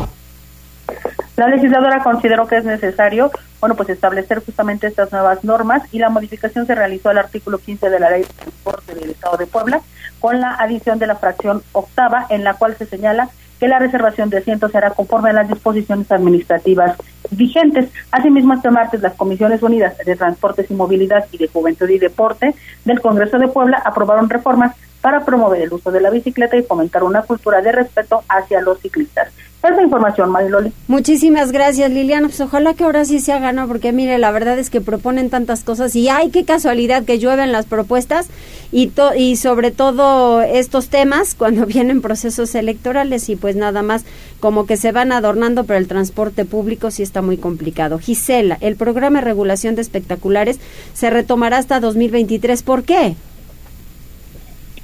La 1.41 1.47
legisladora 1.47 2.03
consideró 2.03 2.45
que 2.45 2.57
es 2.57 2.65
necesario, 2.65 3.31
bueno, 3.59 3.73
pues 3.73 3.89
establecer 3.89 4.45
justamente 4.45 4.85
estas 4.85 5.11
nuevas 5.11 5.43
normas 5.43 5.81
y 5.91 5.97
la 5.97 6.09
modificación 6.09 6.67
se 6.67 6.75
realizó 6.75 7.09
al 7.09 7.17
artículo 7.17 7.57
15 7.57 7.89
de 7.89 7.99
la 7.99 8.11
Ley 8.11 8.21
de 8.21 8.27
Transporte 8.27 8.93
del 8.93 9.09
Estado 9.09 9.37
de 9.37 9.47
Puebla 9.47 9.81
con 10.19 10.39
la 10.39 10.53
adición 10.53 10.99
de 10.99 11.07
la 11.07 11.15
fracción 11.15 11.63
octava 11.71 12.27
en 12.29 12.43
la 12.43 12.53
cual 12.53 12.75
se 12.77 12.85
señala 12.85 13.29
que 13.59 13.67
la 13.67 13.79
reservación 13.79 14.29
de 14.29 14.37
asientos 14.37 14.71
será 14.71 14.91
conforme 14.91 15.31
a 15.31 15.33
las 15.33 15.49
disposiciones 15.49 16.11
administrativas 16.11 16.95
vigentes. 17.31 17.89
Asimismo, 18.11 18.53
este 18.53 18.69
martes 18.69 19.01
las 19.01 19.15
Comisiones 19.15 19.63
Unidas 19.63 19.97
de 19.97 20.15
Transportes 20.15 20.69
y 20.69 20.75
Movilidad 20.75 21.25
y 21.31 21.39
de 21.39 21.47
Juventud 21.47 21.89
y 21.89 21.97
Deporte 21.97 22.53
del 22.85 23.01
Congreso 23.01 23.39
de 23.39 23.47
Puebla 23.47 23.81
aprobaron 23.83 24.29
reformas 24.29 24.75
para 25.01 25.25
promover 25.25 25.61
el 25.61 25.73
uso 25.73 25.91
de 25.91 26.01
la 26.01 26.09
bicicleta 26.09 26.55
y 26.55 26.63
fomentar 26.63 27.03
una 27.03 27.23
cultura 27.23 27.61
de 27.61 27.71
respeto 27.71 28.23
hacia 28.29 28.61
los 28.61 28.79
ciclistas. 28.79 29.29
Esa 29.63 29.83
información, 29.83 30.31
Mariloli. 30.31 30.73
Muchísimas 30.87 31.51
gracias, 31.51 31.91
Liliana. 31.91 32.27
Pues 32.27 32.41
ojalá 32.41 32.73
que 32.73 32.83
ahora 32.83 33.05
sí 33.05 33.19
se 33.19 33.31
haga, 33.31 33.51
¿no? 33.51 33.67
Porque 33.67 33.91
mire, 33.91 34.17
la 34.17 34.31
verdad 34.31 34.57
es 34.57 34.71
que 34.71 34.81
proponen 34.81 35.29
tantas 35.29 35.63
cosas 35.63 35.95
y 35.95 36.09
ay, 36.09 36.31
qué 36.31 36.45
casualidad 36.45 37.03
que 37.03 37.19
llueven 37.19 37.51
las 37.51 37.67
propuestas 37.67 38.27
y, 38.71 38.91
y 39.15 39.35
sobre 39.35 39.69
todo 39.69 40.41
estos 40.41 40.89
temas 40.89 41.35
cuando 41.37 41.67
vienen 41.67 42.01
procesos 42.01 42.55
electorales 42.55 43.29
y 43.29 43.35
pues 43.35 43.55
nada 43.55 43.83
más 43.83 44.03
como 44.39 44.65
que 44.65 44.77
se 44.77 44.91
van 44.91 45.11
adornando, 45.11 45.65
pero 45.65 45.77
el 45.77 45.87
transporte 45.87 46.43
público 46.43 46.89
sí 46.89 47.03
está 47.03 47.21
muy 47.21 47.37
complicado. 47.37 47.99
Gisela, 47.99 48.57
el 48.61 48.75
programa 48.75 49.19
de 49.19 49.25
regulación 49.25 49.75
de 49.75 49.83
espectaculares 49.83 50.59
se 50.93 51.11
retomará 51.11 51.59
hasta 51.59 51.79
2023. 51.79 52.63
¿Por 52.63 52.81
qué? 52.81 53.15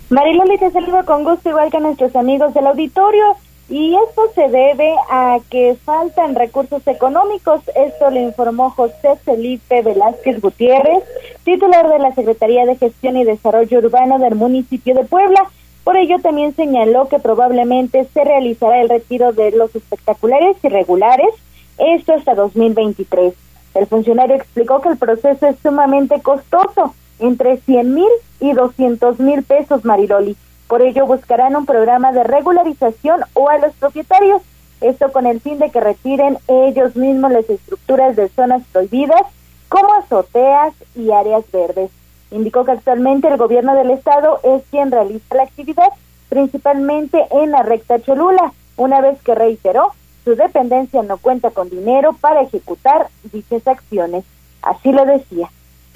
Mariloli, 0.09 0.57
te 0.57 0.71
saludo 0.71 1.03
con 1.05 1.25
gusto, 1.25 1.49
igual 1.49 1.69
que 1.69 1.77
a 1.77 1.81
nuestros 1.81 2.15
amigos 2.15 2.53
del 2.53 2.67
auditorio. 2.67 3.35
Y 3.69 3.93
esto 4.07 4.21
se 4.33 4.47
debe 4.47 4.95
a 5.09 5.39
que 5.49 5.75
faltan 5.83 6.35
recursos 6.35 6.87
económicos. 6.87 7.59
Esto 7.75 8.09
lo 8.09 8.21
informó 8.21 8.69
José 8.69 9.17
Felipe 9.25 9.81
Velázquez 9.81 10.39
Gutiérrez, 10.39 11.03
titular 11.43 11.89
de 11.89 11.99
la 11.99 12.15
Secretaría 12.15 12.65
de 12.65 12.77
Gestión 12.77 13.17
y 13.17 13.25
Desarrollo 13.25 13.79
Urbano 13.79 14.19
del 14.19 14.35
municipio 14.35 14.95
de 14.95 15.03
Puebla. 15.03 15.41
Por 15.83 15.97
ello 15.97 16.19
también 16.19 16.55
señaló 16.55 17.09
que 17.09 17.19
probablemente 17.19 18.05
se 18.13 18.23
realizará 18.23 18.81
el 18.81 18.87
retiro 18.87 19.33
de 19.33 19.51
los 19.51 19.75
espectaculares 19.75 20.55
irregulares, 20.63 21.33
esto 21.77 22.13
hasta 22.13 22.33
2023. 22.33 23.33
El 23.75 23.87
funcionario 23.87 24.37
explicó 24.37 24.79
que 24.79 24.89
el 24.89 24.97
proceso 24.97 25.47
es 25.47 25.57
sumamente 25.61 26.21
costoso, 26.21 26.93
entre 27.19 27.57
100 27.57 27.93
mil 27.93 28.09
y 28.39 28.53
200 28.53 29.19
mil 29.19 29.43
pesos, 29.43 29.85
Mariloli 29.85 30.37
por 30.67 30.81
ello 30.81 31.05
buscarán 31.05 31.55
un 31.55 31.65
programa 31.65 32.11
de 32.11 32.23
regularización 32.23 33.21
o 33.33 33.49
a 33.49 33.57
los 33.57 33.73
propietarios, 33.75 34.41
esto 34.81 35.11
con 35.11 35.25
el 35.25 35.39
fin 35.39 35.59
de 35.59 35.71
que 35.71 35.79
retiren 35.79 36.37
ellos 36.47 36.95
mismos 36.95 37.31
las 37.31 37.49
estructuras 37.49 38.15
de 38.15 38.27
zonas 38.29 38.63
prohibidas 38.71 39.21
como 39.69 39.93
azoteas 39.93 40.73
y 40.95 41.11
áreas 41.11 41.49
verdes. 41.51 41.89
Indicó 42.31 42.65
que 42.65 42.73
actualmente 42.73 43.29
el 43.29 43.37
gobierno 43.37 43.75
del 43.75 43.91
estado 43.91 44.39
es 44.43 44.61
quien 44.69 44.91
realiza 44.91 45.35
la 45.35 45.43
actividad 45.43 45.89
principalmente 46.29 47.25
en 47.31 47.51
la 47.51 47.63
recta 47.63 48.01
Cholula, 48.01 48.51
una 48.75 48.99
vez 48.99 49.21
que 49.23 49.33
reiteró 49.33 49.93
su 50.25 50.35
dependencia 50.35 51.01
no 51.03 51.17
cuenta 51.17 51.51
con 51.51 51.69
dinero 51.69 52.11
para 52.19 52.41
ejecutar 52.41 53.07
dichas 53.31 53.65
acciones. 53.65 54.25
Así 54.61 54.91
lo 54.91 55.05
decía. 55.05 55.49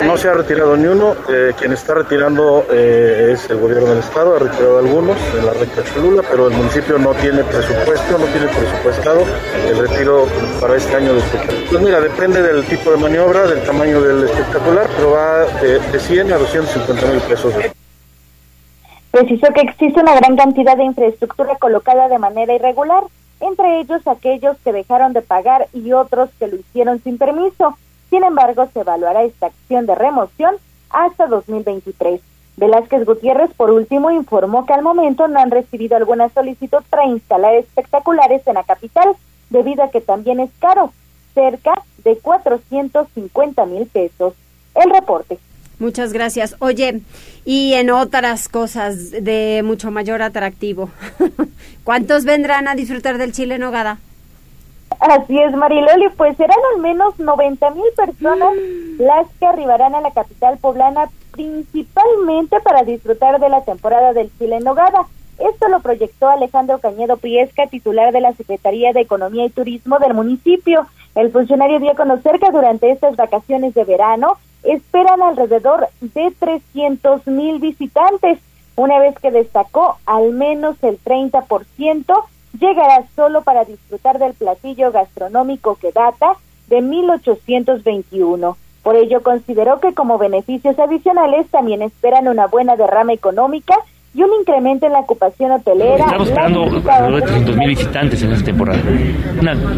No 0.06 0.18
se 0.18 0.30
ha 0.30 0.34
retirado 0.34 0.76
ni 0.76 0.88
uno, 0.88 1.16
eh, 1.30 1.54
quien 1.58 1.74
está 1.74 1.94
retirando 1.94 2.66
eh, 2.72 3.32
es 3.34 3.50
el 3.50 3.58
gobierno 3.58 3.90
del 3.90 4.00
estado, 4.00 4.36
ha 4.36 4.40
retirado 4.40 4.80
algunos 4.80 5.18
en 5.38 5.46
la 5.46 5.54
recta 5.54 5.84
Cholula, 5.84 6.24
pero 6.30 6.48
el 6.48 6.54
municipio 6.56 6.98
no 6.98 7.14
tiene 7.14 7.44
presupuesto, 7.44 8.18
no 8.18 8.26
tiene 8.26 8.48
presupuestado 8.48 9.22
el 9.68 9.88
retiro 9.88 10.26
para 10.60 10.76
este 10.76 10.96
año 10.96 11.14
de 11.14 11.20
espectacular. 11.20 11.64
Pues 11.70 11.82
mira, 11.84 12.02
depende 12.02 12.42
del 12.42 12.66
tipo 12.66 12.92
de 12.92 12.98
maniobra, 12.98 13.48
del 13.48 13.62
tamaño 13.64 14.02
del 14.02 14.24
espectacular, 14.24 14.90
pero 14.96 15.12
va 15.12 15.46
de, 15.62 15.80
de 15.80 16.00
100 16.00 16.34
a 16.34 16.38
250 16.38 17.08
mil 17.08 17.22
pesos. 17.22 17.54
Precisó 19.12 19.54
que 19.54 19.62
existe 19.62 20.00
una 20.00 20.16
gran 20.16 20.36
cantidad 20.36 20.78
de 20.78 20.86
infraestructura 20.86 21.56
colocada 21.58 22.08
de 22.08 22.18
manera 22.18 22.54
irregular, 22.54 23.04
entre 23.40 23.82
ellos 23.82 24.02
aquellos 24.08 24.58
que 24.64 24.72
dejaron 24.72 25.14
de 25.14 25.22
pagar 25.22 25.68
y 25.74 25.92
otros 25.94 26.30
que 26.40 26.48
lo 26.48 26.56
hicieron 26.56 27.02
sin 27.04 27.18
permiso. 27.18 27.78
Sin 28.12 28.24
embargo, 28.26 28.70
se 28.74 28.82
evaluará 28.82 29.24
esta 29.24 29.48
acción 29.48 29.88
de 29.88 29.96
remoción 29.96 30.56
hasta 30.90 31.28
2023. 31.28 32.22
Velázquez 32.58 33.06
Gutiérrez, 33.06 33.52
por 33.56 33.72
último, 33.72 34.12
informó 34.12 34.66
que 34.66 34.74
al 34.74 34.84
momento 34.84 35.30
no 35.30 35.40
han 35.40 35.50
recibido 35.50 35.96
alguna 35.96 36.28
solicitud 36.30 36.84
para 36.90 37.08
instalar 37.08 37.56
espectaculares 37.56 38.46
en 38.46 38.56
la 38.56 38.64
capital, 38.64 39.16
debido 39.50 39.82
a 39.84 39.90
que 39.90 40.02
también 40.02 40.42
es 40.42 40.52
caro, 40.60 40.92
cerca 41.34 41.74
de 42.04 42.18
450 42.18 43.66
mil 43.66 43.88
pesos. 43.88 44.34
El 44.76 44.92
reporte. 44.92 45.40
Muchas 45.80 46.12
gracias. 46.12 46.58
Oye, 46.60 47.02
y 47.46 47.74
en 47.74 47.90
otras 47.92 48.50
cosas 48.50 49.12
de 49.12 49.62
mucho 49.64 49.90
mayor 49.90 50.22
atractivo, 50.22 50.90
¿cuántos 51.86 52.26
vendrán 52.26 52.68
a 52.68 52.76
disfrutar 52.76 53.18
del 53.18 53.32
chile 53.32 53.56
en 53.56 53.62
nogada? 53.62 54.00
Así 55.02 55.40
es, 55.40 55.52
Mariloli, 55.54 56.10
pues 56.16 56.38
serán 56.38 56.60
al 56.76 56.82
menos 56.82 57.18
90 57.18 57.72
mil 57.72 57.92
personas 57.96 58.54
mm. 58.54 59.02
las 59.02 59.28
que 59.40 59.48
arribarán 59.48 59.96
a 59.96 60.02
la 60.02 60.12
capital 60.12 60.60
poblana 60.60 61.10
principalmente 61.32 62.60
para 62.60 62.84
disfrutar 62.84 63.40
de 63.40 63.50
la 63.50 63.64
temporada 63.64 64.14
del 64.14 64.30
chile 64.38 64.58
en 64.58 64.64
nogada. 64.64 65.08
Esto 65.40 65.70
lo 65.70 65.80
proyectó 65.80 66.30
Alejandro 66.30 66.78
Cañedo 66.78 67.18
Priesca, 67.18 67.66
titular 67.66 68.14
de 68.14 68.22
la 68.22 68.34
Secretaría 68.34 68.94
de 68.94 69.02
Economía 69.02 69.46
y 69.46 69.50
Turismo 69.50 69.98
del 69.98 70.14
municipio. 70.14 70.86
El 71.16 71.32
funcionario 71.32 71.80
dio 71.80 71.94
a 71.94 71.96
conocer 71.96 72.40
que 72.40 72.52
durante 72.52 72.92
estas 72.92 73.16
vacaciones 73.16 73.74
de 73.74 73.86
verano 73.86 74.38
esperan 74.62 75.24
alrededor 75.24 75.88
de 76.00 76.32
300 76.38 77.26
mil 77.26 77.60
visitantes, 77.60 78.38
una 78.76 79.00
vez 79.00 79.16
que 79.20 79.32
destacó 79.32 79.98
al 80.06 80.32
menos 80.32 80.76
el 80.84 81.02
30% 81.04 82.24
llegará 82.60 83.06
solo 83.16 83.44
para 83.44 83.66
disfrutar 83.66 84.20
del 84.20 84.34
platillo 84.34 84.92
gastronómico 84.92 85.76
que 85.76 85.92
data 85.92 86.36
de 86.68 86.82
1821. 86.82 88.58
Por 88.84 88.96
ello 88.96 89.22
consideró 89.22 89.80
que 89.80 89.94
como 89.94 90.18
beneficios 90.18 90.78
adicionales 90.80 91.48
también 91.50 91.82
esperan 91.82 92.28
una 92.28 92.48
buena 92.48 92.76
derrama 92.76 93.14
económica 93.14 93.76
y 94.14 94.22
un 94.22 94.30
incremento 94.42 94.86
en 94.86 94.92
la 94.92 95.00
ocupación 95.00 95.52
hotelera. 95.52 96.06
Estamos 96.06 96.28
esperando 96.28 96.64
alrededor 96.64 97.16
de 97.16 97.22
300 97.22 97.58
mil 97.58 97.70
visitantes 97.70 98.24
en 98.24 98.32
esta 98.34 98.46
temporada. 98.46 98.80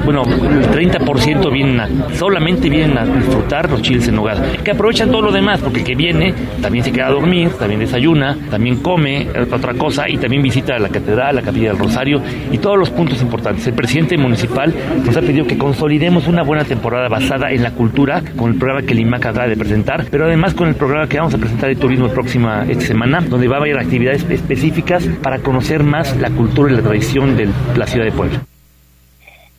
bueno, 0.05 0.23
el 0.23 0.71
30% 0.71 1.51
vienen 1.51 1.79
a, 1.79 2.15
solamente 2.15 2.67
vienen 2.67 2.97
a 2.97 3.05
disfrutar 3.05 3.69
los 3.69 3.81
chiles 3.83 4.07
en 4.07 4.17
hogar, 4.17 4.57
que 4.63 4.71
aprovechan 4.71 5.11
todo 5.11 5.21
lo 5.21 5.31
demás, 5.31 5.59
porque 5.61 5.79
el 5.79 5.85
que 5.85 5.95
viene 5.95 6.33
también 6.61 6.83
se 6.83 6.91
queda 6.91 7.07
a 7.07 7.11
dormir, 7.11 7.51
también 7.59 7.79
desayuna, 7.79 8.35
también 8.49 8.77
come 8.77 9.27
otra 9.51 9.75
cosa 9.75 10.09
y 10.09 10.17
también 10.17 10.41
visita 10.41 10.79
la 10.79 10.89
catedral, 10.89 11.35
la 11.35 11.41
capilla 11.43 11.69
del 11.69 11.79
Rosario 11.79 12.21
y 12.51 12.57
todos 12.57 12.77
los 12.77 12.89
puntos 12.89 13.21
importantes. 13.21 13.67
El 13.67 13.73
presidente 13.73 14.17
municipal 14.17 14.73
nos 15.05 15.15
ha 15.15 15.21
pedido 15.21 15.45
que 15.45 15.57
consolidemos 15.59 16.27
una 16.27 16.41
buena 16.41 16.63
temporada 16.63 17.07
basada 17.07 17.51
en 17.51 17.61
la 17.61 17.71
cultura 17.71 18.23
con 18.35 18.51
el 18.51 18.57
programa 18.57 18.85
que 18.85 18.93
el 18.93 18.99
IMAC 18.99 19.27
acaba 19.27 19.47
de 19.47 19.57
presentar, 19.57 20.05
pero 20.09 20.25
además 20.25 20.55
con 20.55 20.67
el 20.67 20.75
programa 20.75 21.07
que 21.07 21.17
vamos 21.17 21.35
a 21.35 21.37
presentar 21.37 21.69
de 21.69 21.75
turismo 21.75 22.07
próxima 22.07 22.65
esta 22.67 22.85
semana, 22.85 23.21
donde 23.21 23.47
va 23.47 23.57
a 23.57 23.59
haber 23.59 23.77
actividades 23.77 24.22
específicas 24.29 25.05
para 25.21 25.39
conocer 25.39 25.83
más 25.83 26.15
la 26.17 26.29
cultura 26.29 26.71
y 26.71 26.75
la 26.75 26.81
tradición 26.81 27.35
de 27.35 27.49
la 27.75 27.87
ciudad 27.87 28.05
de 28.05 28.11
Puebla. 28.11 28.41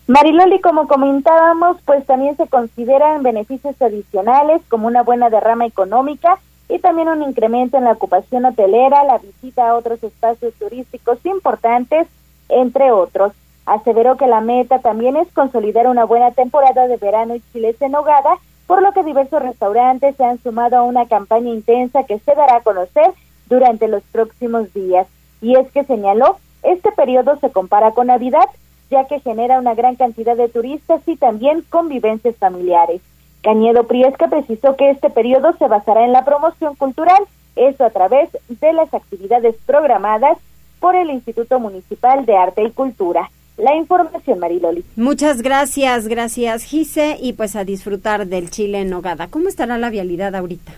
Mariloli, 0.06 0.60
como 0.60 0.86
comentábamos, 0.86 1.78
pues 1.86 2.04
también 2.04 2.36
se 2.36 2.46
consideran 2.46 3.22
beneficios 3.22 3.80
adicionales 3.80 4.60
como 4.68 4.86
una 4.86 5.02
buena 5.02 5.30
derrama 5.30 5.64
económica 5.64 6.38
y 6.68 6.78
también 6.78 7.08
un 7.08 7.22
incremento 7.22 7.78
en 7.78 7.84
la 7.84 7.92
ocupación 7.92 8.44
hotelera, 8.44 9.04
la 9.04 9.18
visita 9.18 9.68
a 9.68 9.74
otros 9.74 10.02
espacios 10.02 10.52
turísticos 10.54 11.24
importantes, 11.24 12.06
entre 12.50 12.90
otros. 12.90 13.32
Aseveró 13.64 14.16
que 14.18 14.26
la 14.26 14.42
meta 14.42 14.80
también 14.80 15.16
es 15.16 15.26
consolidar 15.32 15.86
una 15.86 16.04
buena 16.04 16.32
temporada 16.32 16.86
de 16.86 16.98
verano 16.98 17.34
y 17.34 17.42
chiles 17.52 17.80
en 17.80 17.94
hogada, 17.94 18.36
por 18.66 18.82
lo 18.82 18.92
que 18.92 19.04
diversos 19.04 19.42
restaurantes 19.42 20.16
se 20.16 20.24
han 20.24 20.38
sumado 20.42 20.76
a 20.76 20.82
una 20.82 21.06
campaña 21.06 21.50
intensa 21.50 22.04
que 22.04 22.18
se 22.18 22.34
dará 22.34 22.56
a 22.56 22.62
conocer 22.62 23.10
durante 23.48 23.88
los 23.88 24.02
próximos 24.04 24.72
días. 24.74 25.06
Y 25.40 25.56
es 25.56 25.70
que 25.72 25.84
señaló, 25.84 26.38
este 26.62 26.92
periodo 26.92 27.38
se 27.40 27.50
compara 27.50 27.92
con 27.92 28.06
Navidad, 28.06 28.48
ya 28.90 29.06
que 29.06 29.20
genera 29.20 29.58
una 29.58 29.74
gran 29.74 29.96
cantidad 29.96 30.36
de 30.36 30.48
turistas 30.48 31.02
y 31.06 31.16
también 31.16 31.64
convivencias 31.68 32.36
familiares. 32.36 33.00
Cañedo 33.42 33.84
Priesca 33.86 34.28
precisó 34.28 34.74
que 34.76 34.90
este 34.90 35.10
periodo 35.10 35.54
se 35.58 35.68
basará 35.68 36.04
en 36.04 36.12
la 36.12 36.24
promoción 36.24 36.74
cultural, 36.76 37.22
eso 37.56 37.84
a 37.84 37.90
través 37.90 38.30
de 38.48 38.72
las 38.72 38.92
actividades 38.94 39.54
programadas 39.66 40.38
por 40.80 40.96
el 40.96 41.10
Instituto 41.10 41.60
Municipal 41.60 42.24
de 42.24 42.36
Arte 42.36 42.62
y 42.62 42.70
Cultura. 42.70 43.30
La 43.56 43.76
información, 43.76 44.40
Mariloli. 44.40 44.84
Muchas 44.96 45.40
gracias, 45.40 46.08
gracias, 46.08 46.64
Gise, 46.64 47.16
y 47.20 47.34
pues 47.34 47.54
a 47.54 47.64
disfrutar 47.64 48.26
del 48.26 48.50
Chile 48.50 48.80
en 48.80 48.90
Nogada. 48.90 49.28
¿Cómo 49.28 49.48
estará 49.48 49.78
la 49.78 49.90
vialidad 49.90 50.34
ahorita? 50.34 50.72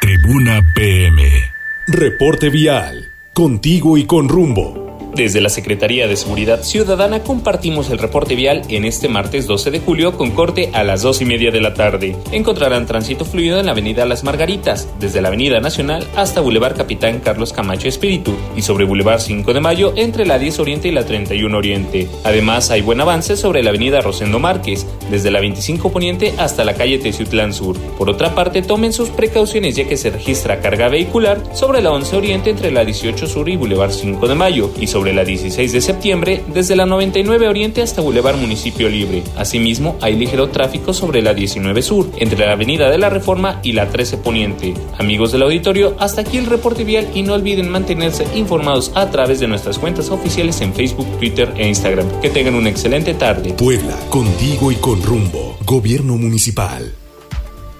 Tribuna 0.00 0.60
PM. 0.74 1.47
Reporte 1.90 2.50
vial. 2.50 3.12
Contigo 3.32 3.96
y 3.96 4.04
con 4.04 4.28
rumbo. 4.28 4.87
Desde 5.14 5.40
la 5.40 5.48
Secretaría 5.48 6.06
de 6.06 6.16
Seguridad 6.16 6.62
Ciudadana 6.62 7.24
compartimos 7.24 7.90
el 7.90 7.98
reporte 7.98 8.36
vial 8.36 8.62
en 8.68 8.84
este 8.84 9.08
martes 9.08 9.46
12 9.46 9.70
de 9.70 9.80
julio 9.80 10.16
con 10.16 10.30
corte 10.30 10.70
a 10.74 10.84
las 10.84 11.02
2 11.02 11.22
y 11.22 11.24
media 11.24 11.50
de 11.50 11.60
la 11.60 11.74
tarde. 11.74 12.14
Encontrarán 12.30 12.86
tránsito 12.86 13.24
fluido 13.24 13.58
en 13.58 13.66
la 13.66 13.72
avenida 13.72 14.04
Las 14.04 14.22
Margaritas, 14.22 14.86
desde 15.00 15.20
la 15.20 15.28
avenida 15.28 15.60
Nacional 15.60 16.06
hasta 16.14 16.40
Boulevard 16.40 16.76
Capitán 16.76 17.20
Carlos 17.20 17.52
Camacho 17.52 17.88
Espíritu 17.88 18.34
y 18.54 18.62
sobre 18.62 18.84
Boulevard 18.84 19.20
5 19.20 19.52
de 19.54 19.60
Mayo 19.60 19.92
entre 19.96 20.26
la 20.26 20.38
10 20.38 20.60
Oriente 20.60 20.88
y 20.88 20.92
la 20.92 21.04
31 21.04 21.56
Oriente. 21.56 22.06
Además 22.22 22.70
hay 22.70 22.82
buen 22.82 23.00
avance 23.00 23.36
sobre 23.36 23.62
la 23.62 23.70
avenida 23.70 24.00
Rosendo 24.00 24.38
Márquez, 24.38 24.86
desde 25.10 25.30
la 25.30 25.40
25 25.40 25.90
Poniente 25.90 26.34
hasta 26.38 26.64
la 26.64 26.74
calle 26.74 26.98
Teciutlán 26.98 27.54
Sur. 27.54 27.76
Por 27.96 28.10
otra 28.10 28.34
parte, 28.34 28.62
tomen 28.62 28.92
sus 28.92 29.08
precauciones 29.08 29.74
ya 29.74 29.88
que 29.88 29.96
se 29.96 30.10
registra 30.10 30.60
carga 30.60 30.88
vehicular 30.88 31.42
sobre 31.54 31.80
la 31.80 31.90
11 31.90 32.16
Oriente 32.16 32.50
entre 32.50 32.70
la 32.70 32.84
18 32.84 33.26
Sur 33.26 33.48
y 33.48 33.56
Boulevard 33.56 33.90
5 33.90 34.28
de 34.28 34.34
Mayo 34.34 34.70
y 34.78 34.86
sobre 34.86 34.97
la 35.06 35.24
16 35.24 35.72
de 35.72 35.80
septiembre 35.80 36.42
desde 36.52 36.76
la 36.76 36.84
99 36.84 37.48
Oriente 37.48 37.82
hasta 37.82 38.02
Boulevard 38.02 38.36
Municipio 38.36 38.88
Libre. 38.88 39.22
Asimismo, 39.36 39.96
hay 40.00 40.16
ligero 40.16 40.48
tráfico 40.48 40.92
sobre 40.92 41.22
la 41.22 41.34
19 41.34 41.82
Sur, 41.82 42.10
entre 42.18 42.44
la 42.44 42.52
Avenida 42.52 42.90
de 42.90 42.98
la 42.98 43.08
Reforma 43.08 43.60
y 43.62 43.72
la 43.72 43.88
13 43.88 44.18
Poniente. 44.18 44.74
Amigos 44.98 45.32
del 45.32 45.42
auditorio, 45.42 45.94
hasta 45.98 46.22
aquí 46.22 46.36
el 46.36 46.46
reporte 46.46 46.84
vial 46.84 47.08
y 47.14 47.22
no 47.22 47.34
olviden 47.34 47.70
mantenerse 47.70 48.26
informados 48.34 48.90
a 48.94 49.08
través 49.10 49.40
de 49.40 49.48
nuestras 49.48 49.78
cuentas 49.78 50.10
oficiales 50.10 50.60
en 50.60 50.74
Facebook, 50.74 51.06
Twitter 51.18 51.52
e 51.56 51.68
Instagram. 51.68 52.20
Que 52.20 52.30
tengan 52.30 52.54
una 52.54 52.68
excelente 52.68 53.14
tarde. 53.14 53.54
Puebla, 53.54 53.96
contigo 54.10 54.72
y 54.72 54.76
con 54.76 55.02
rumbo. 55.02 55.56
Gobierno 55.64 56.16
Municipal. 56.16 56.97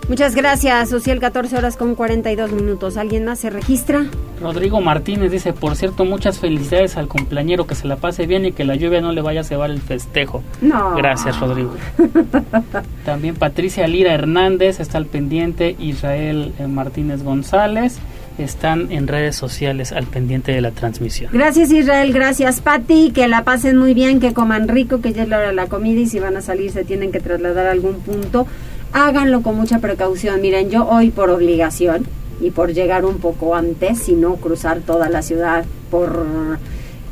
Muchas 0.09 0.34
gracias, 0.34 0.88
Social 0.88 1.20
14 1.20 1.54
horas 1.59 1.76
con 1.76 1.94
42 1.94 2.50
minutos. 2.52 2.96
¿Alguien 2.96 3.26
más 3.26 3.40
se 3.40 3.50
registra? 3.50 4.06
Rodrigo 4.40 4.80
Martínez 4.80 5.30
dice, 5.30 5.52
por 5.52 5.76
cierto, 5.76 6.06
muchas 6.06 6.38
felicidades 6.38 6.96
al 6.96 7.09
cumpleañero, 7.09 7.66
que 7.66 7.74
se 7.74 7.86
la 7.86 7.96
pase 7.96 8.26
bien 8.26 8.46
y 8.46 8.52
que 8.52 8.64
la 8.64 8.74
lluvia 8.74 9.02
no 9.02 9.12
le 9.12 9.20
vaya 9.20 9.42
a 9.42 9.44
cebar 9.44 9.70
el 9.70 9.82
festejo. 9.82 10.42
No. 10.62 10.94
Gracias, 10.96 11.38
Rodrigo. 11.38 11.74
También 13.04 13.34
Patricia 13.34 13.86
Lira 13.86 14.14
Hernández 14.14 14.80
está 14.80 14.96
al 14.96 15.04
pendiente, 15.04 15.76
Israel 15.78 16.54
eh, 16.59 16.66
Martínez 16.66 17.22
González 17.22 17.98
están 18.38 18.92
en 18.92 19.09
redes 19.09 19.36
sociales 19.36 19.92
al 19.92 20.06
pendiente 20.06 20.52
de 20.52 20.61
la 20.61 20.70
transmisión. 20.70 21.30
Gracias 21.32 21.72
Israel, 21.72 22.12
gracias 22.12 22.61
Patti, 22.61 23.11
que 23.11 23.26
la 23.26 23.42
pasen 23.42 23.76
muy 23.76 23.94
bien, 23.94 24.20
que 24.20 24.32
coman 24.32 24.68
rico, 24.68 25.00
que 25.00 25.12
ya 25.12 25.24
es 25.24 25.28
la 25.28 25.38
hora 25.38 25.48
de 25.48 25.54
la 25.54 25.66
comida 25.66 26.00
y 26.00 26.06
si 26.06 26.20
van 26.20 26.36
a 26.36 26.40
salir 26.40 26.70
se 26.70 26.84
tienen 26.84 27.11
que 27.11 27.18
trasladar 27.18 27.66
a 27.66 27.72
algún 27.72 27.94
punto 27.94 28.46
háganlo 28.93 29.43
con 29.43 29.57
mucha 29.57 29.78
precaución. 29.78 30.41
Miren, 30.41 30.70
yo 30.70 30.86
hoy 30.86 31.11
por 31.11 31.30
obligación 31.30 32.07
y 32.41 32.51
por 32.51 32.72
llegar 32.72 33.05
un 33.05 33.18
poco 33.18 33.55
antes 33.55 34.09
y 34.09 34.12
no 34.12 34.36
cruzar 34.36 34.80
toda 34.80 35.09
la 35.09 35.22
ciudad 35.22 35.64
por 35.91 36.59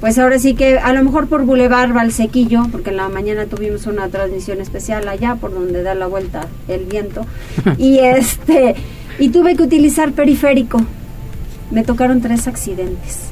pues 0.01 0.19
ahora 0.19 0.39
sí 0.39 0.55
que 0.55 0.79
a 0.79 0.93
lo 0.93 1.03
mejor 1.03 1.27
por 1.27 1.45
Boulevard 1.45 1.93
Valsequillo, 1.93 2.65
porque 2.71 2.91
en 2.91 2.99
la 2.99 3.09
mañana 3.09 3.47
tuvimos 3.47 3.87
una 3.87 4.09
transmisión 4.09 4.61
especial 4.61 5.09
allá 5.09 5.37
por 5.37 5.55
donde 5.55 5.83
da 5.83 5.95
la 5.95 6.07
vuelta 6.07 6.47
el 6.69 6.85
viento 6.85 7.25
y 7.79 7.99
este 8.01 8.75
y 9.19 9.31
tuve 9.31 9.57
que 9.57 9.63
utilizar 9.63 10.13
periférico. 10.13 10.81
Me 11.71 11.83
tocaron 11.83 12.21
tres 12.21 12.47
accidentes. 12.47 13.31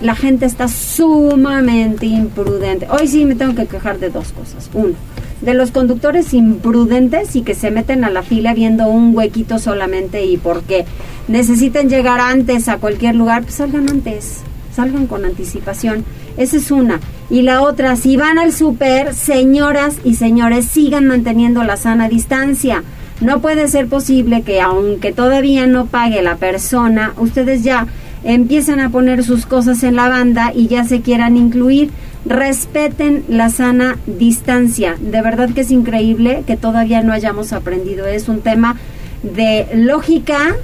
la 0.00 0.14
gente 0.14 0.46
está 0.46 0.68
sumamente 0.68 2.06
imprudente. 2.06 2.86
Hoy 2.88 3.08
sí 3.08 3.24
me 3.24 3.34
tengo 3.34 3.54
que 3.54 3.66
quejar 3.66 3.98
de 3.98 4.10
dos 4.10 4.32
cosas. 4.32 4.70
Uno, 4.72 4.94
de 5.40 5.54
los 5.54 5.70
conductores 5.70 6.32
imprudentes 6.34 7.36
y 7.36 7.42
que 7.42 7.54
se 7.54 7.70
meten 7.70 8.04
a 8.04 8.10
la 8.10 8.22
fila 8.22 8.54
viendo 8.54 8.86
un 8.88 9.14
huequito 9.14 9.58
solamente 9.58 10.24
y 10.24 10.36
porque 10.36 10.84
necesiten 11.28 11.88
llegar 11.88 12.20
antes 12.20 12.68
a 12.68 12.78
cualquier 12.78 13.14
lugar, 13.14 13.42
pues 13.42 13.56
salgan 13.56 13.88
antes, 13.88 14.40
salgan 14.74 15.06
con 15.06 15.24
anticipación. 15.24 16.04
Esa 16.36 16.56
es 16.56 16.70
una. 16.70 17.00
Y 17.30 17.42
la 17.42 17.62
otra, 17.62 17.96
si 17.96 18.16
van 18.16 18.38
al 18.38 18.52
súper, 18.52 19.14
señoras 19.14 19.96
y 20.04 20.14
señores, 20.14 20.66
sigan 20.66 21.06
manteniendo 21.06 21.64
la 21.64 21.76
sana 21.76 22.08
distancia. 22.08 22.82
No 23.20 23.40
puede 23.40 23.68
ser 23.68 23.88
posible 23.88 24.42
que 24.42 24.60
aunque 24.60 25.12
todavía 25.12 25.66
no 25.66 25.86
pague 25.86 26.22
la 26.22 26.36
persona, 26.36 27.14
ustedes 27.16 27.62
ya 27.62 27.86
empiezan 28.24 28.80
a 28.80 28.90
poner 28.90 29.24
sus 29.24 29.46
cosas 29.46 29.82
en 29.82 29.96
la 29.96 30.08
banda 30.08 30.52
y 30.54 30.66
ya 30.68 30.84
se 30.84 31.00
quieran 31.00 31.36
incluir. 31.36 31.90
Respeten 32.26 33.24
la 33.28 33.50
sana 33.50 33.98
distancia. 34.06 34.96
De 35.00 35.22
verdad 35.22 35.50
que 35.54 35.60
es 35.60 35.70
increíble 35.70 36.42
que 36.46 36.56
todavía 36.56 37.02
no 37.02 37.12
hayamos 37.12 37.52
aprendido. 37.52 38.06
Es 38.06 38.28
un 38.28 38.40
tema 38.40 38.76
de 39.22 39.68
lógica 39.74 40.56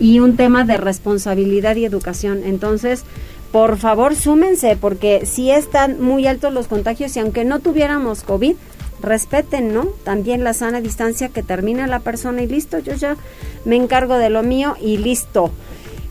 y 0.00 0.20
un 0.20 0.36
tema 0.36 0.64
de 0.64 0.78
responsabilidad 0.78 1.76
y 1.76 1.84
educación. 1.84 2.40
Entonces, 2.44 3.04
por 3.52 3.76
favor, 3.76 4.16
súmense, 4.16 4.76
porque 4.80 5.26
si 5.26 5.50
están 5.50 6.00
muy 6.00 6.26
altos 6.26 6.52
los 6.52 6.68
contagios 6.68 7.14
y 7.16 7.20
aunque 7.20 7.44
no 7.44 7.60
tuviéramos 7.60 8.22
COVID, 8.22 8.56
respeten, 9.02 9.74
¿no? 9.74 9.84
También 10.04 10.42
la 10.42 10.54
sana 10.54 10.80
distancia 10.80 11.28
que 11.28 11.42
termina 11.42 11.86
la 11.86 12.00
persona 12.00 12.42
y 12.42 12.46
listo, 12.46 12.78
yo 12.78 12.94
ya 12.94 13.16
me 13.64 13.76
encargo 13.76 14.16
de 14.16 14.30
lo 14.30 14.42
mío 14.42 14.74
y 14.80 14.96
listo. 14.96 15.50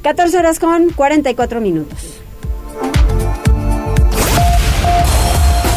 14 0.03 0.37
horas 0.37 0.59
con 0.59 0.91
44 0.91 1.61
minutos. 1.61 2.22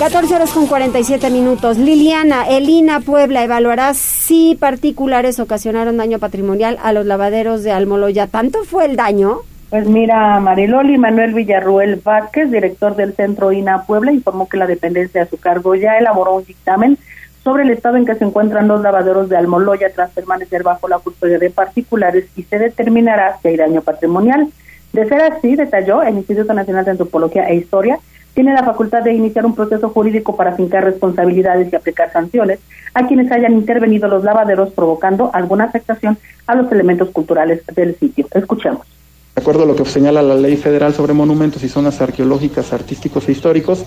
14 0.00 0.34
horas 0.34 0.52
con 0.52 0.66
47 0.66 1.28
minutos. 1.28 1.76
Liliana, 1.76 2.48
Elina 2.48 3.00
Puebla 3.00 3.44
evaluará 3.44 3.92
si 3.92 4.56
particulares 4.58 5.38
ocasionaron 5.38 5.98
daño 5.98 6.18
patrimonial 6.18 6.78
a 6.82 6.94
los 6.94 7.04
lavaderos 7.04 7.62
de 7.64 7.72
Almoloya. 7.72 8.26
¿Tanto 8.26 8.64
fue 8.64 8.86
el 8.86 8.96
daño? 8.96 9.40
Pues 9.68 9.86
mira, 9.86 10.40
Mariloli 10.40 10.96
Manuel 10.96 11.34
Villarruel 11.34 11.96
Vázquez, 11.96 12.50
director 12.50 12.96
del 12.96 13.12
Centro 13.12 13.52
INA 13.52 13.82
Puebla, 13.82 14.10
informó 14.10 14.48
que 14.48 14.56
la 14.56 14.66
dependencia 14.66 15.20
a 15.20 15.26
su 15.26 15.36
cargo 15.36 15.74
ya 15.74 15.98
elaboró 15.98 16.36
un 16.36 16.46
dictamen 16.46 16.96
sobre 17.44 17.64
el 17.64 17.70
estado 17.70 17.98
en 17.98 18.06
que 18.06 18.14
se 18.14 18.24
encuentran 18.24 18.68
los 18.68 18.80
lavaderos 18.80 19.28
de 19.28 19.36
Almoloya 19.36 19.92
tras 19.94 20.12
permanecer 20.12 20.62
bajo 20.62 20.88
la 20.88 20.98
custodia 20.98 21.38
de 21.38 21.50
particulares 21.50 22.24
y 22.36 22.44
se 22.44 22.58
determinará 22.58 23.36
si 23.42 23.48
hay 23.48 23.58
daño 23.58 23.82
patrimonial. 23.82 24.48
De 24.94 25.06
ser 25.06 25.20
así, 25.20 25.56
detalló 25.56 26.02
el 26.02 26.16
Instituto 26.16 26.54
Nacional 26.54 26.86
de 26.86 26.92
Antropología 26.92 27.50
e 27.50 27.56
Historia, 27.56 27.98
tiene 28.40 28.54
la 28.54 28.64
facultad 28.64 29.02
de 29.02 29.12
iniciar 29.12 29.44
un 29.44 29.54
proceso 29.54 29.90
jurídico 29.90 30.34
para 30.34 30.56
fincar 30.56 30.82
responsabilidades 30.82 31.70
y 31.70 31.76
aplicar 31.76 32.10
sanciones 32.10 32.58
a 32.94 33.06
quienes 33.06 33.30
hayan 33.30 33.52
intervenido 33.52 34.08
los 34.08 34.24
lavaderos 34.24 34.70
provocando 34.72 35.28
alguna 35.34 35.64
afectación 35.64 36.16
a 36.46 36.54
los 36.54 36.72
elementos 36.72 37.10
culturales 37.10 37.60
del 37.74 37.98
sitio. 37.98 38.26
Escuchemos. 38.32 38.86
De 39.34 39.42
acuerdo 39.42 39.64
a 39.64 39.66
lo 39.66 39.76
que 39.76 39.84
señala 39.84 40.22
la 40.22 40.36
Ley 40.36 40.56
Federal 40.56 40.94
sobre 40.94 41.12
Monumentos 41.12 41.62
y 41.64 41.68
Zonas 41.68 42.00
Arqueológicas, 42.00 42.72
Artísticos 42.72 43.28
e 43.28 43.32
Históricos, 43.32 43.84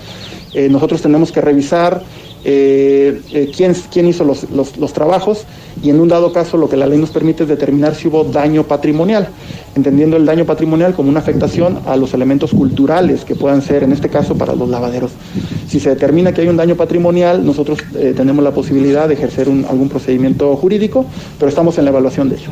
eh, 0.53 0.69
nosotros 0.69 1.01
tenemos 1.01 1.31
que 1.31 1.41
revisar 1.41 2.03
eh, 2.45 3.21
eh, 3.31 3.51
quién, 3.55 3.73
quién 3.91 4.07
hizo 4.07 4.23
los, 4.23 4.49
los, 4.51 4.77
los, 4.77 4.91
trabajos 4.91 5.45
y 5.81 5.89
en 5.89 5.99
un 5.99 6.09
dado 6.09 6.33
caso 6.33 6.57
lo 6.57 6.67
que 6.67 6.75
la 6.75 6.85
ley 6.85 6.99
nos 6.99 7.11
permite 7.11 7.43
es 7.43 7.49
determinar 7.49 7.95
si 7.95 8.09
hubo 8.09 8.25
daño 8.25 8.63
patrimonial, 8.63 9.29
entendiendo 9.75 10.17
el 10.17 10.25
daño 10.25 10.45
patrimonial 10.45 10.93
como 10.93 11.09
una 11.09 11.19
afectación 11.19 11.79
a 11.87 11.95
los 11.95 12.13
elementos 12.13 12.51
culturales 12.51 13.23
que 13.23 13.35
puedan 13.35 13.61
ser, 13.61 13.83
en 13.83 13.93
este 13.93 14.09
caso, 14.09 14.37
para 14.37 14.55
los 14.55 14.67
lavaderos. 14.67 15.11
Si 15.67 15.79
se 15.79 15.89
determina 15.89 16.33
que 16.33 16.41
hay 16.41 16.49
un 16.49 16.57
daño 16.57 16.75
patrimonial, 16.75 17.45
nosotros 17.45 17.79
eh, 17.95 18.13
tenemos 18.15 18.43
la 18.43 18.51
posibilidad 18.51 19.07
de 19.07 19.13
ejercer 19.13 19.47
un, 19.47 19.65
algún 19.69 19.87
procedimiento 19.87 20.55
jurídico, 20.57 21.05
pero 21.39 21.47
estamos 21.49 21.77
en 21.77 21.85
la 21.85 21.91
evaluación 21.91 22.29
de 22.29 22.35
ello. 22.35 22.51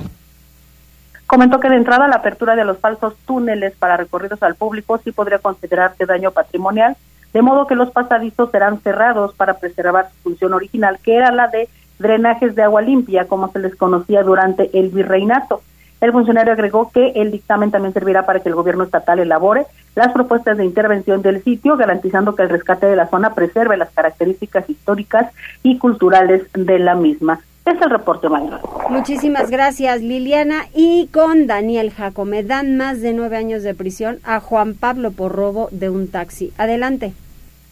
Comentó 1.27 1.59
que 1.59 1.69
de 1.69 1.77
entrada 1.77 2.07
la 2.07 2.17
apertura 2.17 2.55
de 2.55 2.65
los 2.65 2.77
falsos 2.77 3.13
túneles 3.25 3.73
para 3.79 3.95
recorridos 3.95 4.43
al 4.43 4.55
público 4.55 4.99
sí 5.03 5.11
podría 5.13 5.39
considerarse 5.39 6.05
daño 6.05 6.31
patrimonial, 6.31 6.97
de 7.33 7.41
modo 7.41 7.67
que 7.67 7.75
los 7.75 7.91
pasadizos 7.91 8.51
serán 8.51 8.79
cerrados 8.81 9.33
para 9.35 9.55
preservar 9.55 10.09
su 10.09 10.29
función 10.29 10.53
original, 10.53 10.99
que 11.03 11.15
era 11.15 11.31
la 11.31 11.47
de 11.47 11.69
drenajes 11.99 12.55
de 12.55 12.63
agua 12.63 12.81
limpia, 12.81 13.27
como 13.27 13.51
se 13.51 13.59
les 13.59 13.75
conocía 13.75 14.23
durante 14.23 14.77
el 14.77 14.89
virreinato. 14.89 15.61
El 16.01 16.11
funcionario 16.11 16.53
agregó 16.53 16.89
que 16.91 17.11
el 17.15 17.31
dictamen 17.31 17.69
también 17.69 17.93
servirá 17.93 18.25
para 18.25 18.39
que 18.39 18.49
el 18.49 18.55
gobierno 18.55 18.83
estatal 18.83 19.19
elabore 19.19 19.67
las 19.95 20.11
propuestas 20.11 20.57
de 20.57 20.65
intervención 20.65 21.21
del 21.21 21.43
sitio, 21.43 21.77
garantizando 21.77 22.35
que 22.35 22.43
el 22.43 22.49
rescate 22.49 22.87
de 22.87 22.95
la 22.95 23.07
zona 23.07 23.35
preserve 23.35 23.77
las 23.77 23.91
características 23.91 24.67
históricas 24.67 25.31
y 25.61 25.77
culturales 25.77 26.43
de 26.53 26.79
la 26.79 26.95
misma. 26.95 27.41
Es 27.65 27.79
el 27.79 27.91
reporte 27.91 28.27
mañana. 28.27 28.59
Muchísimas 28.89 29.51
gracias, 29.51 30.01
Liliana. 30.01 30.65
Y 30.73 31.07
con 31.13 31.45
Daniel 31.45 31.91
Jacome 31.91 32.41
dan 32.41 32.75
más 32.75 33.01
de 33.01 33.13
nueve 33.13 33.37
años 33.37 33.61
de 33.61 33.75
prisión 33.75 34.17
a 34.23 34.39
Juan 34.39 34.73
Pablo 34.73 35.11
por 35.11 35.31
robo 35.31 35.69
de 35.71 35.91
un 35.91 36.09
taxi. 36.09 36.51
Adelante. 36.57 37.13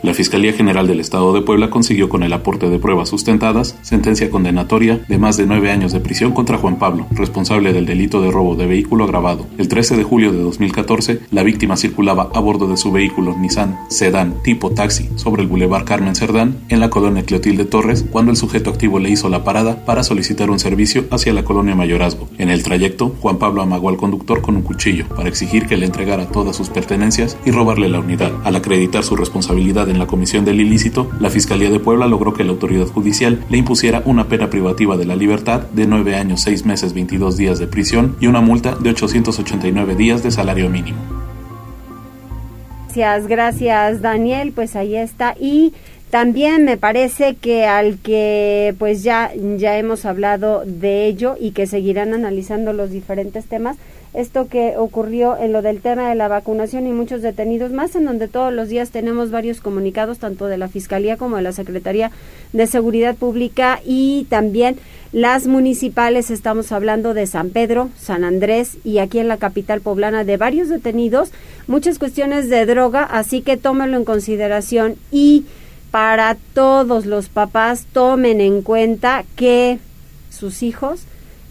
La 0.02 0.14
Fiscalía 0.14 0.54
General 0.54 0.88
del 0.88 1.02
Estado 1.02 1.34
de 1.34 1.42
Puebla 1.42 1.70
consiguió 1.70 2.08
con 2.08 2.24
el 2.24 2.32
aporte 2.32 2.70
de 2.70 2.80
pruebas 2.80 3.10
sustentadas 3.10 3.78
sentencia 3.82 4.30
condenatoria 4.30 5.02
de 5.10 5.18
más 5.18 5.36
de 5.36 5.46
nueve 5.46 5.72
años 5.72 5.92
de 5.92 6.00
prisión 6.00 6.32
contra 6.32 6.58
Juan 6.58 6.80
Pablo, 6.80 7.06
responsable 7.12 7.74
del 7.74 7.86
delito 7.86 8.22
de 8.22 8.32
robo 8.32 8.56
de 8.56 8.66
vehículo 8.66 9.04
agravado. 9.04 9.46
El 9.58 9.68
13 9.68 9.98
de 9.98 10.04
julio 10.06 10.32
de 10.32 10.42
2014, 10.42 11.20
la 11.32 11.44
víctima 11.44 11.76
circulaba 11.76 12.30
a 12.34 12.40
bordo 12.40 12.70
de 12.70 12.78
su 12.78 12.94
vehículo 12.94 13.36
Nissan 13.38 13.78
Sedan 13.90 14.42
tipo 14.42 14.72
taxi 14.72 15.10
sobre 15.18 15.42
el 15.42 15.50
Boulevard 15.50 15.84
Carmen 15.84 16.16
Cerdán 16.16 16.56
en 16.70 16.80
la 16.80 16.90
colonia 16.90 17.24
Cleotilde 17.24 17.66
Torres 17.66 18.06
cuando 18.10 18.32
el 18.32 18.38
sujeto 18.38 18.70
activo 18.70 19.00
le 19.00 19.10
hizo 19.10 19.28
la 19.28 19.44
parada 19.44 19.84
para 19.84 20.04
solicitar 20.04 20.50
un 20.50 20.60
servicio 20.60 21.08
hacia 21.12 21.34
la 21.34 21.44
colonia 21.44 21.76
Mayorazgo. 21.76 22.30
En 22.38 22.50
el 22.50 22.64
trayecto, 22.64 23.18
Juan 23.20 23.38
Pablo 23.38 23.62
amagó 23.62 23.90
al 23.90 23.98
conductor 23.98 24.42
con 24.42 24.56
un 24.56 24.62
cuchillo 24.62 25.10
para 25.10 25.28
exigir 25.28 25.68
que 25.68 25.76
le 25.76 25.86
entregara 25.86 26.30
todas 26.30 26.56
sus 26.56 26.70
pertenencias 26.70 27.38
y 27.44 27.52
robarle 27.52 27.90
la 27.90 28.00
unidad. 28.00 28.32
Al 28.46 28.56
acreditar 28.56 29.04
su 29.04 29.18
responsabilidad 29.18 29.89
en 29.90 30.00
la 30.00 30.08
comisión 30.08 30.46
del 30.46 30.62
ilícito, 30.62 31.10
la 31.20 31.30
Fiscalía 31.30 31.70
de 31.70 31.80
Puebla 31.80 32.08
logró 32.08 32.34
que 32.34 32.44
la 32.44 32.52
autoridad 32.52 32.88
judicial 32.88 33.44
le 33.50 33.58
impusiera 33.58 34.02
una 34.06 34.28
pena 34.28 34.50
privativa 34.50 34.98
de 34.98 35.06
la 35.06 35.16
libertad 35.16 35.62
de 35.74 35.88
9 35.88 36.16
años, 36.16 36.42
6 36.42 36.66
meses, 36.66 36.94
22 36.94 37.38
días 37.38 37.60
de 37.60 37.68
prisión 37.68 38.16
y 38.20 38.28
una 38.28 38.42
multa 38.42 38.76
de 38.76 38.90
889 38.90 39.96
días 39.96 40.24
de 40.24 40.32
salario 40.32 40.70
mínimo. 40.70 41.00
Gracias, 42.96 43.28
gracias 43.28 44.02
Daniel, 44.02 44.52
pues 44.52 44.76
ahí 44.76 44.96
está. 44.96 45.36
Y 45.40 45.74
también 46.10 46.66
me 46.66 46.76
parece 46.76 47.36
que 47.36 47.66
al 47.66 48.00
que 48.00 48.74
pues 48.80 49.04
ya, 49.04 49.32
ya 49.58 49.78
hemos 49.78 50.06
hablado 50.06 50.64
de 50.66 51.06
ello 51.06 51.36
y 51.40 51.52
que 51.52 51.68
seguirán 51.68 52.14
analizando 52.16 52.74
los 52.74 52.90
diferentes 52.90 53.46
temas, 53.46 53.78
esto 54.14 54.48
que 54.48 54.76
ocurrió 54.78 55.38
en 55.38 55.54
lo 55.54 55.62
del 55.62 55.82
tema 55.82 56.10
de 56.10 56.16
la 56.16 56.28
vacunación 56.28 56.88
y 56.88 56.92
muchos 56.92 57.22
detenidos 57.22 57.72
más, 57.72 57.96
en 57.96 58.06
donde 58.06 58.28
todos 58.28 58.54
los 58.54 58.70
días 58.70 58.90
tenemos 58.90 59.30
varios 59.30 59.62
comunicados, 59.62 60.20
tanto 60.20 60.48
de 60.48 60.58
la 60.58 60.68
Fiscalía 60.68 61.18
como 61.18 61.36
de 61.36 61.44
la 61.44 61.52
Secretaría 61.52 62.12
de 62.52 62.68
Seguridad 62.68 63.16
Pública 63.16 63.80
y 63.86 64.26
también 64.30 64.78
las 65.12 65.48
municipales. 65.48 66.32
Estamos 66.32 66.72
hablando 66.72 67.14
de 67.14 67.28
San 67.28 67.50
Pedro, 67.52 67.90
San 67.98 68.24
Andrés 68.24 68.78
y 68.84 68.98
aquí 68.98 69.20
en 69.20 69.28
la 69.28 69.38
capital 69.38 69.82
poblana 69.82 70.24
de 70.24 70.38
varios 70.38 70.70
detenidos, 70.70 71.32
muchas 71.68 72.00
cuestiones 72.00 72.50
de 72.50 72.66
droga, 72.66 73.04
así 73.04 73.42
que 73.42 73.58
tómenlo 73.58 73.98
en 73.98 74.06
consideración 74.06 74.96
y 75.12 75.46
para 75.92 76.38
todos 76.54 77.06
los 77.06 77.30
papás 77.30 77.86
tomen 77.92 78.42
en 78.42 78.62
cuenta 78.62 79.24
que 79.36 79.80
sus 80.30 80.64
hijos 80.64 81.02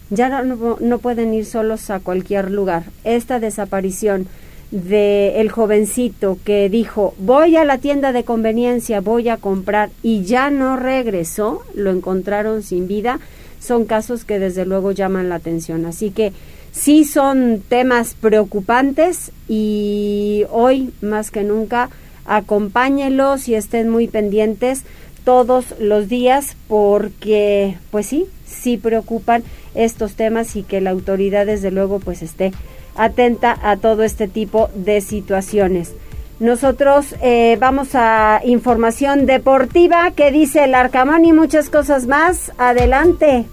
ya 0.09 0.29
no, 0.41 0.77
no, 0.79 0.97
pueden 0.99 1.33
ir 1.33 1.45
solos 1.45 1.89
a 1.89 1.99
cualquier 1.99 2.51
lugar. 2.51 2.83
Esta 3.03 3.39
desaparición 3.39 4.27
de 4.71 5.41
el 5.41 5.49
jovencito 5.49 6.37
que 6.43 6.69
dijo 6.69 7.15
voy 7.17 7.55
a 7.55 7.65
la 7.65 7.79
tienda 7.79 8.11
de 8.11 8.23
conveniencia, 8.23 9.01
voy 9.01 9.29
a 9.29 9.37
comprar 9.37 9.89
y 10.03 10.23
ya 10.23 10.51
no 10.51 10.77
regresó, 10.77 11.63
lo 11.73 11.89
encontraron 11.89 12.61
sin 12.61 12.87
vida, 12.87 13.19
son 13.59 13.85
casos 13.85 14.25
que 14.25 14.39
desde 14.39 14.65
luego 14.65 14.91
llaman 14.91 15.29
la 15.29 15.35
atención. 15.35 15.85
Así 15.85 16.11
que 16.11 16.33
sí 16.71 17.03
son 17.03 17.63
temas 17.67 18.15
preocupantes 18.19 19.31
y 19.47 20.45
hoy 20.51 20.91
más 21.01 21.31
que 21.31 21.43
nunca 21.43 21.89
acompáñelos 22.25 23.47
y 23.47 23.55
estén 23.55 23.89
muy 23.89 24.07
pendientes 24.07 24.83
todos 25.29 25.75
los 25.79 26.09
días 26.09 26.55
porque, 26.67 27.77
pues 27.91 28.07
sí, 28.07 28.25
sí 28.47 28.77
preocupan 28.77 29.43
estos 29.75 30.15
temas 30.15 30.55
y 30.55 30.63
que 30.63 30.81
la 30.81 30.89
autoridad 30.89 31.45
desde 31.45 31.69
luego 31.69 31.99
pues 31.99 32.23
esté 32.23 32.51
atenta 32.95 33.55
a 33.61 33.77
todo 33.77 34.01
este 34.01 34.27
tipo 34.27 34.71
de 34.73 35.01
situaciones. 35.01 35.93
Nosotros 36.39 37.13
eh, 37.21 37.57
vamos 37.59 37.89
a 37.93 38.41
información 38.43 39.27
deportiva 39.27 40.09
que 40.15 40.31
dice 40.31 40.63
el 40.63 40.73
Arcamón 40.73 41.23
y 41.25 41.31
muchas 41.31 41.69
cosas 41.69 42.07
más. 42.07 42.51
Adelante. 42.57 43.45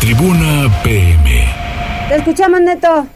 Tribuna 0.00 0.80
PM. 0.82 1.44
Te 2.08 2.16
escuchamos, 2.16 2.62
Neto. 2.62 3.06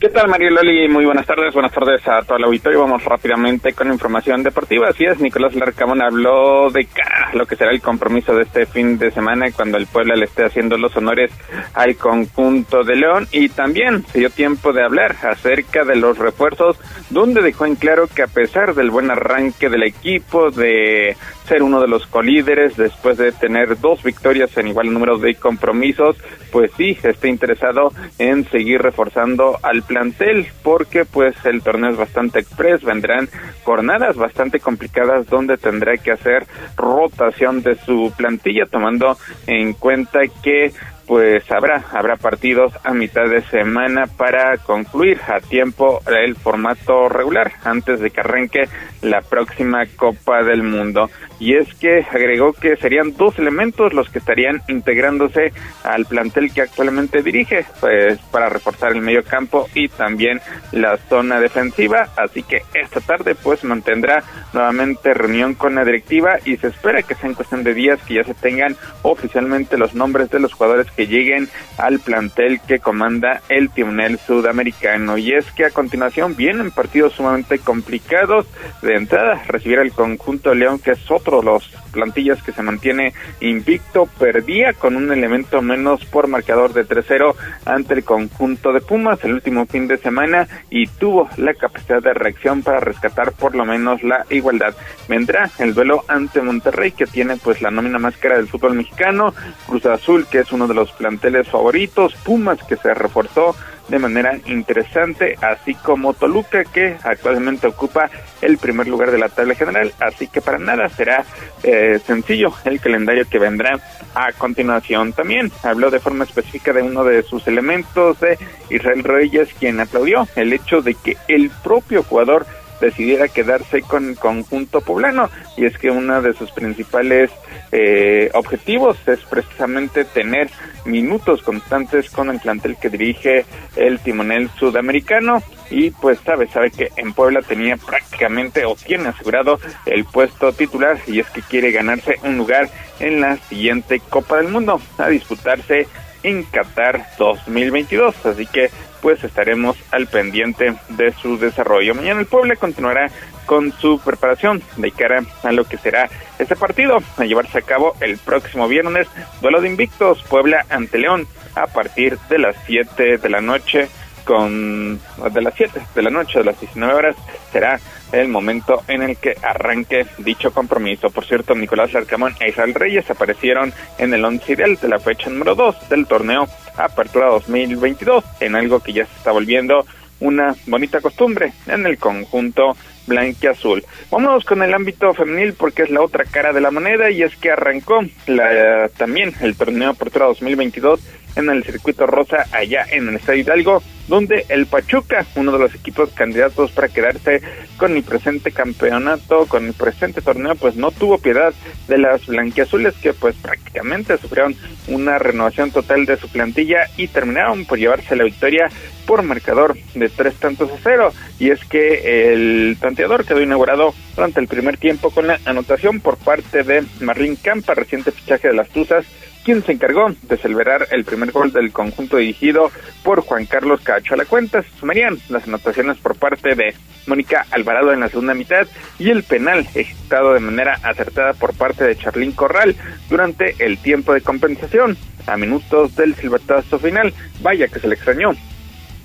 ¿Qué 0.00 0.10
tal, 0.10 0.28
María 0.28 0.48
Loli? 0.48 0.86
Muy 0.88 1.04
buenas 1.06 1.26
tardes. 1.26 1.52
Buenas 1.52 1.72
tardes 1.72 2.06
a 2.06 2.22
todo 2.22 2.38
el 2.38 2.44
auditorio. 2.44 2.82
Vamos 2.82 3.04
rápidamente 3.04 3.72
con 3.72 3.90
información 3.90 4.44
deportiva. 4.44 4.90
Así 4.90 5.04
es, 5.04 5.18
Nicolás 5.18 5.56
Larcamón 5.56 6.00
habló 6.00 6.70
de 6.70 6.86
lo 7.32 7.46
que 7.46 7.56
será 7.56 7.72
el 7.72 7.80
compromiso 7.80 8.32
de 8.32 8.44
este 8.44 8.66
fin 8.66 8.96
de 8.96 9.10
semana 9.10 9.50
cuando 9.50 9.76
el 9.76 9.88
Puebla 9.88 10.14
le 10.14 10.26
esté 10.26 10.44
haciendo 10.44 10.78
los 10.78 10.96
honores 10.96 11.32
al 11.74 11.96
conjunto 11.96 12.84
de 12.84 12.94
León 12.94 13.26
y 13.32 13.48
también 13.48 14.06
se 14.06 14.20
dio 14.20 14.30
tiempo 14.30 14.72
de 14.72 14.84
hablar 14.84 15.16
acerca 15.20 15.84
de 15.84 15.96
los 15.96 16.16
refuerzos 16.16 16.78
donde 17.10 17.42
dejó 17.42 17.66
en 17.66 17.74
claro 17.74 18.06
que 18.06 18.22
a 18.22 18.28
pesar 18.28 18.76
del 18.76 18.90
buen 18.90 19.10
arranque 19.10 19.68
del 19.68 19.82
equipo, 19.82 20.52
de 20.52 21.16
ser 21.48 21.62
uno 21.62 21.80
de 21.80 21.88
los 21.88 22.06
colíderes 22.06 22.76
después 22.76 23.16
de 23.16 23.32
tener 23.32 23.80
dos 23.80 24.02
victorias 24.02 24.56
en 24.56 24.68
igual 24.68 24.92
número 24.92 25.18
de 25.18 25.34
compromisos, 25.34 26.16
pues 26.52 26.70
sí, 26.76 26.96
está 27.02 27.28
interesado 27.28 27.92
en 28.18 28.44
seguir 28.50 28.82
reforzando 28.82 29.58
al 29.62 29.82
plantel 29.82 30.46
porque 30.62 31.04
pues 31.04 31.34
el 31.44 31.62
torneo 31.62 31.90
es 31.90 31.96
bastante 31.96 32.40
express, 32.40 32.84
vendrán 32.84 33.28
jornadas 33.64 34.16
bastante 34.16 34.60
complicadas 34.60 35.26
donde 35.26 35.56
tendrá 35.56 35.96
que 35.96 36.12
hacer 36.12 36.46
rotación 36.76 37.62
de 37.62 37.76
su 37.76 38.12
plantilla 38.16 38.66
tomando 38.66 39.16
en 39.46 39.72
cuenta 39.72 40.20
que 40.42 40.72
pues 41.08 41.50
habrá 41.50 41.82
habrá 41.92 42.16
partidos 42.16 42.72
a 42.84 42.92
mitad 42.92 43.24
de 43.24 43.40
semana 43.40 44.06
para 44.06 44.58
concluir 44.58 45.18
a 45.26 45.40
tiempo 45.40 46.00
el 46.06 46.36
formato 46.36 47.08
regular 47.08 47.50
antes 47.64 47.98
de 48.00 48.10
que 48.10 48.20
arranque 48.20 48.68
la 49.00 49.22
próxima 49.22 49.86
Copa 49.96 50.42
del 50.42 50.62
Mundo. 50.62 51.10
Y 51.40 51.54
es 51.54 51.72
que 51.74 52.04
agregó 52.10 52.52
que 52.52 52.76
serían 52.76 53.16
dos 53.16 53.38
elementos 53.38 53.94
los 53.94 54.10
que 54.10 54.18
estarían 54.18 54.60
integrándose 54.68 55.52
al 55.84 56.04
plantel 56.04 56.52
que 56.52 56.62
actualmente 56.62 57.22
dirige, 57.22 57.64
pues 57.80 58.18
para 58.32 58.48
reforzar 58.48 58.92
el 58.92 59.00
medio 59.00 59.22
campo 59.22 59.68
y 59.72 59.88
también 59.88 60.40
la 60.72 60.96
zona 60.96 61.40
defensiva. 61.40 62.08
Así 62.16 62.42
que 62.42 62.62
esta 62.74 63.00
tarde 63.00 63.34
pues 63.34 63.62
mantendrá 63.64 64.22
nuevamente 64.52 65.14
reunión 65.14 65.54
con 65.54 65.76
la 65.76 65.84
directiva 65.84 66.38
y 66.44 66.56
se 66.56 66.68
espera 66.68 67.02
que 67.02 67.14
sea 67.14 67.30
en 67.30 67.34
cuestión 67.34 67.62
de 67.62 67.72
días 67.72 68.00
que 68.02 68.14
ya 68.14 68.24
se 68.24 68.34
tengan 68.34 68.76
oficialmente 69.02 69.78
los 69.78 69.94
nombres 69.94 70.30
de 70.30 70.40
los 70.40 70.52
jugadores 70.52 70.90
que 70.98 71.06
lleguen 71.06 71.48
al 71.76 72.00
plantel 72.00 72.60
que 72.66 72.80
comanda 72.80 73.40
el 73.48 73.70
timonel 73.70 74.18
sudamericano. 74.18 75.16
Y 75.16 75.30
es 75.30 75.48
que 75.52 75.64
a 75.64 75.70
continuación 75.70 76.34
vienen 76.34 76.72
partidos 76.72 77.12
sumamente 77.12 77.60
complicados. 77.60 78.46
De 78.82 78.96
entrada, 78.96 79.40
recibir 79.46 79.78
el 79.78 79.92
conjunto 79.92 80.56
León, 80.56 80.80
que 80.80 80.90
es 80.90 81.08
otro 81.08 81.38
de 81.38 81.46
los 81.46 81.70
plantillas 81.92 82.42
que 82.42 82.52
se 82.52 82.62
mantiene 82.62 83.12
invicto, 83.40 84.06
perdía 84.18 84.72
con 84.72 84.96
un 84.96 85.12
elemento 85.12 85.62
menos 85.62 86.04
por 86.04 86.26
marcador 86.26 86.72
de 86.72 86.84
3-0 86.84 87.34
ante 87.64 87.94
el 87.94 88.04
conjunto 88.04 88.72
de 88.72 88.80
Pumas 88.80 89.22
el 89.24 89.34
último 89.34 89.66
fin 89.66 89.86
de 89.86 89.98
semana 89.98 90.48
y 90.70 90.86
tuvo 90.86 91.28
la 91.36 91.54
capacidad 91.54 92.02
de 92.02 92.14
reacción 92.14 92.62
para 92.62 92.80
rescatar 92.80 93.32
por 93.32 93.54
lo 93.54 93.64
menos 93.64 94.02
la 94.02 94.26
igualdad. 94.30 94.74
Vendrá 95.08 95.50
el 95.58 95.74
duelo 95.74 96.04
ante 96.08 96.42
Monterrey 96.42 96.92
que 96.92 97.06
tiene 97.06 97.36
pues 97.36 97.62
la 97.62 97.70
nómina 97.70 97.98
más 97.98 98.16
cara 98.16 98.36
del 98.36 98.48
fútbol 98.48 98.74
mexicano, 98.74 99.34
Cruz 99.66 99.86
Azul 99.86 100.26
que 100.30 100.40
es 100.40 100.52
uno 100.52 100.66
de 100.66 100.74
los 100.74 100.87
planteles 100.92 101.48
favoritos, 101.48 102.14
Pumas 102.24 102.62
que 102.64 102.76
se 102.76 102.94
reforzó 102.94 103.54
de 103.88 103.98
manera 103.98 104.38
interesante, 104.46 105.36
así 105.40 105.74
como 105.74 106.12
Toluca 106.12 106.64
que 106.64 106.96
actualmente 107.02 107.66
ocupa 107.66 108.10
el 108.42 108.58
primer 108.58 108.86
lugar 108.86 109.10
de 109.10 109.18
la 109.18 109.28
tabla 109.28 109.54
general, 109.54 109.92
así 109.98 110.28
que 110.28 110.40
para 110.40 110.58
nada 110.58 110.88
será 110.90 111.24
eh, 111.62 111.98
sencillo 112.06 112.52
el 112.64 112.80
calendario 112.80 113.26
que 113.28 113.38
vendrá 113.38 113.80
a 114.14 114.32
continuación. 114.32 115.12
También 115.12 115.50
habló 115.62 115.90
de 115.90 116.00
forma 116.00 116.24
específica 116.24 116.72
de 116.72 116.82
uno 116.82 117.04
de 117.04 117.22
sus 117.22 117.46
elementos 117.46 118.20
de 118.20 118.38
Israel 118.70 119.04
Reyes, 119.04 119.48
quien 119.58 119.80
aplaudió 119.80 120.28
el 120.36 120.52
hecho 120.52 120.82
de 120.82 120.94
que 120.94 121.16
el 121.28 121.50
propio 121.62 122.02
jugador 122.02 122.46
decidiera 122.80 123.28
quedarse 123.28 123.82
con 123.82 124.10
el 124.10 124.18
conjunto 124.18 124.80
poblano. 124.80 125.30
Y 125.56 125.64
es 125.64 125.76
que 125.78 125.90
uno 125.90 126.22
de 126.22 126.32
sus 126.34 126.50
principales 126.52 127.30
eh, 127.72 128.30
objetivos 128.34 128.96
es 129.06 129.20
precisamente 129.20 130.04
tener 130.04 130.48
minutos 130.84 131.42
constantes 131.42 132.10
con 132.10 132.30
el 132.30 132.40
plantel 132.40 132.76
que 132.80 132.88
dirige 132.88 133.44
el 133.76 133.98
timonel 134.00 134.50
sudamericano. 134.58 135.42
Y 135.70 135.90
pues 135.90 136.18
sabe, 136.20 136.46
sabe 136.48 136.70
que 136.70 136.90
en 136.96 137.12
Puebla 137.12 137.42
tenía 137.42 137.76
prácticamente 137.76 138.64
o 138.64 138.74
tiene 138.74 139.08
asegurado 139.08 139.60
el 139.84 140.04
puesto 140.04 140.52
titular 140.52 140.98
y 141.06 141.20
es 141.20 141.28
que 141.28 141.42
quiere 141.42 141.72
ganarse 141.72 142.16
un 142.22 142.38
lugar 142.38 142.68
en 143.00 143.20
la 143.20 143.36
siguiente 143.36 144.00
Copa 144.08 144.38
del 144.38 144.48
Mundo 144.48 144.80
a 144.96 145.08
disputarse 145.08 145.86
en 146.22 146.42
Qatar 146.44 147.06
2022. 147.18 148.26
Así 148.26 148.46
que 148.46 148.70
pues 149.00 149.22
estaremos 149.22 149.76
al 149.92 150.06
pendiente 150.06 150.74
de 150.88 151.12
su 151.12 151.38
desarrollo. 151.38 151.94
Mañana 151.94 152.20
el 152.20 152.26
Puebla 152.26 152.56
continuará 152.56 153.10
con 153.46 153.72
su 153.72 153.98
preparación 154.00 154.62
de 154.76 154.90
cara 154.90 155.22
a 155.42 155.52
lo 155.52 155.64
que 155.64 155.78
será 155.78 156.10
este 156.38 156.54
partido 156.54 156.98
a 157.16 157.24
llevarse 157.24 157.58
a 157.58 157.62
cabo 157.62 157.94
el 158.00 158.18
próximo 158.18 158.68
viernes, 158.68 159.08
duelo 159.40 159.62
de 159.62 159.68
invictos 159.68 160.22
Puebla 160.24 160.66
ante 160.68 160.98
León 160.98 161.26
a 161.54 161.66
partir 161.66 162.18
de 162.28 162.38
las 162.38 162.56
7 162.66 163.16
de 163.16 163.28
la 163.28 163.40
noche 163.40 163.88
con 164.24 165.00
de 165.32 165.40
las 165.40 165.54
7 165.54 165.80
de 165.94 166.02
la 166.02 166.10
noche 166.10 166.40
de 166.40 166.44
las 166.44 166.60
19 166.60 166.92
horas 166.92 167.16
será 167.50 167.80
el 168.12 168.28
momento 168.28 168.82
en 168.88 169.02
el 169.02 169.16
que 169.16 169.34
arranque 169.42 170.06
dicho 170.18 170.52
compromiso. 170.52 171.10
Por 171.10 171.24
cierto, 171.24 171.54
Nicolás 171.54 171.92
Larcamón 171.92 172.34
e 172.40 172.48
Israel 172.48 172.74
Reyes 172.74 173.10
aparecieron 173.10 173.72
en 173.98 174.14
el 174.14 174.24
once 174.24 174.52
ideal 174.52 174.76
de 174.76 174.88
la 174.88 174.98
fecha 174.98 175.30
número 175.30 175.54
2 175.54 175.88
del 175.88 176.06
torneo 176.06 176.48
Apertura 176.76 177.26
2022, 177.26 178.24
en 178.40 178.54
algo 178.54 178.80
que 178.80 178.92
ya 178.92 179.06
se 179.06 179.16
está 179.16 179.32
volviendo 179.32 179.84
una 180.20 180.54
bonita 180.66 181.00
costumbre 181.00 181.52
en 181.66 181.86
el 181.86 181.98
conjunto 181.98 182.76
blanquiazul. 183.06 183.84
Vámonos 184.10 184.44
con 184.44 184.62
el 184.62 184.74
ámbito 184.74 185.14
femenil 185.14 185.54
porque 185.54 185.82
es 185.82 185.90
la 185.90 186.02
otra 186.02 186.24
cara 186.24 186.52
de 186.52 186.60
la 186.60 186.70
moneda 186.70 187.10
y 187.10 187.22
es 187.22 187.34
que 187.36 187.50
arrancó 187.50 188.00
la, 188.26 188.88
también 188.96 189.34
el 189.40 189.56
torneo 189.56 189.90
Apertura 189.90 190.26
2022 190.26 191.00
en 191.36 191.50
el 191.50 191.64
circuito 191.64 192.06
rosa 192.06 192.46
allá 192.52 192.86
en 192.90 193.08
el 193.08 193.16
Estadio 193.16 193.42
Hidalgo, 193.42 193.82
donde 194.08 194.46
el 194.48 194.66
Pachuca, 194.66 195.26
uno 195.36 195.52
de 195.52 195.58
los 195.58 195.74
equipos 195.74 196.10
candidatos 196.10 196.72
para 196.72 196.88
quedarse 196.88 197.42
con 197.76 197.96
el 197.96 198.02
presente 198.02 198.52
campeonato, 198.52 199.46
con 199.46 199.66
el 199.66 199.74
presente 199.74 200.22
torneo, 200.22 200.54
pues 200.56 200.76
no 200.76 200.90
tuvo 200.90 201.18
piedad 201.18 201.52
de 201.86 201.98
las 201.98 202.26
blanquiazules 202.26 202.94
que 202.94 203.12
pues 203.12 203.36
prácticamente 203.36 204.16
sufrieron 204.18 204.56
una 204.88 205.18
renovación 205.18 205.70
total 205.70 206.06
de 206.06 206.16
su 206.16 206.28
plantilla 206.28 206.88
y 206.96 207.08
terminaron 207.08 207.66
por 207.66 207.78
llevarse 207.78 208.16
la 208.16 208.24
victoria 208.24 208.70
por 209.06 209.22
marcador 209.22 209.76
de 209.94 210.08
tres 210.10 210.34
tantos 210.34 210.70
a 210.70 210.76
cero. 210.82 211.12
Y 211.38 211.50
es 211.50 211.64
que 211.64 212.32
el 212.32 212.76
tanteador 212.80 213.24
quedó 213.24 213.40
inaugurado 213.40 213.94
durante 214.14 214.40
el 214.40 214.48
primer 214.48 214.76
tiempo 214.76 215.10
con 215.10 215.26
la 215.26 215.40
anotación 215.44 216.00
por 216.00 216.18
parte 216.18 216.62
de 216.62 216.84
Marlín 217.00 217.36
Campa, 217.36 217.74
reciente 217.74 218.10
fichaje 218.10 218.48
de 218.48 218.54
las 218.54 218.68
Tuzas, 218.68 219.06
quien 219.48 219.64
se 219.64 219.72
encargó 219.72 220.14
de 220.24 220.36
celebrar 220.36 220.88
el 220.90 221.06
primer 221.06 221.32
gol 221.32 221.50
del 221.50 221.72
conjunto 221.72 222.18
dirigido 222.18 222.70
por 223.02 223.22
Juan 223.22 223.46
Carlos 223.46 223.80
Cacho. 223.80 224.12
A 224.12 224.18
la 224.18 224.26
cuenta 224.26 224.60
se 224.60 224.68
sumarían 224.78 225.16
las 225.30 225.48
anotaciones 225.48 225.96
por 225.96 226.16
parte 226.16 226.54
de 226.54 226.74
Mónica 227.06 227.46
Alvarado 227.50 227.94
en 227.94 228.00
la 228.00 228.10
segunda 228.10 228.34
mitad 228.34 228.66
y 228.98 229.08
el 229.08 229.22
penal 229.22 229.66
ejecutado 229.74 230.34
de 230.34 230.40
manera 230.40 230.78
acertada 230.82 231.32
por 231.32 231.54
parte 231.54 231.84
de 231.84 231.96
Charlín 231.96 232.32
Corral 232.32 232.76
durante 233.08 233.54
el 233.58 233.78
tiempo 233.78 234.12
de 234.12 234.20
compensación 234.20 234.98
a 235.26 235.38
minutos 235.38 235.96
del 235.96 236.14
silbatazo 236.14 236.78
final. 236.78 237.14
Vaya 237.40 237.68
que 237.68 237.80
se 237.80 237.88
le 237.88 237.94
extrañó 237.94 238.32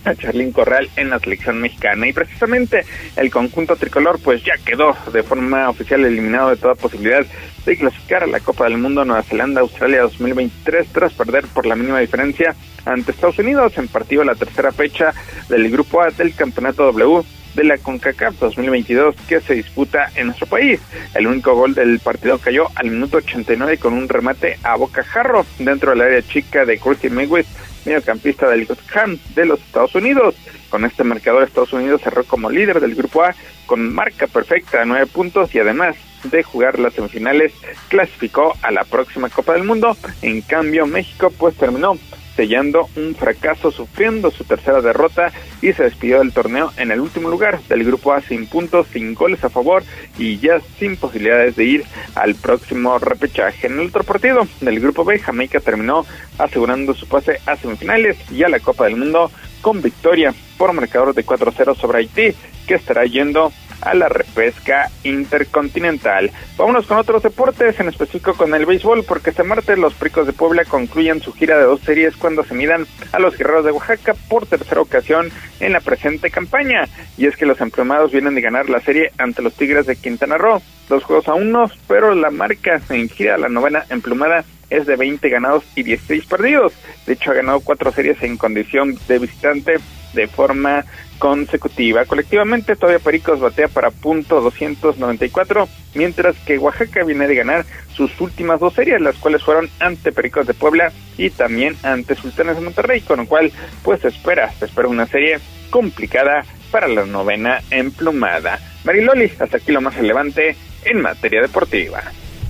a 0.05 0.15
Charlín 0.15 0.51
Corral 0.51 0.89
en 0.95 1.09
la 1.09 1.19
selección 1.19 1.59
mexicana. 1.59 2.07
Y 2.07 2.13
precisamente 2.13 2.85
el 3.15 3.31
conjunto 3.31 3.75
tricolor 3.75 4.19
pues 4.23 4.43
ya 4.43 4.53
quedó 4.63 4.95
de 5.11 5.23
forma 5.23 5.69
oficial 5.69 6.05
eliminado 6.05 6.49
de 6.49 6.57
toda 6.57 6.75
posibilidad 6.75 7.25
de 7.65 7.77
clasificar 7.77 8.23
a 8.23 8.27
la 8.27 8.39
Copa 8.39 8.65
del 8.65 8.77
Mundo 8.77 9.05
Nueva 9.05 9.23
Zelanda 9.23 9.61
Australia 9.61 10.01
2023 10.01 10.87
tras 10.87 11.13
perder 11.13 11.45
por 11.47 11.65
la 11.65 11.75
mínima 11.75 11.99
diferencia 11.99 12.55
ante 12.85 13.11
Estados 13.11 13.39
Unidos 13.39 13.77
en 13.77 13.87
partido 13.87 14.23
la 14.23 14.35
tercera 14.35 14.71
fecha 14.71 15.13
del 15.47 15.69
grupo 15.69 16.01
A 16.01 16.09
del 16.09 16.35
Campeonato 16.35 16.83
W 16.83 17.23
de 17.55 17.63
la 17.63 17.77
CONCACAF 17.77 18.39
2022 18.39 19.15
que 19.27 19.39
se 19.39 19.53
disputa 19.53 20.11
en 20.15 20.27
nuestro 20.27 20.47
país. 20.47 20.79
El 21.13 21.27
único 21.27 21.53
gol 21.55 21.73
del 21.73 21.99
partido 21.99 22.39
cayó 22.39 22.67
al 22.75 22.89
minuto 22.89 23.17
89 23.17 23.77
con 23.77 23.93
un 23.93 24.09
remate 24.09 24.57
a 24.63 24.75
bocajarro 24.75 25.45
dentro 25.59 25.91
del 25.91 26.01
área 26.01 26.21
chica 26.21 26.65
de 26.65 26.79
Curtis 26.79 27.11
Mewis 27.11 27.45
mediocampista 27.85 28.49
del 28.49 28.67
Ham 28.95 29.17
de 29.35 29.45
los 29.45 29.59
Estados 29.59 29.95
Unidos. 29.95 30.35
Con 30.69 30.85
este 30.85 31.03
marcador, 31.03 31.43
Estados 31.43 31.73
Unidos 31.73 32.01
cerró 32.01 32.23
como 32.23 32.49
líder 32.49 32.79
del 32.79 32.95
Grupo 32.95 33.23
A 33.23 33.35
con 33.65 33.93
marca 33.93 34.27
perfecta 34.27 34.79
de 34.79 34.85
nueve 34.85 35.05
puntos 35.05 35.53
y 35.55 35.59
además 35.59 35.95
de 36.23 36.43
jugar 36.43 36.79
las 36.79 36.93
semifinales 36.93 37.53
clasificó 37.89 38.55
a 38.61 38.71
la 38.71 38.83
próxima 38.83 39.29
Copa 39.29 39.53
del 39.53 39.63
Mundo. 39.63 39.95
En 40.21 40.41
cambio, 40.41 40.85
México 40.87 41.31
pues 41.37 41.55
terminó 41.55 41.97
sellando 42.35 42.89
un 42.95 43.15
fracaso, 43.15 43.71
sufriendo 43.71 44.31
su 44.31 44.43
tercera 44.43 44.81
derrota 44.81 45.31
y 45.61 45.73
se 45.73 45.83
despidió 45.83 46.19
del 46.19 46.33
torneo 46.33 46.71
en 46.77 46.91
el 46.91 46.99
último 46.99 47.29
lugar 47.29 47.61
del 47.63 47.83
grupo 47.83 48.13
A 48.13 48.21
sin 48.21 48.47
puntos, 48.47 48.87
sin 48.91 49.13
goles 49.13 49.43
a 49.43 49.49
favor 49.49 49.83
y 50.17 50.37
ya 50.39 50.59
sin 50.79 50.97
posibilidades 50.97 51.55
de 51.55 51.65
ir 51.65 51.85
al 52.15 52.35
próximo 52.35 52.97
repechaje. 52.99 53.67
En 53.67 53.79
el 53.79 53.87
otro 53.87 54.03
partido 54.03 54.47
del 54.61 54.79
grupo 54.79 55.05
B, 55.05 55.19
Jamaica 55.19 55.59
terminó 55.59 56.05
asegurando 56.37 56.93
su 56.93 57.07
pase 57.07 57.39
a 57.45 57.55
semifinales 57.55 58.17
y 58.31 58.43
a 58.43 58.49
la 58.49 58.59
Copa 58.59 58.85
del 58.85 58.97
Mundo 58.97 59.31
con 59.61 59.81
victoria 59.81 60.33
por 60.57 60.73
marcador 60.73 61.13
de 61.13 61.25
4-0 61.25 61.75
sobre 61.75 61.99
Haití, 61.99 62.35
que 62.67 62.75
estará 62.75 63.05
yendo 63.05 63.51
a 63.83 63.93
la 63.93 64.09
repesca 64.09 64.89
intercontinental. 65.03 66.31
Vámonos 66.57 66.87
con 66.87 66.97
otros 66.97 67.23
deportes, 67.23 67.79
en 67.79 67.89
específico 67.89 68.33
con 68.33 68.53
el 68.53 68.65
béisbol, 68.65 69.03
porque 69.03 69.29
este 69.29 69.43
martes 69.43 69.77
los 69.77 69.93
Pricos 69.93 70.25
de 70.25 70.33
Puebla 70.33 70.65
concluyen 70.65 71.21
su 71.21 71.33
gira 71.33 71.57
de 71.57 71.65
dos 71.65 71.81
series 71.81 72.15
cuando 72.17 72.43
se 72.43 72.53
midan 72.53 72.85
a 73.11 73.19
los 73.19 73.37
Guerreros 73.37 73.65
de 73.65 73.71
Oaxaca 73.71 74.15
por 74.29 74.45
tercera 74.45 74.81
ocasión 74.81 75.29
en 75.59 75.73
la 75.73 75.81
presente 75.81 76.31
campaña. 76.31 76.87
Y 77.17 77.27
es 77.27 77.37
que 77.37 77.45
los 77.45 77.61
emplumados 77.61 78.11
vienen 78.11 78.35
de 78.35 78.41
ganar 78.41 78.69
la 78.69 78.79
serie 78.79 79.11
ante 79.17 79.41
los 79.41 79.53
Tigres 79.53 79.85
de 79.85 79.95
Quintana 79.95 80.37
Roo, 80.37 80.61
dos 80.89 81.03
juegos 81.03 81.27
a 81.27 81.33
uno, 81.33 81.69
pero 81.87 82.15
la 82.15 82.31
marca 82.31 82.81
en 82.89 83.09
gira, 83.09 83.37
la 83.37 83.49
novena 83.49 83.85
emplumada, 83.89 84.43
es 84.69 84.85
de 84.87 84.95
20 84.95 85.29
ganados 85.29 85.63
y 85.75 85.83
16 85.83 86.25
perdidos. 86.25 86.73
De 87.05 87.13
hecho, 87.13 87.31
ha 87.31 87.35
ganado 87.35 87.59
cuatro 87.59 87.91
series 87.91 88.21
en 88.23 88.37
condición 88.37 88.97
de 89.07 89.19
visitante 89.19 89.75
de 90.13 90.27
forma 90.27 90.85
consecutiva. 91.23 92.03
Colectivamente, 92.03 92.75
todavía 92.75 92.99
Pericos 92.99 93.39
batea 93.39 93.69
para 93.69 93.91
punto 93.91 94.41
294, 94.41 95.69
mientras 95.95 96.35
que 96.39 96.57
Oaxaca 96.57 97.05
viene 97.05 97.29
de 97.29 97.35
ganar 97.35 97.65
sus 97.95 98.19
últimas 98.19 98.59
dos 98.59 98.73
series, 98.73 98.99
las 98.99 99.15
cuales 99.15 99.41
fueron 99.41 99.69
ante 99.79 100.11
Pericos 100.11 100.45
de 100.45 100.53
Puebla 100.53 100.91
y 101.17 101.29
también 101.29 101.77
ante 101.81 102.15
Sultanes 102.15 102.57
de 102.57 102.61
Monterrey, 102.63 102.99
con 102.99 103.19
lo 103.19 103.25
cual, 103.25 103.53
pues 103.83 104.01
se 104.01 104.09
espera, 104.09 104.51
se 104.59 104.65
espera 104.65 104.89
una 104.89 105.05
serie 105.05 105.39
complicada 105.69 106.43
para 106.71 106.89
la 106.89 107.05
novena 107.05 107.61
emplumada. 107.71 108.59
Mariloli, 108.83 109.31
hasta 109.39 109.55
aquí 109.55 109.71
lo 109.71 109.79
más 109.79 109.95
relevante 109.95 110.57
en 110.83 110.99
materia 110.99 111.41
deportiva. 111.41 112.03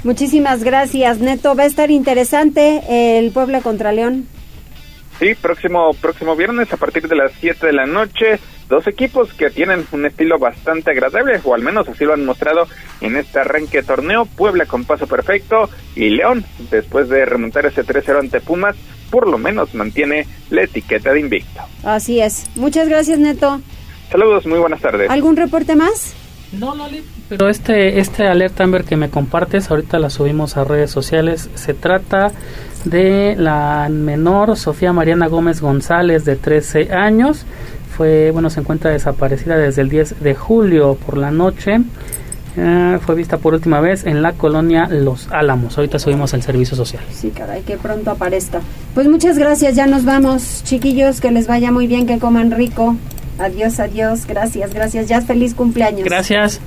Muchísimas 0.04 0.64
gracias, 0.64 1.20
Neto. 1.20 1.54
Va 1.54 1.62
a 1.62 1.68
estar 1.68 1.92
interesante 1.92 3.20
el 3.20 3.30
Puebla 3.30 3.62
contra 3.62 3.92
León. 3.92 4.33
Sí, 5.24 5.36
próximo, 5.36 5.94
próximo 5.94 6.36
viernes 6.36 6.74
a 6.74 6.76
partir 6.76 7.08
de 7.08 7.16
las 7.16 7.32
7 7.40 7.68
de 7.68 7.72
la 7.72 7.86
noche, 7.86 8.42
dos 8.68 8.86
equipos 8.88 9.34
que 9.34 9.50
tienen 9.50 9.86
un 9.94 10.06
estilo 10.06 10.38
bastante 10.38 10.92
agradable, 10.92 11.40
o 11.46 11.56
al 11.56 11.62
menos 11.62 11.88
así 11.88 12.04
lo 12.04 12.14
han 12.14 12.26
mostrado 12.26 12.68
en 13.00 13.16
este 13.16 13.40
arranque 13.40 13.78
de 13.78 13.84
torneo, 13.84 14.26
Puebla 14.26 14.66
con 14.66 14.84
paso 14.84 15.08
perfecto 15.08 15.70
y 15.96 16.10
León, 16.10 16.44
después 16.70 17.08
de 17.08 17.24
remontar 17.24 17.66
ese 17.66 17.86
3-0 17.86 18.20
ante 18.20 18.42
Pumas, 18.42 18.76
por 19.10 19.30
lo 19.30 19.38
menos 19.38 19.74
mantiene 19.74 20.28
la 20.50 20.64
etiqueta 20.64 21.14
de 21.14 21.22
invicto. 21.22 21.62
Así 21.86 22.20
es. 22.20 22.50
Muchas 22.56 22.90
gracias, 22.90 23.18
Neto. 23.18 23.62
Saludos, 24.12 24.46
muy 24.46 24.60
buenas 24.60 24.82
tardes. 24.82 25.10
¿Algún 25.10 25.38
reporte 25.38 25.78
más? 25.78 26.16
No, 26.52 26.76
Loli, 26.76 27.02
pero 27.30 27.50
este, 27.50 28.00
este 28.00 28.28
alerta 28.28 28.64
Amber 28.64 28.84
que 28.84 28.98
me 28.98 29.10
compartes, 29.10 29.72
ahorita 29.72 29.98
la 30.00 30.10
subimos 30.10 30.58
a 30.58 30.66
redes 30.66 30.92
sociales, 30.92 31.50
se 31.56 31.74
trata 31.74 32.32
de 32.86 33.36
la 33.38 33.88
menor 33.90 34.58
Sofía 34.58 34.94
Mariana 34.94 35.28
Gómez 35.28 35.62
González 35.62 36.26
de 36.26 36.36
13 36.36 36.94
años, 36.94 37.46
fue, 37.96 38.32
bueno, 38.32 38.50
se 38.50 38.60
encuentra 38.60 38.92
desaparecida 38.92 39.58
desde 39.58 39.82
el 39.82 39.90
10 39.90 40.22
de 40.22 40.36
julio 40.36 40.98
por 41.06 41.18
la 41.18 41.32
noche, 41.32 41.82
eh, 42.56 43.00
fue 43.04 43.16
vista 43.16 43.38
por 43.38 43.54
última 43.54 43.80
vez 43.82 44.06
en 44.06 44.22
la 44.22 44.34
colonia 44.34 44.88
Los 44.90 45.28
Álamos, 45.32 45.78
ahorita 45.78 46.00
subimos 46.00 46.34
al 46.34 46.42
servicio 46.42 46.76
social. 46.76 47.04
Sí, 47.12 47.30
caray, 47.30 47.62
que 47.62 47.78
pronto 47.78 48.12
aparezca. 48.12 48.62
Pues 48.94 49.08
muchas 49.08 49.38
gracias, 49.38 49.76
ya 49.76 49.88
nos 49.88 50.06
vamos, 50.06 50.62
chiquillos, 50.64 51.22
que 51.22 51.32
les 51.32 51.48
vaya 51.48 51.72
muy 51.72 51.88
bien, 51.88 52.06
que 52.06 52.20
coman 52.20 52.52
rico. 52.52 52.96
Adiós, 53.40 53.80
adiós, 53.80 54.26
gracias, 54.28 54.74
gracias. 54.74 55.08
Ya 55.08 55.22
feliz 55.22 55.54
cumpleaños. 55.56 56.04
Gracias. 56.04 56.62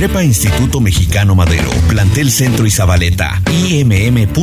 Prepa 0.00 0.24
Instituto 0.24 0.80
Mexicano 0.80 1.34
Madero, 1.34 1.68
Plantel 1.86 2.30
Centro 2.30 2.64
y 2.64 2.70
Zabaleta, 2.70 3.42
imm.edu.mx 3.52 4.36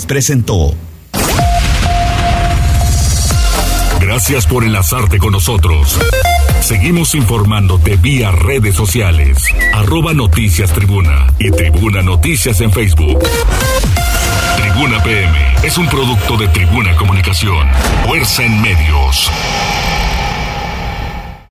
presentó. 0.00 0.74
Gracias 3.98 4.46
por 4.46 4.62
enlazarte 4.64 5.16
con 5.16 5.32
nosotros. 5.32 5.98
Seguimos 6.60 7.14
informándote 7.14 7.96
vía 7.96 8.30
redes 8.30 8.74
sociales. 8.74 9.38
Arroba 9.72 10.12
Noticias 10.12 10.70
Tribuna 10.74 11.32
y 11.38 11.50
Tribuna 11.50 12.02
Noticias 12.02 12.60
en 12.60 12.72
Facebook. 12.72 13.20
Tribuna 14.58 15.02
PM 15.02 15.38
es 15.62 15.78
un 15.78 15.86
producto 15.88 16.36
de 16.36 16.48
Tribuna 16.48 16.94
Comunicación. 16.96 17.66
Fuerza 18.06 18.44
en 18.44 18.60
medios. 18.60 19.30